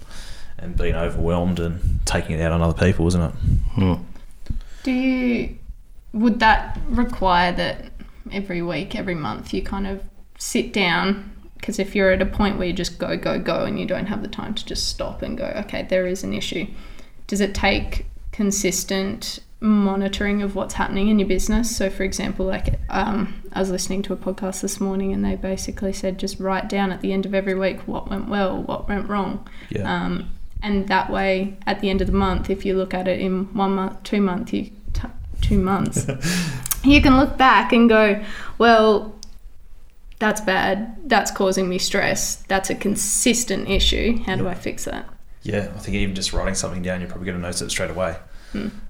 and 0.57 0.77
being 0.77 0.95
overwhelmed 0.95 1.59
and 1.59 1.99
taking 2.05 2.39
it 2.39 2.41
out 2.41 2.51
on 2.51 2.61
other 2.61 2.77
people, 2.77 3.07
isn't 3.07 3.21
it? 3.21 3.31
Hmm. 3.73 3.93
Do 4.83 4.91
you 4.91 5.57
would 6.13 6.39
that 6.39 6.79
require 6.87 7.51
that 7.51 7.91
every 8.31 8.61
week, 8.61 8.95
every 8.95 9.15
month 9.15 9.53
you 9.53 9.61
kind 9.61 9.87
of 9.87 10.01
sit 10.37 10.73
down 10.73 11.31
because 11.57 11.79
if 11.79 11.95
you're 11.95 12.11
at 12.11 12.21
a 12.21 12.25
point 12.25 12.57
where 12.57 12.67
you 12.67 12.73
just 12.73 12.99
go 12.99 13.17
go 13.17 13.39
go 13.39 13.65
and 13.65 13.79
you 13.79 13.85
don't 13.85 14.05
have 14.05 14.21
the 14.21 14.27
time 14.27 14.53
to 14.53 14.65
just 14.65 14.87
stop 14.87 15.21
and 15.21 15.37
go, 15.37 15.45
okay, 15.65 15.83
there 15.89 16.05
is 16.05 16.23
an 16.23 16.33
issue. 16.33 16.67
Does 17.27 17.41
it 17.41 17.55
take 17.55 18.05
consistent 18.31 19.39
monitoring 19.65 20.41
of 20.41 20.55
what's 20.55 20.75
happening 20.75 21.09
in 21.09 21.19
your 21.19 21.27
business? 21.27 21.75
So, 21.75 21.89
for 21.89 22.03
example, 22.03 22.45
like 22.45 22.79
um, 22.89 23.41
I 23.51 23.59
was 23.59 23.69
listening 23.69 24.01
to 24.03 24.13
a 24.13 24.17
podcast 24.17 24.61
this 24.61 24.79
morning 24.79 25.11
and 25.11 25.25
they 25.25 25.35
basically 25.35 25.93
said 25.93 26.17
just 26.17 26.39
write 26.39 26.69
down 26.69 26.91
at 26.91 27.01
the 27.01 27.11
end 27.11 27.25
of 27.25 27.33
every 27.33 27.55
week 27.55 27.81
what 27.81 28.09
went 28.09 28.29
well, 28.29 28.61
what 28.61 28.87
went 28.87 29.09
wrong. 29.09 29.47
Yeah. 29.69 29.91
Um, 29.91 30.29
and 30.61 30.87
that 30.87 31.09
way, 31.11 31.57
at 31.67 31.79
the 31.79 31.89
end 31.89 32.01
of 32.01 32.07
the 32.07 32.13
month, 32.13 32.49
if 32.49 32.65
you 32.65 32.75
look 32.75 32.93
at 32.93 33.07
it 33.07 33.19
in 33.19 33.53
one 33.53 33.75
month, 33.75 34.01
two 34.03 34.21
month, 34.21 34.53
you 34.53 34.71
t- 34.93 35.07
two 35.41 35.59
months, 35.59 36.07
you 36.83 37.01
can 37.01 37.17
look 37.17 37.37
back 37.37 37.71
and 37.71 37.87
go, 37.89 38.23
well, 38.57 39.15
that's 40.19 40.41
bad. 40.41 40.97
That's 41.09 41.29
causing 41.29 41.69
me 41.69 41.77
stress. 41.77 42.37
That's 42.47 42.69
a 42.69 42.75
consistent 42.75 43.69
issue. 43.69 44.23
How 44.23 44.37
do 44.37 44.47
I 44.47 44.55
fix 44.55 44.85
that? 44.85 45.07
Yeah, 45.43 45.71
I 45.75 45.79
think 45.79 45.95
even 45.97 46.15
just 46.15 46.33
writing 46.33 46.55
something 46.55 46.81
down, 46.81 47.01
you're 47.01 47.09
probably 47.09 47.27
going 47.27 47.37
to 47.37 47.41
notice 47.41 47.61
it 47.61 47.69
straight 47.69 47.91
away. 47.91 48.15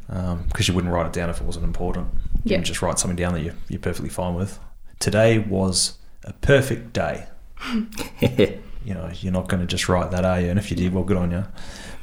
Because 0.07 0.67
you 0.67 0.73
wouldn't 0.73 0.93
write 0.93 1.05
it 1.07 1.13
down 1.13 1.29
if 1.29 1.39
it 1.41 1.43
wasn't 1.45 1.65
important. 1.65 2.07
You 2.43 2.51
Yeah. 2.51 2.57
would 2.57 2.65
just 2.65 2.81
write 2.81 2.99
something 2.99 3.15
down 3.15 3.33
that 3.33 3.41
you're, 3.41 3.55
you're 3.69 3.79
perfectly 3.79 4.09
fine 4.09 4.35
with. 4.35 4.59
Today 4.99 5.39
was 5.39 5.97
a 6.23 6.33
perfect 6.33 6.93
day. 6.93 7.25
You 8.85 8.93
know, 8.93 9.09
you're 9.19 9.33
not 9.33 9.47
going 9.49 9.61
to 9.61 9.65
just 9.65 9.89
write 9.89 10.11
that, 10.11 10.25
are 10.25 10.39
you? 10.39 10.47
And 10.51 10.59
if 10.59 10.69
you 10.69 10.77
did, 10.77 10.93
well, 10.93 11.03
good 11.03 11.17
on 11.17 11.31
you. 11.31 11.43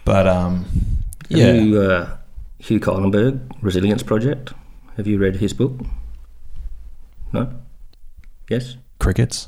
But 0.04 0.26
um, 0.26 0.64
yeah, 1.28 1.52
you, 1.52 1.80
uh, 1.80 2.16
Hugh 2.58 2.80
Cuylenburg, 2.80 3.38
Resilience 3.60 4.02
Project. 4.02 4.52
Have 4.96 5.06
you 5.06 5.16
read 5.16 5.36
his 5.36 5.52
book? 5.52 5.74
No? 7.32 7.52
Yes? 8.50 8.76
crickets. 8.98 9.46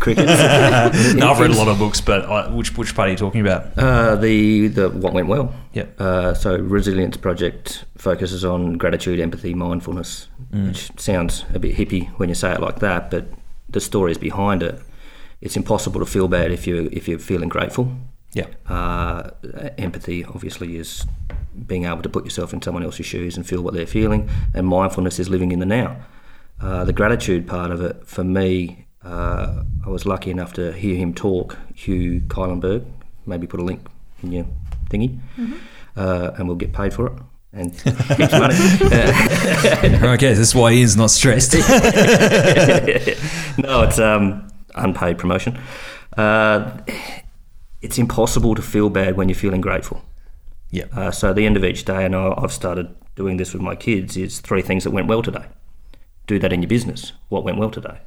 Cricket? 0.00 0.26
no, 1.16 1.30
I've 1.30 1.38
read 1.38 1.50
a 1.50 1.56
lot 1.56 1.68
of 1.68 1.78
books, 1.78 2.00
but 2.00 2.24
I, 2.26 2.48
which 2.50 2.76
which 2.76 2.94
part 2.94 3.08
are 3.08 3.12
you 3.12 3.16
talking 3.16 3.40
about? 3.40 3.76
Uh, 3.78 4.16
the, 4.16 4.68
the 4.68 4.90
What 4.90 5.12
Went 5.12 5.28
Well. 5.28 5.54
Yep. 5.74 6.00
Uh, 6.00 6.34
so 6.34 6.56
Resilience 6.56 7.16
Project 7.16 7.84
focuses 7.96 8.44
on 8.44 8.74
gratitude, 8.78 9.20
empathy, 9.20 9.54
mindfulness, 9.54 10.28
which 10.50 10.90
sounds 10.98 11.44
a 11.54 11.58
bit 11.58 11.76
hippie 11.76 12.08
when 12.18 12.28
you 12.28 12.34
say 12.34 12.52
it 12.52 12.60
like 12.60 12.80
that, 12.80 13.10
but 13.10 13.26
the 13.68 13.80
stories 13.80 14.18
behind 14.18 14.62
it. 14.62 14.80
It's 15.40 15.56
impossible 15.56 16.00
to 16.00 16.06
feel 16.06 16.28
bad 16.28 16.50
if 16.50 16.66
you 16.66 16.88
if 16.92 17.06
you're 17.08 17.18
feeling 17.18 17.48
grateful. 17.48 17.92
Yeah, 18.32 18.46
Uh, 18.68 19.30
empathy, 19.78 20.24
obviously, 20.24 20.76
is 20.76 21.06
being 21.66 21.84
able 21.84 22.02
to 22.02 22.08
put 22.08 22.24
yourself 22.24 22.52
in 22.52 22.60
someone 22.60 22.82
else's 22.82 23.06
shoes 23.06 23.36
and 23.36 23.46
feel 23.46 23.62
what 23.62 23.72
they're 23.72 23.86
feeling, 23.86 24.28
and 24.52 24.66
mindfulness 24.66 25.18
is 25.18 25.28
living 25.30 25.52
in 25.52 25.58
the 25.58 25.66
now. 25.66 25.96
Uh, 26.60 26.84
the 26.84 26.92
gratitude 26.92 27.46
part 27.46 27.70
of 27.70 27.80
it, 27.80 28.06
for 28.06 28.24
me, 28.24 28.85
uh, 29.06 29.64
I 29.84 29.88
was 29.88 30.04
lucky 30.06 30.30
enough 30.30 30.52
to 30.54 30.72
hear 30.72 30.96
him 30.96 31.14
talk, 31.14 31.56
Hugh 31.74 32.20
Cuylenburg. 32.28 32.84
Maybe 33.24 33.46
put 33.46 33.60
a 33.60 33.64
link 33.64 33.80
in 34.22 34.32
your 34.32 34.46
thingy, 34.90 35.18
uh, 35.96 36.30
and 36.36 36.46
we'll 36.48 36.56
get 36.56 36.72
paid 36.72 36.92
for 36.92 37.06
it. 37.08 37.12
And 37.52 37.72
heaps 37.80 38.32
of 38.32 38.40
money. 38.40 38.54
okay, 40.14 40.28
this 40.28 40.38
is 40.38 40.54
why 40.54 40.72
Ian's 40.72 40.96
not 40.96 41.10
stressed. 41.10 41.54
no, 43.58 43.82
it's 43.82 43.98
um, 43.98 44.48
unpaid 44.74 45.18
promotion. 45.18 45.58
Uh, 46.16 46.78
it's 47.80 47.98
impossible 47.98 48.54
to 48.54 48.62
feel 48.62 48.90
bad 48.90 49.16
when 49.16 49.28
you're 49.28 49.36
feeling 49.36 49.60
grateful. 49.60 50.02
yeah, 50.70 50.84
Uh, 50.94 51.10
so 51.10 51.30
at 51.30 51.36
the 51.36 51.46
end 51.46 51.56
of 51.56 51.64
each 51.64 51.84
day, 51.84 52.04
and 52.04 52.14
I've 52.14 52.52
started 52.52 52.94
doing 53.14 53.36
this 53.38 53.52
with 53.52 53.62
my 53.62 53.74
kids, 53.74 54.16
is 54.16 54.40
three 54.40 54.62
things 54.62 54.84
that 54.84 54.90
went 54.90 55.06
well 55.08 55.22
today. 55.22 55.46
Do 56.26 56.38
that 56.40 56.52
in 56.52 56.60
your 56.62 56.68
business. 56.68 57.12
What 57.28 57.44
went 57.44 57.58
well 57.58 57.70
today? 57.70 57.98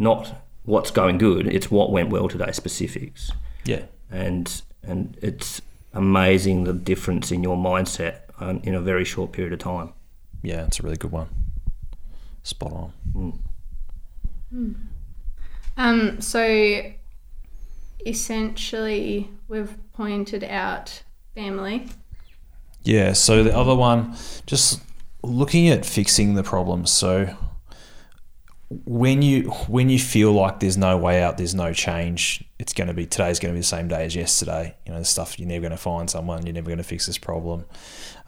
Not 0.00 0.34
what's 0.64 0.90
going 0.90 1.18
good. 1.18 1.46
It's 1.46 1.70
what 1.70 1.92
went 1.92 2.08
well 2.08 2.26
today. 2.28 2.50
Specifics. 2.52 3.30
yeah, 3.64 3.82
And 4.10 4.62
and 4.82 5.16
it's 5.20 5.60
amazing 5.92 6.64
the 6.64 6.72
difference 6.72 7.30
in 7.30 7.42
your 7.42 7.56
mindset. 7.56 8.20
um, 8.40 8.60
in 8.64 8.74
a 8.74 8.80
very 8.80 9.04
short 9.04 9.32
period 9.32 9.52
of 9.52 9.58
time. 9.58 9.92
Yeah, 10.42 10.64
it's 10.64 10.80
a 10.80 10.82
really 10.82 10.96
good 10.96 11.12
one. 11.12 11.28
Spot 12.42 12.72
on. 12.72 13.38
Um, 15.76 16.20
so 16.22 16.82
essentially, 18.06 19.30
we've 19.48 19.76
pointed 19.92 20.44
out 20.44 21.02
family. 21.34 21.88
Yeah, 22.82 23.12
so 23.12 23.44
the 23.44 23.54
other 23.54 23.74
one, 23.74 24.16
just 24.46 24.80
looking 25.22 25.68
at 25.68 25.84
fixing 25.84 26.34
the 26.34 26.42
problem. 26.42 26.86
So 26.86 27.36
when 28.70 29.20
you 29.20 29.50
when 29.66 29.88
you 29.88 29.98
feel 29.98 30.32
like 30.32 30.60
there's 30.60 30.76
no 30.76 30.96
way 30.96 31.20
out, 31.20 31.36
there's 31.36 31.56
no 31.56 31.72
change, 31.72 32.44
it's 32.60 32.72
going 32.72 32.86
to 32.86 32.94
be 32.94 33.04
today's 33.04 33.40
going 33.40 33.52
to 33.52 33.56
be 33.56 33.60
the 33.60 33.66
same 33.66 33.88
day 33.88 34.04
as 34.04 34.14
yesterday. 34.14 34.76
You 34.86 34.92
know, 34.92 35.00
the 35.00 35.04
stuff 35.04 35.40
you're 35.40 35.48
never 35.48 35.62
going 35.62 35.72
to 35.72 35.76
find 35.76 36.08
someone, 36.08 36.46
you're 36.46 36.54
never 36.54 36.68
going 36.68 36.78
to 36.78 36.84
fix 36.84 37.06
this 37.06 37.18
problem. 37.18 37.64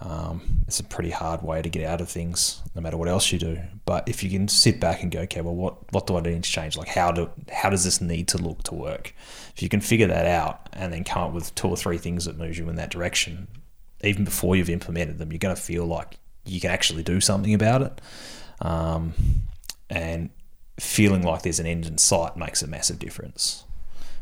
Um, 0.01 0.65
it's 0.67 0.81
a 0.81 0.85
pretty 0.85 1.11
hard 1.11 1.43
way 1.43 1.63
to 1.63 1.69
get 1.69 1.87
out 1.87 2.01
of 2.01 2.09
things, 2.09 2.61
no 2.75 2.83
matter 2.83 2.97
what 2.97 3.09
else 3.09 3.31
you 3.31 3.39
do. 3.39 3.61
But 3.85 4.09
if 4.09 4.25
you 4.25 4.31
can 4.31 4.49
sit 4.49 4.81
back 4.81 5.05
and 5.05 5.13
go, 5.13 5.21
okay, 5.21 5.43
well, 5.43 5.55
what 5.55 5.93
what 5.93 6.09
do 6.09 6.17
I 6.17 6.21
need 6.21 6.43
to 6.43 6.51
change? 6.51 6.77
Like, 6.77 6.89
how 6.89 7.13
do 7.13 7.31
how 7.53 7.71
does 7.71 7.85
this 7.85 8.01
need 8.01 8.27
to 8.29 8.39
look 8.39 8.65
to 8.65 8.75
work? 8.75 9.15
If 9.55 9.63
you 9.63 9.69
can 9.69 9.81
figure 9.81 10.09
that 10.09 10.27
out 10.27 10.69
and 10.73 10.93
then 10.93 11.05
come 11.05 11.23
up 11.23 11.33
with 11.33 11.55
two 11.55 11.69
or 11.69 11.77
three 11.77 11.99
things 11.99 12.25
that 12.25 12.37
move 12.37 12.59
you 12.59 12.69
in 12.69 12.75
that 12.77 12.91
direction, 12.91 13.47
even 14.03 14.25
before 14.25 14.57
you've 14.57 14.71
implemented 14.71 15.19
them, 15.19 15.31
you're 15.31 15.39
going 15.39 15.55
to 15.55 15.63
feel 15.63 15.87
like 15.87 16.19
you 16.45 16.61
can 16.61 16.73
actually 16.73 17.05
do 17.05 17.21
something 17.21 17.55
about 17.55 17.83
it. 17.83 18.01
Um, 18.61 19.15
and 19.93 20.31
feeling 20.81 21.23
like 21.23 21.43
there's 21.43 21.61
an 21.61 21.67
end 21.67 21.87
in 21.87 21.99
sight 21.99 22.37
makes 22.37 22.63
a 22.63 22.67
massive 22.67 22.99
difference. 22.99 23.65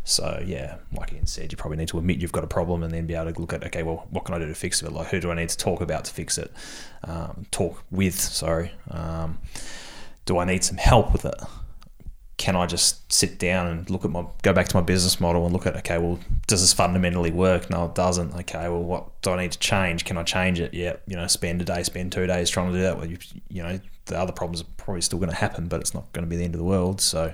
So 0.02 0.42
yeah, 0.44 0.76
like 0.92 1.12
Ian 1.12 1.26
said, 1.26 1.52
you 1.52 1.56
probably 1.56 1.78
need 1.78 1.88
to 1.88 1.98
admit 1.98 2.18
you've 2.18 2.32
got 2.32 2.42
a 2.42 2.48
problem 2.48 2.82
and 2.82 2.92
then 2.92 3.06
be 3.06 3.14
able 3.14 3.32
to 3.32 3.40
look 3.40 3.52
at 3.52 3.64
okay, 3.66 3.84
well, 3.84 4.06
what 4.10 4.24
can 4.24 4.34
I 4.34 4.38
do 4.38 4.46
to 4.46 4.54
fix 4.54 4.82
it? 4.82 4.90
Like 4.90 5.08
who 5.08 5.20
do 5.20 5.30
I 5.30 5.34
need 5.34 5.48
to 5.48 5.56
talk 5.56 5.80
about 5.80 6.04
to 6.06 6.12
fix 6.12 6.38
it? 6.38 6.52
Um, 7.04 7.46
talk 7.52 7.84
with, 7.90 8.18
sorry. 8.18 8.72
Um, 8.90 9.38
do 10.24 10.38
I 10.38 10.44
need 10.44 10.64
some 10.64 10.78
help 10.78 11.12
with 11.12 11.24
it? 11.24 11.36
Can 12.36 12.56
I 12.56 12.66
just 12.66 13.12
sit 13.12 13.38
down 13.38 13.66
and 13.68 13.88
look 13.90 14.04
at 14.04 14.10
my 14.10 14.24
go 14.42 14.52
back 14.52 14.66
to 14.68 14.76
my 14.76 14.82
business 14.82 15.20
model 15.20 15.44
and 15.44 15.52
look 15.52 15.66
at 15.66 15.76
okay, 15.76 15.98
well, 15.98 16.18
does 16.46 16.62
this 16.62 16.72
fundamentally 16.72 17.30
work? 17.30 17.70
No, 17.70 17.84
it 17.84 17.94
doesn't. 17.94 18.34
Okay, 18.34 18.68
well, 18.68 18.82
what 18.82 19.20
do 19.22 19.30
I 19.30 19.42
need 19.42 19.52
to 19.52 19.58
change? 19.58 20.06
Can 20.06 20.16
I 20.16 20.24
change 20.24 20.58
it? 20.58 20.74
Yeah, 20.74 20.96
you 21.06 21.16
know, 21.16 21.26
spend 21.28 21.60
a 21.60 21.64
day, 21.64 21.82
spend 21.84 22.12
two 22.12 22.26
days 22.26 22.50
trying 22.50 22.72
to 22.72 22.78
do 22.78 22.82
that. 22.82 22.96
Well, 22.96 23.06
you, 23.06 23.18
you 23.50 23.62
know, 23.62 23.78
the 24.10 24.18
other 24.18 24.32
problems 24.32 24.60
are 24.60 24.66
probably 24.76 25.00
still 25.00 25.18
going 25.18 25.30
to 25.30 25.36
happen, 25.36 25.66
but 25.68 25.80
it's 25.80 25.94
not 25.94 26.12
going 26.12 26.24
to 26.24 26.28
be 26.30 26.36
the 26.36 26.44
end 26.44 26.54
of 26.54 26.58
the 26.58 26.64
world. 26.64 27.00
So 27.00 27.32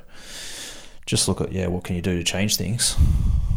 just 1.06 1.28
look 1.28 1.40
at 1.40 1.52
yeah, 1.52 1.66
what 1.66 1.84
can 1.84 1.96
you 1.96 2.02
do 2.02 2.16
to 2.16 2.24
change 2.24 2.56
things? 2.56 2.96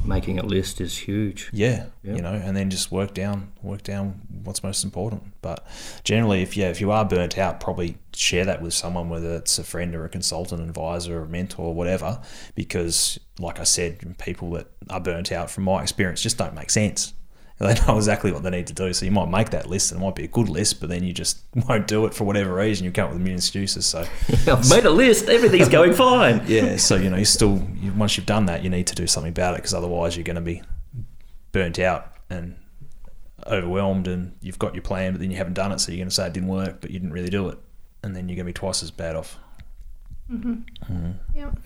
Making 0.05 0.39
a 0.39 0.43
list 0.45 0.79
is 0.81 0.97
huge. 0.97 1.49
Yeah, 1.51 1.87
Yeah. 2.03 2.15
you 2.15 2.21
know, 2.21 2.33
and 2.33 2.55
then 2.55 2.69
just 2.69 2.91
work 2.91 3.13
down, 3.13 3.51
work 3.61 3.83
down 3.83 4.21
what's 4.43 4.63
most 4.63 4.83
important. 4.83 5.33
But 5.41 5.65
generally, 6.03 6.41
if 6.41 6.55
yeah, 6.57 6.69
if 6.69 6.79
you 6.81 6.89
are 6.91 7.03
burnt 7.05 7.37
out, 7.37 7.59
probably 7.59 7.97
share 8.15 8.45
that 8.45 8.61
with 8.61 8.73
someone, 8.73 9.09
whether 9.09 9.35
it's 9.35 9.59
a 9.59 9.63
friend 9.63 9.93
or 9.93 10.05
a 10.05 10.09
consultant, 10.09 10.61
advisor, 10.61 11.21
or 11.21 11.25
mentor, 11.27 11.65
or 11.67 11.75
whatever. 11.75 12.21
Because, 12.55 13.19
like 13.39 13.59
I 13.59 13.63
said, 13.65 14.17
people 14.17 14.51
that 14.51 14.67
are 14.89 14.99
burnt 15.01 15.31
out, 15.31 15.51
from 15.51 15.65
my 15.65 15.81
experience, 15.83 16.21
just 16.21 16.37
don't 16.37 16.55
make 16.55 16.69
sense. 16.69 17.13
They 17.59 17.73
know 17.87 17.97
exactly 17.97 18.31
what 18.31 18.43
they 18.43 18.49
need 18.49 18.67
to 18.67 18.73
do. 18.73 18.93
So 18.93 19.05
you 19.05 19.11
might 19.11 19.29
make 19.29 19.49
that 19.49 19.67
list, 19.67 19.91
and 19.91 20.01
it 20.01 20.05
might 20.05 20.15
be 20.15 20.23
a 20.23 20.27
good 20.27 20.49
list, 20.49 20.79
but 20.79 20.89
then 20.89 21.03
you 21.03 21.13
just 21.13 21.41
won't 21.67 21.87
do 21.87 22.05
it 22.05 22.13
for 22.13 22.23
whatever 22.23 22.55
reason. 22.55 22.85
You 22.85 22.91
come 22.91 23.05
up 23.05 23.11
with 23.11 23.17
a 23.17 23.23
million 23.23 23.37
excuses. 23.37 23.85
So 23.85 24.05
I've 24.47 24.69
made 24.69 24.85
a 24.85 24.89
list. 24.89 25.27
Everything's 25.29 25.69
going 25.69 25.93
fine. 25.93 26.43
yeah, 26.47 26.77
so 26.77 26.95
you 26.95 27.09
know, 27.09 27.17
you 27.17 27.25
still 27.25 27.61
you, 27.75 27.91
once 27.93 28.17
you've 28.17 28.25
done 28.25 28.45
that, 28.45 28.63
you 28.63 28.69
need 28.69 28.87
to 28.87 28.95
do 28.95 29.07
something 29.07 29.31
about 29.31 29.55
it 29.55 29.57
because 29.57 29.73
otherwise 29.73 30.15
you're 30.15 30.23
going 30.23 30.35
to 30.35 30.41
be 30.41 30.61
burnt 31.51 31.79
out 31.79 32.13
and 32.29 32.55
overwhelmed, 33.47 34.07
and 34.07 34.35
you've 34.41 34.59
got 34.59 34.73
your 34.73 34.83
plan, 34.83 35.13
but 35.13 35.19
then 35.19 35.31
you 35.31 35.37
haven't 35.37 35.53
done 35.53 35.71
it, 35.71 35.79
so 35.79 35.91
you're 35.91 35.97
going 35.97 36.09
to 36.09 36.15
say 36.15 36.27
it 36.27 36.33
didn't 36.33 36.49
work, 36.49 36.81
but 36.81 36.91
you 36.91 36.99
didn't 36.99 37.13
really 37.13 37.29
do 37.29 37.49
it, 37.49 37.57
and 38.03 38.15
then 38.15 38.29
you're 38.29 38.35
going 38.35 38.45
to 38.45 38.49
be 38.49 38.53
twice 38.53 38.83
as 38.83 38.91
bad 38.91 39.15
off. 39.15 39.37
Yep. 41.33 41.59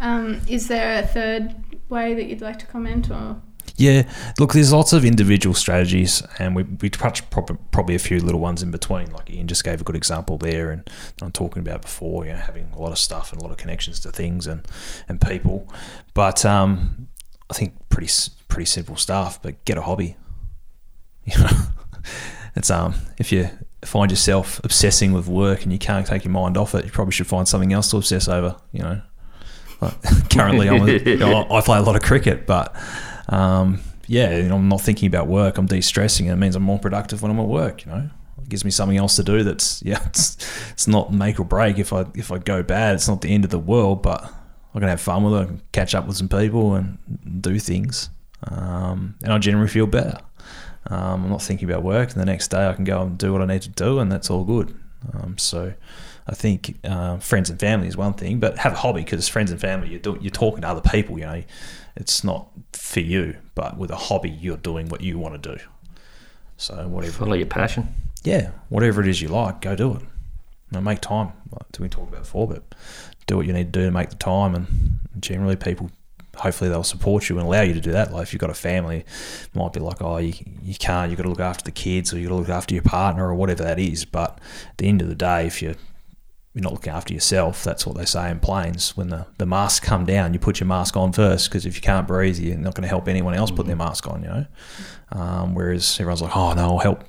Um, 0.00 0.40
is 0.48 0.68
there 0.68 0.98
a 1.02 1.06
third 1.06 1.54
way 1.88 2.14
that 2.14 2.26
you'd 2.26 2.40
like 2.40 2.58
to 2.60 2.66
comment 2.66 3.10
or? 3.10 3.40
Yeah, 3.76 4.08
look, 4.38 4.52
there's 4.52 4.72
lots 4.72 4.92
of 4.92 5.04
individual 5.04 5.52
strategies, 5.52 6.22
and 6.38 6.54
we, 6.54 6.62
we 6.62 6.88
touched 6.88 7.28
prob- 7.30 7.58
probably 7.72 7.96
a 7.96 7.98
few 7.98 8.20
little 8.20 8.40
ones 8.40 8.62
in 8.62 8.70
between. 8.70 9.10
Like 9.10 9.28
Ian 9.30 9.48
just 9.48 9.64
gave 9.64 9.80
a 9.80 9.84
good 9.84 9.96
example 9.96 10.38
there, 10.38 10.70
and 10.70 10.88
I'm 11.20 11.32
talking 11.32 11.60
about 11.60 11.82
before, 11.82 12.24
you 12.24 12.32
know, 12.32 12.38
having 12.38 12.70
a 12.72 12.80
lot 12.80 12.92
of 12.92 12.98
stuff 12.98 13.32
and 13.32 13.40
a 13.40 13.44
lot 13.44 13.50
of 13.50 13.56
connections 13.56 13.98
to 14.00 14.12
things 14.12 14.46
and, 14.46 14.66
and 15.08 15.20
people. 15.20 15.68
But 16.14 16.44
um, 16.44 17.08
I 17.50 17.54
think 17.54 17.74
pretty 17.88 18.12
pretty 18.46 18.66
simple 18.66 18.96
stuff. 18.96 19.42
But 19.42 19.64
get 19.64 19.78
a 19.78 19.82
hobby. 19.82 20.16
You 21.26 21.42
know, 21.42 21.48
it's 22.54 22.70
um 22.70 22.96
if 23.16 23.32
you 23.32 23.48
find 23.82 24.10
yourself 24.10 24.60
obsessing 24.62 25.12
with 25.12 25.26
work 25.26 25.62
and 25.62 25.72
you 25.72 25.78
can't 25.78 26.06
take 26.06 26.22
your 26.22 26.32
mind 26.32 26.58
off 26.58 26.74
it, 26.74 26.84
you 26.84 26.90
probably 26.90 27.12
should 27.12 27.26
find 27.26 27.48
something 27.48 27.72
else 27.72 27.90
to 27.92 27.96
obsess 27.96 28.28
over. 28.28 28.56
You 28.72 28.82
know, 28.82 29.02
like, 29.80 30.30
currently 30.30 30.68
I'm 30.68 30.86
a, 30.86 30.92
you 30.92 31.16
know, 31.18 31.46
I 31.50 31.62
play 31.62 31.78
a 31.78 31.82
lot 31.82 31.96
of 31.96 32.02
cricket, 32.02 32.46
but 32.46 32.76
um, 33.28 33.80
yeah, 34.06 34.28
I'm 34.52 34.68
not 34.68 34.80
thinking 34.80 35.06
about 35.06 35.26
work. 35.26 35.58
I'm 35.58 35.66
de-stressing, 35.66 36.28
and 36.28 36.38
it 36.38 36.40
means 36.40 36.56
I'm 36.56 36.62
more 36.62 36.78
productive 36.78 37.22
when 37.22 37.30
I'm 37.30 37.40
at 37.40 37.46
work. 37.46 37.84
You 37.84 37.92
know, 37.92 38.10
it 38.42 38.48
gives 38.48 38.64
me 38.64 38.70
something 38.70 38.96
else 38.96 39.16
to 39.16 39.22
do. 39.22 39.42
That's 39.42 39.82
yeah, 39.86 40.04
it's, 40.06 40.36
it's 40.72 40.86
not 40.86 41.12
make 41.12 41.40
or 41.40 41.44
break. 41.44 41.78
If 41.78 41.92
I 41.92 42.06
if 42.14 42.30
I 42.30 42.38
go 42.38 42.62
bad, 42.62 42.94
it's 42.94 43.08
not 43.08 43.20
the 43.20 43.32
end 43.32 43.44
of 43.44 43.50
the 43.50 43.58
world, 43.58 44.02
but 44.02 44.22
I 44.74 44.78
can 44.78 44.88
have 44.88 45.00
fun 45.00 45.24
with 45.24 45.50
it, 45.50 45.60
catch 45.72 45.94
up 45.94 46.06
with 46.06 46.16
some 46.16 46.28
people, 46.28 46.74
and 46.74 46.98
do 47.40 47.58
things, 47.58 48.10
um, 48.44 49.14
and 49.22 49.32
I 49.32 49.38
generally 49.38 49.68
feel 49.68 49.86
better. 49.86 50.18
Um, 50.86 51.24
I'm 51.24 51.30
not 51.30 51.42
thinking 51.42 51.70
about 51.70 51.82
work, 51.82 52.12
and 52.12 52.20
the 52.20 52.26
next 52.26 52.48
day 52.48 52.66
I 52.66 52.74
can 52.74 52.84
go 52.84 53.02
and 53.02 53.16
do 53.16 53.32
what 53.32 53.40
I 53.40 53.46
need 53.46 53.62
to 53.62 53.70
do, 53.70 54.00
and 54.00 54.12
that's 54.12 54.30
all 54.30 54.44
good. 54.44 54.76
Um, 55.14 55.38
so, 55.38 55.72
I 56.26 56.34
think 56.34 56.78
uh, 56.84 57.18
friends 57.18 57.50
and 57.50 57.58
family 57.58 57.88
is 57.88 57.96
one 57.96 58.14
thing, 58.14 58.40
but 58.40 58.58
have 58.58 58.72
a 58.72 58.76
hobby 58.76 59.02
because 59.02 59.28
friends 59.28 59.50
and 59.50 59.60
family 59.60 59.90
you're 59.90 59.98
doing, 59.98 60.20
you're 60.20 60.30
talking 60.30 60.62
to 60.62 60.68
other 60.68 60.82
people. 60.82 61.18
You 61.18 61.24
know, 61.24 61.42
it's 61.96 62.24
not 62.24 62.48
for 62.72 63.00
you, 63.00 63.36
but 63.54 63.76
with 63.78 63.90
a 63.90 63.96
hobby 63.96 64.30
you're 64.30 64.56
doing 64.56 64.88
what 64.88 65.00
you 65.00 65.18
want 65.18 65.40
to 65.42 65.56
do. 65.56 65.62
So 66.56 66.86
whatever, 66.88 67.12
Follow 67.12 67.34
your 67.34 67.46
passion. 67.46 67.94
yeah, 68.22 68.50
whatever 68.68 69.00
it 69.02 69.08
is 69.08 69.20
you 69.20 69.28
like, 69.28 69.60
go 69.60 69.74
do 69.76 69.92
it. 69.94 70.00
You 70.02 70.08
know, 70.72 70.80
make 70.80 71.00
time. 71.00 71.32
Like 71.50 71.78
we 71.78 71.88
talked 71.88 72.08
about 72.10 72.22
before, 72.22 72.48
but 72.48 72.62
do 73.26 73.36
what 73.36 73.46
you 73.46 73.52
need 73.52 73.72
to 73.72 73.78
do 73.80 73.84
to 73.86 73.90
make 73.90 74.10
the 74.10 74.16
time. 74.16 74.54
And 74.54 74.98
generally, 75.20 75.56
people 75.56 75.90
hopefully 76.36 76.68
they'll 76.68 76.82
support 76.82 77.28
you 77.28 77.38
and 77.38 77.46
allow 77.46 77.60
you 77.62 77.74
to 77.74 77.80
do 77.80 77.92
that. 77.92 78.12
Like 78.12 78.24
if 78.24 78.32
you've 78.32 78.40
got 78.40 78.50
a 78.50 78.54
family, 78.54 78.98
it 78.98 79.54
might 79.54 79.72
be 79.72 79.78
like, 79.80 80.02
oh, 80.02 80.16
you, 80.16 80.34
you 80.62 80.74
can't. 80.74 81.10
You've 81.10 81.16
got 81.16 81.24
to 81.24 81.28
look 81.28 81.40
after 81.40 81.64
the 81.64 81.70
kids, 81.70 82.12
or 82.12 82.18
you've 82.18 82.28
got 82.28 82.34
to 82.36 82.40
look 82.40 82.48
after 82.48 82.74
your 82.74 82.82
partner, 82.82 83.28
or 83.28 83.34
whatever 83.34 83.62
that 83.62 83.78
is. 83.78 84.04
But 84.04 84.40
at 84.70 84.78
the 84.78 84.88
end 84.88 85.00
of 85.02 85.08
the 85.08 85.14
day, 85.14 85.46
if 85.46 85.62
you're 85.62 85.76
you're 86.54 86.62
not 86.62 86.72
looking 86.72 86.92
after 86.92 87.12
yourself. 87.12 87.64
That's 87.64 87.84
what 87.84 87.96
they 87.96 88.04
say 88.04 88.30
in 88.30 88.38
planes. 88.38 88.96
When 88.96 89.08
the, 89.08 89.26
the 89.38 89.46
masks 89.46 89.84
come 89.84 90.04
down, 90.04 90.32
you 90.32 90.38
put 90.38 90.60
your 90.60 90.68
mask 90.68 90.96
on 90.96 91.12
first 91.12 91.50
because 91.50 91.66
if 91.66 91.74
you 91.74 91.82
can't 91.82 92.06
breathe, 92.06 92.38
you're 92.38 92.56
not 92.56 92.74
going 92.74 92.82
to 92.82 92.88
help 92.88 93.08
anyone 93.08 93.34
else 93.34 93.50
put 93.50 93.66
their 93.66 93.76
mask 93.76 94.06
on, 94.06 94.22
you 94.22 94.28
know. 94.28 94.46
Um, 95.10 95.54
whereas 95.54 95.98
everyone's 95.98 96.22
like, 96.22 96.36
oh, 96.36 96.54
no, 96.54 96.62
I'll 96.62 96.78
help 96.78 97.04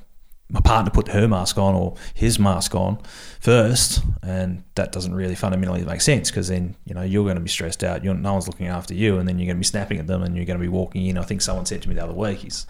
my 0.49 0.61
partner 0.61 0.91
put 0.91 1.07
her 1.07 1.27
mask 1.27 1.57
on 1.57 1.73
or 1.73 1.95
his 2.13 2.37
mask 2.37 2.75
on 2.75 2.99
first. 3.39 4.03
And 4.21 4.63
that 4.75 4.91
doesn't 4.91 5.13
really 5.13 5.35
fundamentally 5.35 5.83
make 5.83 6.01
sense 6.01 6.29
because 6.29 6.47
then, 6.47 6.75
you 6.85 6.93
know, 6.93 7.01
you're 7.01 7.23
going 7.23 7.35
to 7.35 7.41
be 7.41 7.49
stressed 7.49 7.83
out. 7.83 8.03
You're, 8.03 8.13
no 8.13 8.33
one's 8.33 8.47
looking 8.47 8.67
after 8.67 8.93
you 8.93 9.17
and 9.17 9.27
then 9.27 9.39
you're 9.39 9.47
going 9.47 9.57
to 9.57 9.59
be 9.59 9.65
snapping 9.65 9.99
at 9.99 10.07
them 10.07 10.23
and 10.23 10.35
you're 10.35 10.45
going 10.45 10.59
to 10.59 10.63
be 10.63 10.69
walking 10.69 11.05
in. 11.05 11.17
I 11.17 11.23
think 11.23 11.41
someone 11.41 11.65
said 11.65 11.81
to 11.83 11.89
me 11.89 11.95
the 11.95 12.03
other 12.03 12.13
week, 12.13 12.39
he's, 12.39 12.67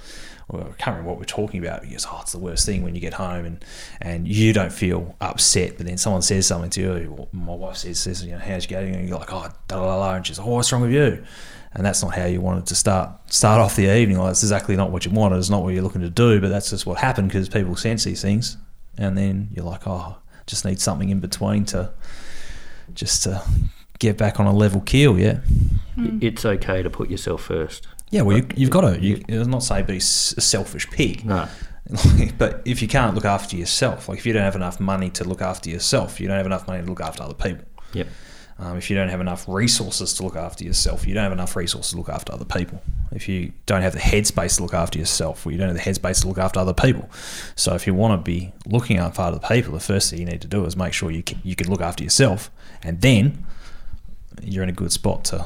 well, 0.47 0.63
I 0.63 0.73
can't 0.73 0.95
remember 0.95 1.09
what 1.09 1.17
we're 1.17 1.25
talking 1.25 1.59
about. 1.59 1.83
He 1.83 1.91
goes, 1.91 2.05
"Oh, 2.09 2.19
it's 2.21 2.31
the 2.31 2.39
worst 2.39 2.65
thing 2.65 2.83
when 2.83 2.93
you 2.93 3.01
get 3.01 3.13
home 3.13 3.45
and, 3.45 3.65
and 3.99 4.27
you 4.27 4.53
don't 4.53 4.71
feel 4.71 5.15
upset, 5.19 5.77
but 5.77 5.87
then 5.87 5.97
someone 5.97 6.21
says 6.21 6.45
something 6.45 6.69
to 6.71 6.81
you. 6.81 7.15
Well, 7.17 7.27
my 7.31 7.55
wife 7.55 7.77
says, 7.77 7.99
says, 7.99 8.23
you 8.23 8.31
know, 8.31 8.37
how's 8.37 8.65
you 8.65 8.69
going? 8.69 8.93
And 8.95 9.09
you're 9.09 9.17
like, 9.17 9.33
oh, 9.33 9.47
da 9.67 9.75
da 9.75 9.97
da, 9.97 10.15
and 10.15 10.25
she's 10.25 10.37
like, 10.37 10.47
oh, 10.47 10.51
what's 10.51 10.71
wrong 10.71 10.83
with 10.83 10.91
you? 10.91 11.23
And 11.73 11.85
that's 11.85 12.01
not 12.03 12.15
how 12.15 12.25
you 12.25 12.41
wanted 12.41 12.67
to 12.67 12.75
start 12.75 13.09
start 13.31 13.59
off 13.59 13.75
the 13.75 13.93
evening. 13.97 14.19
Like, 14.19 14.31
it's 14.31 14.43
exactly 14.43 14.75
not 14.75 14.91
what 14.91 15.05
you 15.05 15.11
wanted. 15.11 15.37
It's 15.37 15.49
not 15.49 15.63
what 15.63 15.73
you're 15.73 15.83
looking 15.83 16.01
to 16.01 16.09
do, 16.09 16.39
but 16.39 16.49
that's 16.49 16.69
just 16.69 16.85
what 16.85 16.99
happened 16.99 17.29
because 17.29 17.49
people 17.49 17.75
sense 17.75 18.03
these 18.03 18.21
things, 18.21 18.57
and 18.97 19.17
then 19.17 19.49
you're 19.51 19.65
like, 19.65 19.87
oh, 19.87 20.17
just 20.45 20.63
need 20.63 20.79
something 20.79 21.09
in 21.09 21.19
between 21.19 21.65
to 21.65 21.91
just 22.93 23.23
to 23.23 23.43
get 23.97 24.15
back 24.17 24.39
on 24.39 24.45
a 24.45 24.53
level 24.53 24.81
keel. 24.81 25.17
Yeah. 25.17 25.39
Hmm. 25.95 26.19
It's 26.21 26.45
okay 26.45 26.83
to 26.83 26.89
put 26.89 27.09
yourself 27.09 27.41
first. 27.41 27.87
Yeah, 28.11 28.21
well, 28.21 28.37
you, 28.37 28.47
you've 28.55 28.69
got 28.69 28.81
to. 28.81 28.99
You, 28.99 29.23
I'm 29.29 29.49
not 29.49 29.63
say 29.63 29.81
be 29.81 29.97
a 29.97 30.01
selfish 30.01 30.89
pig, 30.89 31.25
No. 31.25 31.47
but 32.37 32.61
if 32.65 32.81
you 32.81 32.87
can't 32.87 33.13
look 33.13 33.25
after 33.25 33.55
yourself, 33.55 34.09
like 34.09 34.17
if 34.17 34.25
you 34.25 34.33
don't 34.33 34.43
have 34.43 34.55
enough 34.55 34.79
money 34.79 35.09
to 35.11 35.23
look 35.23 35.41
after 35.41 35.69
yourself, 35.69 36.19
you 36.19 36.27
don't 36.27 36.37
have 36.37 36.45
enough 36.45 36.67
money 36.67 36.81
to 36.81 36.87
look 36.87 37.01
after 37.01 37.23
other 37.23 37.35
people. 37.35 37.65
Yep. 37.93 38.07
Um, 38.57 38.77
if 38.77 38.89
you 38.89 38.95
don't 38.95 39.09
have 39.09 39.19
enough 39.19 39.47
resources 39.49 40.13
to 40.13 40.23
look 40.23 40.37
after 40.37 40.63
yourself, 40.63 41.05
you 41.05 41.13
don't 41.13 41.23
have 41.23 41.33
enough 41.33 41.55
resources 41.57 41.91
to 41.91 41.97
look 41.97 42.07
after 42.07 42.33
other 42.33 42.45
people. 42.45 42.81
If 43.11 43.27
you 43.27 43.51
don't 43.65 43.81
have 43.81 43.93
the 43.93 43.99
headspace 43.99 44.55
to 44.57 44.63
look 44.63 44.73
after 44.73 44.97
yourself, 44.97 45.45
well, 45.45 45.51
you 45.51 45.59
don't 45.59 45.67
have 45.67 45.77
the 45.77 45.83
headspace 45.83 46.21
to 46.21 46.27
look 46.29 46.37
after 46.37 46.59
other 46.59 46.73
people. 46.73 47.09
So 47.55 47.75
if 47.75 47.85
you 47.85 47.93
want 47.93 48.17
to 48.17 48.23
be 48.23 48.53
looking 48.65 48.97
after 48.97 49.21
other 49.21 49.39
people, 49.39 49.73
the 49.73 49.81
first 49.81 50.09
thing 50.09 50.19
you 50.19 50.25
need 50.25 50.41
to 50.41 50.47
do 50.47 50.65
is 50.65 50.77
make 50.77 50.93
sure 50.93 51.11
you 51.11 51.21
can, 51.21 51.41
you 51.43 51.55
can 51.55 51.69
look 51.69 51.81
after 51.81 52.03
yourself, 52.03 52.49
and 52.81 53.01
then 53.01 53.45
you're 54.41 54.63
in 54.63 54.69
a 54.69 54.73
good 54.73 54.93
spot 54.93 55.25
to 55.25 55.45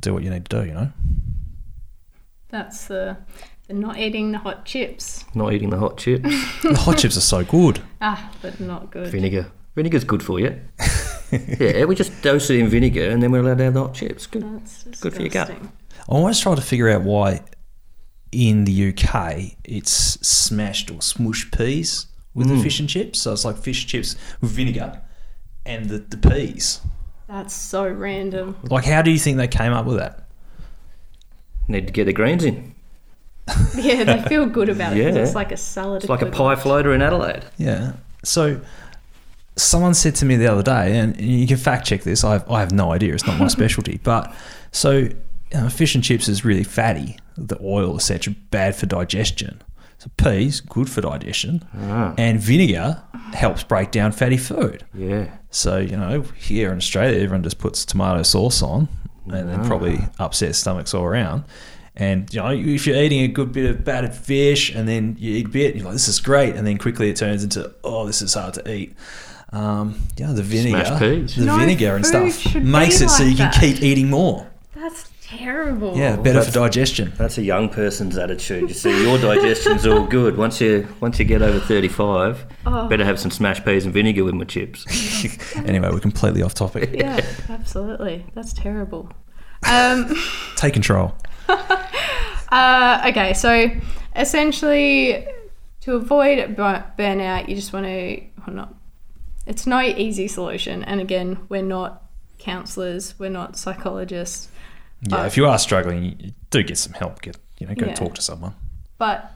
do 0.00 0.12
what 0.12 0.24
you 0.24 0.30
need 0.30 0.44
to 0.46 0.60
do. 0.62 0.66
You 0.66 0.74
know. 0.74 0.92
That's 2.50 2.86
the 2.86 3.16
For 3.66 3.72
not 3.74 3.98
eating 3.98 4.32
the 4.32 4.38
hot 4.38 4.64
chips. 4.64 5.24
Not 5.34 5.52
eating 5.52 5.70
the 5.70 5.78
hot 5.78 5.98
chips. 5.98 6.28
The 6.62 6.74
hot 6.76 6.98
chips 6.98 7.16
are 7.16 7.20
so 7.22 7.44
good. 7.44 7.80
Ah, 8.00 8.30
but 8.42 8.58
not 8.60 8.90
good. 8.90 9.08
vinegar. 9.10 9.50
Vinegar's 9.76 10.04
good 10.04 10.22
for 10.22 10.40
you. 10.40 10.58
yeah, 11.60 11.84
we 11.84 11.94
just 11.94 12.22
dose 12.22 12.50
it 12.50 12.58
in 12.58 12.68
vinegar 12.68 13.08
and 13.10 13.22
then 13.22 13.30
we're 13.30 13.40
allowed 13.40 13.58
to 13.58 13.64
have 13.64 13.74
the 13.74 13.80
hot 13.82 13.94
chips. 13.94 14.26
Good. 14.26 14.42
That's 14.42 14.84
Good 15.00 15.14
for 15.14 15.20
your 15.20 15.30
gut. 15.30 15.48
disgusting. 15.48 15.72
I 16.08 16.12
always 16.12 16.40
try 16.40 16.54
to 16.54 16.60
figure 16.62 16.88
out 16.88 17.02
why 17.02 17.42
in 18.32 18.64
the 18.64 18.88
UK 18.92 19.56
it's 19.64 19.92
smashed 20.26 20.90
or 20.90 20.94
smushed 20.98 21.56
peas 21.56 22.06
with 22.34 22.48
the 22.48 22.58
fish 22.62 22.80
and 22.80 22.88
chips. 22.88 23.20
So 23.20 23.32
it's 23.32 23.44
like 23.44 23.56
fish 23.56 23.86
chips 23.86 24.16
with 24.40 24.50
vinegar 24.50 25.02
and 25.66 25.88
the, 25.88 25.98
the 25.98 26.16
peas. 26.16 26.80
That's 27.28 27.52
so 27.54 27.86
random. 27.88 28.56
Like, 28.70 28.84
how 28.86 29.02
do 29.02 29.10
you 29.10 29.18
think 29.18 29.36
they 29.36 29.48
came 29.48 29.72
up 29.72 29.84
with 29.86 29.98
that? 29.98 30.27
Need 31.68 31.86
to 31.86 31.92
get 31.92 32.04
the 32.06 32.12
greens 32.12 32.44
in. 32.44 32.74
Yeah, 33.76 34.04
they 34.04 34.22
feel 34.28 34.44
good 34.46 34.68
about 34.68 34.94
it. 34.96 34.98
Yeah. 35.14 35.20
it's 35.22 35.34
like 35.34 35.52
a 35.52 35.56
salad. 35.56 36.02
It's 36.02 36.10
like 36.10 36.20
a 36.22 36.26
pie 36.26 36.56
floater 36.56 36.92
in 36.92 37.00
Adelaide. 37.00 37.44
Yeah. 37.56 37.92
So 38.24 38.60
someone 39.56 39.94
said 39.94 40.14
to 40.16 40.24
me 40.26 40.36
the 40.36 40.46
other 40.52 40.62
day, 40.62 40.98
and 40.98 41.18
you 41.20 41.46
can 41.46 41.56
fact 41.56 41.86
check 41.86 42.02
this. 42.02 42.24
I 42.24 42.32
have, 42.34 42.50
I 42.50 42.60
have 42.60 42.72
no 42.72 42.92
idea. 42.92 43.14
It's 43.14 43.26
not 43.26 43.38
my 43.38 43.48
specialty. 43.58 44.00
But 44.02 44.34
so 44.72 44.92
you 44.98 45.14
know, 45.54 45.68
fish 45.70 45.94
and 45.94 46.04
chips 46.04 46.28
is 46.28 46.44
really 46.44 46.64
fatty. 46.64 47.16
The 47.38 47.56
oil, 47.62 47.94
etc., 47.96 48.34
bad 48.50 48.74
for 48.76 48.84
digestion. 48.86 49.62
So 49.98 50.10
peas 50.16 50.60
good 50.60 50.90
for 50.90 51.00
digestion, 51.00 51.64
Ah. 51.76 52.14
and 52.18 52.38
vinegar 52.38 53.02
helps 53.32 53.62
break 53.62 53.90
down 53.92 54.12
fatty 54.12 54.36
food. 54.36 54.84
Yeah. 54.94 55.28
So 55.50 55.78
you 55.78 55.96
know, 55.96 56.20
here 56.36 56.70
in 56.70 56.76
Australia, 56.78 57.16
everyone 57.18 57.42
just 57.44 57.58
puts 57.58 57.84
tomato 57.86 58.22
sauce 58.24 58.62
on, 58.62 58.88
and 59.32 59.48
then 59.48 59.64
probably 59.66 60.00
upset 60.18 60.54
stomachs 60.54 60.94
all 60.94 61.04
around. 61.04 61.44
And 61.96 62.32
you 62.32 62.40
know, 62.40 62.50
if 62.50 62.86
you're 62.86 62.96
eating 62.96 63.22
a 63.22 63.28
good 63.28 63.52
bit 63.52 63.68
of 63.68 63.84
battered 63.84 64.14
fish, 64.14 64.72
and 64.72 64.88
then 64.88 65.16
you 65.18 65.34
eat 65.34 65.46
a 65.46 65.48
bit, 65.48 65.74
you're 65.74 65.84
like, 65.84 65.94
"This 65.94 66.06
is 66.06 66.20
great," 66.20 66.54
and 66.54 66.64
then 66.66 66.78
quickly 66.78 67.10
it 67.10 67.16
turns 67.16 67.42
into, 67.42 67.72
"Oh, 67.82 68.06
this 68.06 68.22
is 68.22 68.34
hard 68.34 68.54
to 68.54 68.72
eat." 68.72 68.94
Um, 69.52 69.98
yeah, 70.16 70.32
the 70.32 70.42
vinegar, 70.42 70.78
the 70.98 71.44
No 71.44 71.58
vinegar 71.58 71.96
and 71.96 72.06
stuff 72.06 72.54
makes 72.54 72.98
be 72.98 73.06
it 73.06 73.08
so 73.08 73.24
like 73.24 73.30
you 73.32 73.36
can 73.36 73.52
keep 73.52 73.82
eating 73.82 74.10
more. 74.10 74.46
That's 74.76 75.08
terrible. 75.28 75.96
Yeah, 75.96 76.16
better 76.16 76.42
for 76.42 76.50
digestion. 76.50 77.12
That's 77.16 77.38
a 77.38 77.42
young 77.42 77.68
person's 77.68 78.16
attitude. 78.16 78.68
You 78.68 78.74
see, 78.74 79.02
your 79.02 79.18
digestion's 79.18 79.86
all 79.86 80.06
good. 80.06 80.36
Once 80.36 80.60
you 80.60 80.88
once 81.00 81.18
you 81.18 81.24
get 81.24 81.42
over 81.42 81.58
thirty 81.58 81.88
five, 81.88 82.46
better 82.64 83.04
have 83.04 83.20
some 83.20 83.30
smashed 83.30 83.64
peas 83.64 83.84
and 83.84 83.94
vinegar 83.94 84.24
with 84.24 84.34
my 84.34 84.44
chips. 84.44 84.84
anyway, 85.56 85.90
we're 85.90 86.00
completely 86.00 86.42
off 86.42 86.54
topic. 86.54 86.90
Yeah, 86.94 87.20
absolutely. 87.48 88.26
That's 88.34 88.52
terrible. 88.52 89.12
Um, 89.66 90.14
Take 90.56 90.74
control. 90.74 91.14
uh, 91.48 93.04
okay, 93.08 93.34
so 93.34 93.70
essentially, 94.14 95.26
to 95.80 95.94
avoid 95.94 96.56
burnout, 96.56 97.48
you 97.48 97.54
just 97.54 97.72
want 97.72 97.86
to, 97.86 98.22
well, 98.46 98.54
not, 98.54 98.74
it's 99.46 99.66
no 99.66 99.80
easy 99.80 100.28
solution. 100.28 100.84
And 100.84 101.00
again, 101.00 101.38
we're 101.48 101.62
not 101.62 102.04
counselors, 102.38 103.18
we're 103.18 103.30
not 103.30 103.56
psychologists. 103.56 104.48
Yeah, 105.02 105.22
oh. 105.22 105.26
if 105.26 105.36
you 105.36 105.46
are 105.46 105.58
struggling, 105.58 106.34
do 106.50 106.62
get 106.62 106.78
some 106.78 106.92
help. 106.92 107.22
Get 107.22 107.36
you 107.58 107.66
know, 107.66 107.74
go 107.74 107.86
Yeah. 107.86 107.94
talk 107.94 108.14
to 108.14 108.22
someone. 108.22 108.54
But 108.98 109.32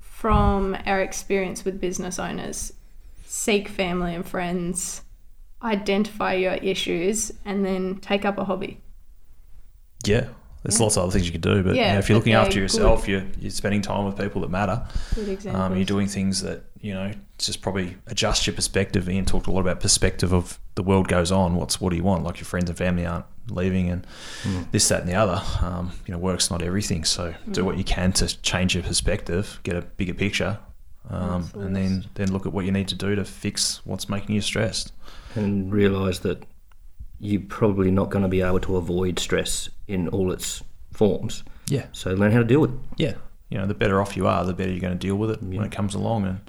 from 0.00 0.76
our 0.86 1.00
experience 1.00 1.64
with 1.64 1.80
business 1.80 2.18
owners, 2.18 2.72
seek 3.24 3.68
family 3.68 4.14
and 4.14 4.26
friends, 4.26 5.02
identify 5.62 6.34
your 6.34 6.54
issues, 6.54 7.32
and 7.44 7.64
then 7.64 7.96
take 7.96 8.24
up 8.24 8.38
a 8.38 8.44
hobby. 8.44 8.80
Yeah, 10.04 10.28
there's 10.62 10.80
lots 10.80 10.96
of 10.96 11.02
other 11.04 11.12
things 11.12 11.26
you 11.26 11.32
could 11.32 11.40
do, 11.40 11.62
but 11.62 11.74
Yeah, 11.74 11.88
you 11.88 11.92
know, 11.94 11.98
if 11.98 12.08
you're 12.08 12.18
looking 12.18 12.34
after 12.34 12.54
they're 12.54 12.62
yourself, 12.62 13.08
you're 13.08 13.24
you're 13.40 13.50
spending 13.50 13.82
time 13.82 14.04
with 14.04 14.16
people 14.16 14.40
that 14.42 14.50
matter. 14.50 14.82
Good 15.14 15.28
example. 15.28 15.60
Um, 15.60 15.76
you're 15.76 15.84
doing 15.84 16.06
things 16.06 16.42
that 16.42 16.64
you 16.80 16.94
know 16.94 17.12
just 17.38 17.60
probably 17.62 17.96
adjust 18.06 18.46
your 18.46 18.54
perspective. 18.54 19.08
Ian 19.08 19.24
talked 19.24 19.46
a 19.46 19.50
lot 19.50 19.60
about 19.60 19.80
perspective 19.80 20.32
of 20.32 20.58
the 20.74 20.82
world 20.82 21.08
goes 21.08 21.32
on. 21.32 21.56
What's 21.56 21.80
what 21.80 21.90
do 21.90 21.96
you 21.96 22.04
want? 22.04 22.22
Like 22.24 22.38
your 22.38 22.46
friends 22.46 22.68
and 22.70 22.78
family 22.78 23.04
aren't 23.06 23.24
leaving, 23.50 23.90
and 23.90 24.06
this, 24.70 24.88
that, 24.88 25.00
and 25.00 25.08
the 25.08 25.14
other. 25.14 25.42
Um, 25.60 25.92
you 26.06 26.12
know, 26.12 26.18
work's 26.18 26.50
not 26.50 26.62
everything. 26.62 27.04
So 27.04 27.34
do 27.50 27.64
what 27.64 27.76
you 27.76 27.84
can 27.84 28.12
to 28.14 28.40
change 28.42 28.74
your 28.74 28.84
perspective, 28.84 29.58
get 29.64 29.74
a 29.74 29.82
bigger 29.82 30.14
picture, 30.14 30.58
um, 31.10 31.50
and 31.54 31.74
then 31.74 32.04
then 32.14 32.32
look 32.32 32.46
at 32.46 32.52
what 32.52 32.64
you 32.64 32.70
need 32.72 32.86
to 32.88 32.94
do 32.94 33.16
to 33.16 33.24
fix 33.24 33.80
what's 33.84 34.08
making 34.08 34.34
you 34.36 34.40
stressed. 34.40 34.92
and 35.34 35.72
realise 35.72 36.20
that 36.20 36.44
you're 37.22 37.40
probably 37.40 37.90
not 37.90 38.10
going 38.10 38.22
to 38.22 38.28
be 38.28 38.42
able 38.42 38.58
to 38.60 38.76
avoid 38.76 39.18
stress 39.18 39.68
in 39.86 40.08
all 40.08 40.32
its 40.32 40.62
forms. 40.92 41.44
Yeah, 41.68 41.86
So 41.92 42.12
learn 42.12 42.32
how 42.32 42.38
to 42.40 42.44
deal 42.44 42.60
with 42.60 42.72
it. 42.72 42.78
yeah. 42.96 43.14
You 43.48 43.58
know, 43.58 43.66
the 43.66 43.74
better 43.74 44.00
off 44.00 44.16
you 44.16 44.26
are, 44.26 44.44
the 44.44 44.52
better 44.54 44.70
you're 44.70 44.80
going 44.80 44.98
to 44.98 45.06
deal 45.06 45.14
with 45.16 45.30
it 45.30 45.42
when 45.42 45.62
it 45.62 45.70
comes 45.72 45.94
along, 45.94 46.24
and 46.26 46.40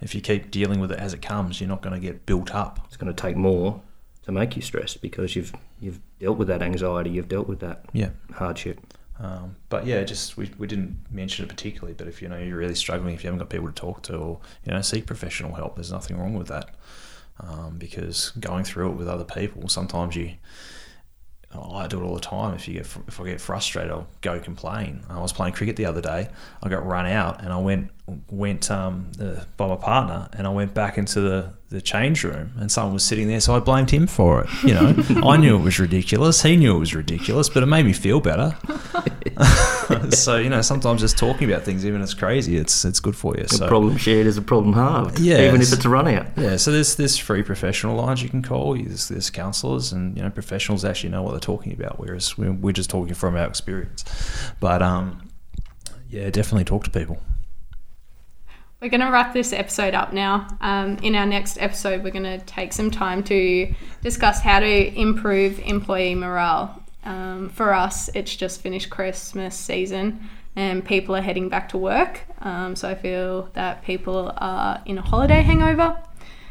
if 0.00 0.14
you 0.14 0.20
keep 0.20 0.50
dealing 0.50 0.78
with 0.80 0.90
it 0.92 0.98
as 0.98 1.12
it 1.12 1.20
comes, 1.20 1.60
you're 1.60 1.68
not 1.68 1.82
going 1.82 1.92
to 1.94 2.00
get 2.00 2.24
built 2.24 2.54
up. 2.54 2.80
It's 2.86 2.96
going 2.96 3.12
to 3.12 3.20
take 3.20 3.36
more 3.36 3.82
to 4.24 4.30
make 4.32 4.54
you 4.56 4.62
stressed 4.62 5.02
because 5.02 5.34
you've 5.36 5.52
you've 5.80 5.98
dealt 6.20 6.38
with 6.38 6.46
that 6.48 6.62
anxiety, 6.62 7.10
you've 7.10 7.28
dealt 7.28 7.48
with 7.48 7.58
that 7.60 7.84
Yeah. 7.92 8.10
hardship. 8.34 8.78
Um, 9.18 9.56
but 9.68 9.86
yeah, 9.86 10.02
just 10.04 10.36
we, 10.36 10.50
we 10.56 10.66
didn't 10.68 10.98
mention 11.10 11.44
it 11.44 11.48
particularly. 11.48 11.94
But 11.94 12.06
if 12.06 12.22
you 12.22 12.28
know 12.28 12.38
you're 12.38 12.56
really 12.56 12.76
struggling, 12.76 13.14
if 13.14 13.24
you 13.24 13.28
haven't 13.28 13.40
got 13.40 13.50
people 13.50 13.66
to 13.66 13.74
talk 13.74 14.02
to, 14.04 14.16
or 14.16 14.40
you 14.64 14.72
know 14.72 14.80
seek 14.82 15.04
professional 15.04 15.54
help, 15.54 15.74
there's 15.74 15.90
nothing 15.92 16.16
wrong 16.16 16.34
with 16.34 16.46
that. 16.46 16.74
Um, 17.42 17.76
because 17.76 18.30
going 18.38 18.64
through 18.64 18.90
it 18.90 18.96
with 18.96 19.08
other 19.08 19.24
people, 19.24 19.68
sometimes 19.68 20.14
you. 20.14 20.34
oh, 21.54 21.74
I 21.74 21.86
do 21.88 22.00
it 22.00 22.04
all 22.04 22.14
the 22.14 22.20
time. 22.20 22.54
If 22.54 22.68
you 22.68 22.74
get 22.74 22.86
if 23.08 23.20
I 23.20 23.24
get 23.24 23.40
frustrated, 23.40 23.90
I'll 23.90 24.06
go 24.20 24.38
complain. 24.38 25.04
I 25.08 25.20
was 25.20 25.32
playing 25.32 25.54
cricket 25.54 25.76
the 25.76 25.86
other 25.86 26.00
day. 26.00 26.28
I 26.62 26.68
got 26.68 26.86
run 26.86 27.06
out, 27.06 27.42
and 27.42 27.52
I 27.52 27.58
went 27.58 27.90
went 28.30 28.70
um, 28.70 29.10
uh, 29.20 29.44
by 29.56 29.68
my 29.68 29.76
partner, 29.76 30.28
and 30.32 30.46
I 30.46 30.50
went 30.50 30.74
back 30.74 30.98
into 30.98 31.20
the, 31.20 31.52
the 31.70 31.80
change 31.80 32.24
room, 32.24 32.52
and 32.58 32.70
someone 32.70 32.92
was 32.94 33.04
sitting 33.04 33.28
there, 33.28 33.40
so 33.40 33.54
I 33.54 33.60
blamed 33.60 33.90
him 33.90 34.06
for 34.06 34.42
it. 34.42 34.50
You 34.64 34.74
know, 34.74 34.94
I 35.28 35.36
knew 35.36 35.56
it 35.56 35.62
was 35.62 35.78
ridiculous. 35.78 36.42
He 36.42 36.56
knew 36.56 36.76
it 36.76 36.80
was 36.80 36.94
ridiculous, 36.94 37.48
but 37.48 37.62
it 37.62 37.66
made 37.66 37.86
me 37.86 37.92
feel 37.92 38.20
better. 38.20 38.56
so 40.10 40.36
you 40.36 40.48
know, 40.50 40.60
sometimes 40.62 41.00
just 41.00 41.16
talking 41.16 41.50
about 41.50 41.62
things, 41.62 41.86
even 41.86 42.00
if 42.00 42.06
it's 42.06 42.14
crazy, 42.14 42.56
it's 42.56 42.84
it's 42.84 43.00
good 43.00 43.16
for 43.16 43.36
you. 43.36 43.44
A 43.44 43.48
So 43.48 43.68
problem 43.68 43.96
shared 43.96 44.26
is 44.26 44.36
a 44.36 44.42
problem 44.42 44.74
halved. 44.74 45.18
Yeah, 45.18 45.46
even 45.46 45.60
if 45.62 45.72
it's 45.72 45.84
a 45.84 45.88
run 45.88 46.08
out. 46.08 46.26
yeah, 46.36 46.56
so 46.56 46.70
there's 46.72 46.96
there's 46.96 47.16
free 47.16 47.42
professional 47.42 47.96
lines 47.96 48.22
you 48.22 48.28
can 48.28 48.42
call. 48.42 48.74
There's, 48.74 49.08
there's 49.08 49.30
counsellors, 49.30 49.92
and 49.92 50.16
you 50.16 50.22
know 50.22 50.30
professionals 50.30 50.84
actually 50.84 51.10
know 51.10 51.22
what 51.22 51.30
they're 51.32 51.40
talking 51.40 51.72
about, 51.72 51.98
whereas 51.98 52.36
we're, 52.36 52.52
we're 52.52 52.72
just 52.72 52.90
talking 52.90 53.14
from 53.14 53.36
our 53.36 53.46
experience. 53.46 54.04
But 54.60 54.82
um, 54.82 55.30
yeah, 56.08 56.28
definitely 56.30 56.64
talk 56.64 56.84
to 56.84 56.90
people. 56.90 57.18
We're 58.82 58.88
going 58.88 59.02
to 59.02 59.12
wrap 59.12 59.32
this 59.32 59.52
episode 59.52 59.94
up 59.94 60.12
now. 60.12 60.48
Um, 60.60 60.98
in 61.04 61.14
our 61.14 61.24
next 61.24 61.56
episode, 61.60 62.02
we're 62.02 62.10
going 62.10 62.24
to 62.24 62.40
take 62.46 62.72
some 62.72 62.90
time 62.90 63.22
to 63.24 63.72
discuss 64.02 64.40
how 64.40 64.58
to 64.58 64.98
improve 64.98 65.60
employee 65.60 66.16
morale. 66.16 66.82
Um, 67.04 67.48
for 67.50 67.72
us, 67.72 68.10
it's 68.12 68.34
just 68.34 68.60
finished 68.60 68.90
Christmas 68.90 69.56
season 69.56 70.28
and 70.56 70.84
people 70.84 71.14
are 71.14 71.20
heading 71.20 71.48
back 71.48 71.68
to 71.68 71.78
work. 71.78 72.22
Um, 72.40 72.74
so 72.74 72.88
I 72.88 72.96
feel 72.96 73.50
that 73.52 73.84
people 73.84 74.32
are 74.38 74.82
in 74.84 74.98
a 74.98 75.02
holiday 75.02 75.42
hangover. 75.42 75.96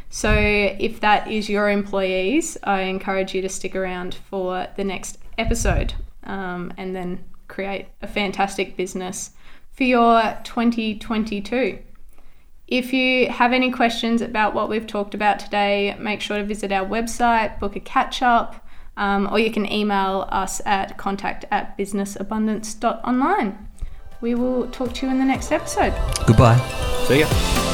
So 0.10 0.34
if 0.34 1.02
that 1.02 1.30
is 1.30 1.50
your 1.50 1.70
employees, 1.70 2.58
I 2.64 2.84
encourage 2.84 3.36
you 3.36 3.42
to 3.42 3.50
stick 3.50 3.76
around 3.76 4.16
for 4.16 4.68
the 4.78 4.86
next 4.86 5.18
episode 5.38 5.96
um, 6.24 6.72
and 6.78 6.96
then 6.96 7.26
create 7.50 7.88
a 8.02 8.08
fantastic 8.08 8.78
business 8.78 9.32
for 9.74 9.84
your 9.84 10.22
2022. 10.46 11.80
If 12.72 12.94
you 12.94 13.30
have 13.30 13.52
any 13.52 13.70
questions 13.70 14.22
about 14.22 14.54
what 14.54 14.70
we've 14.70 14.88
talked 14.88 15.14
about 15.14 15.40
today, 15.40 15.94
make 16.00 16.22
sure 16.22 16.38
to 16.38 16.46
visit 16.46 16.72
our 16.72 16.86
website, 16.86 17.60
book 17.60 17.76
a 17.76 17.82
catch 17.82 18.22
up, 18.22 18.66
um, 18.96 19.28
or 19.30 19.40
you 19.40 19.52
can 19.52 19.70
email 19.70 20.26
us 20.32 20.62
at 20.66 20.98
contact 20.98 21.44
at 21.52 21.78
businessabundance.online. 21.78 23.68
We 24.22 24.36
will 24.36 24.70
talk 24.70 24.94
to 24.94 25.06
you 25.06 25.12
in 25.12 25.20
the 25.20 25.26
next 25.26 25.52
episode. 25.52 25.94
Goodbye. 26.26 26.58
See 27.08 27.20
ya. 27.20 27.71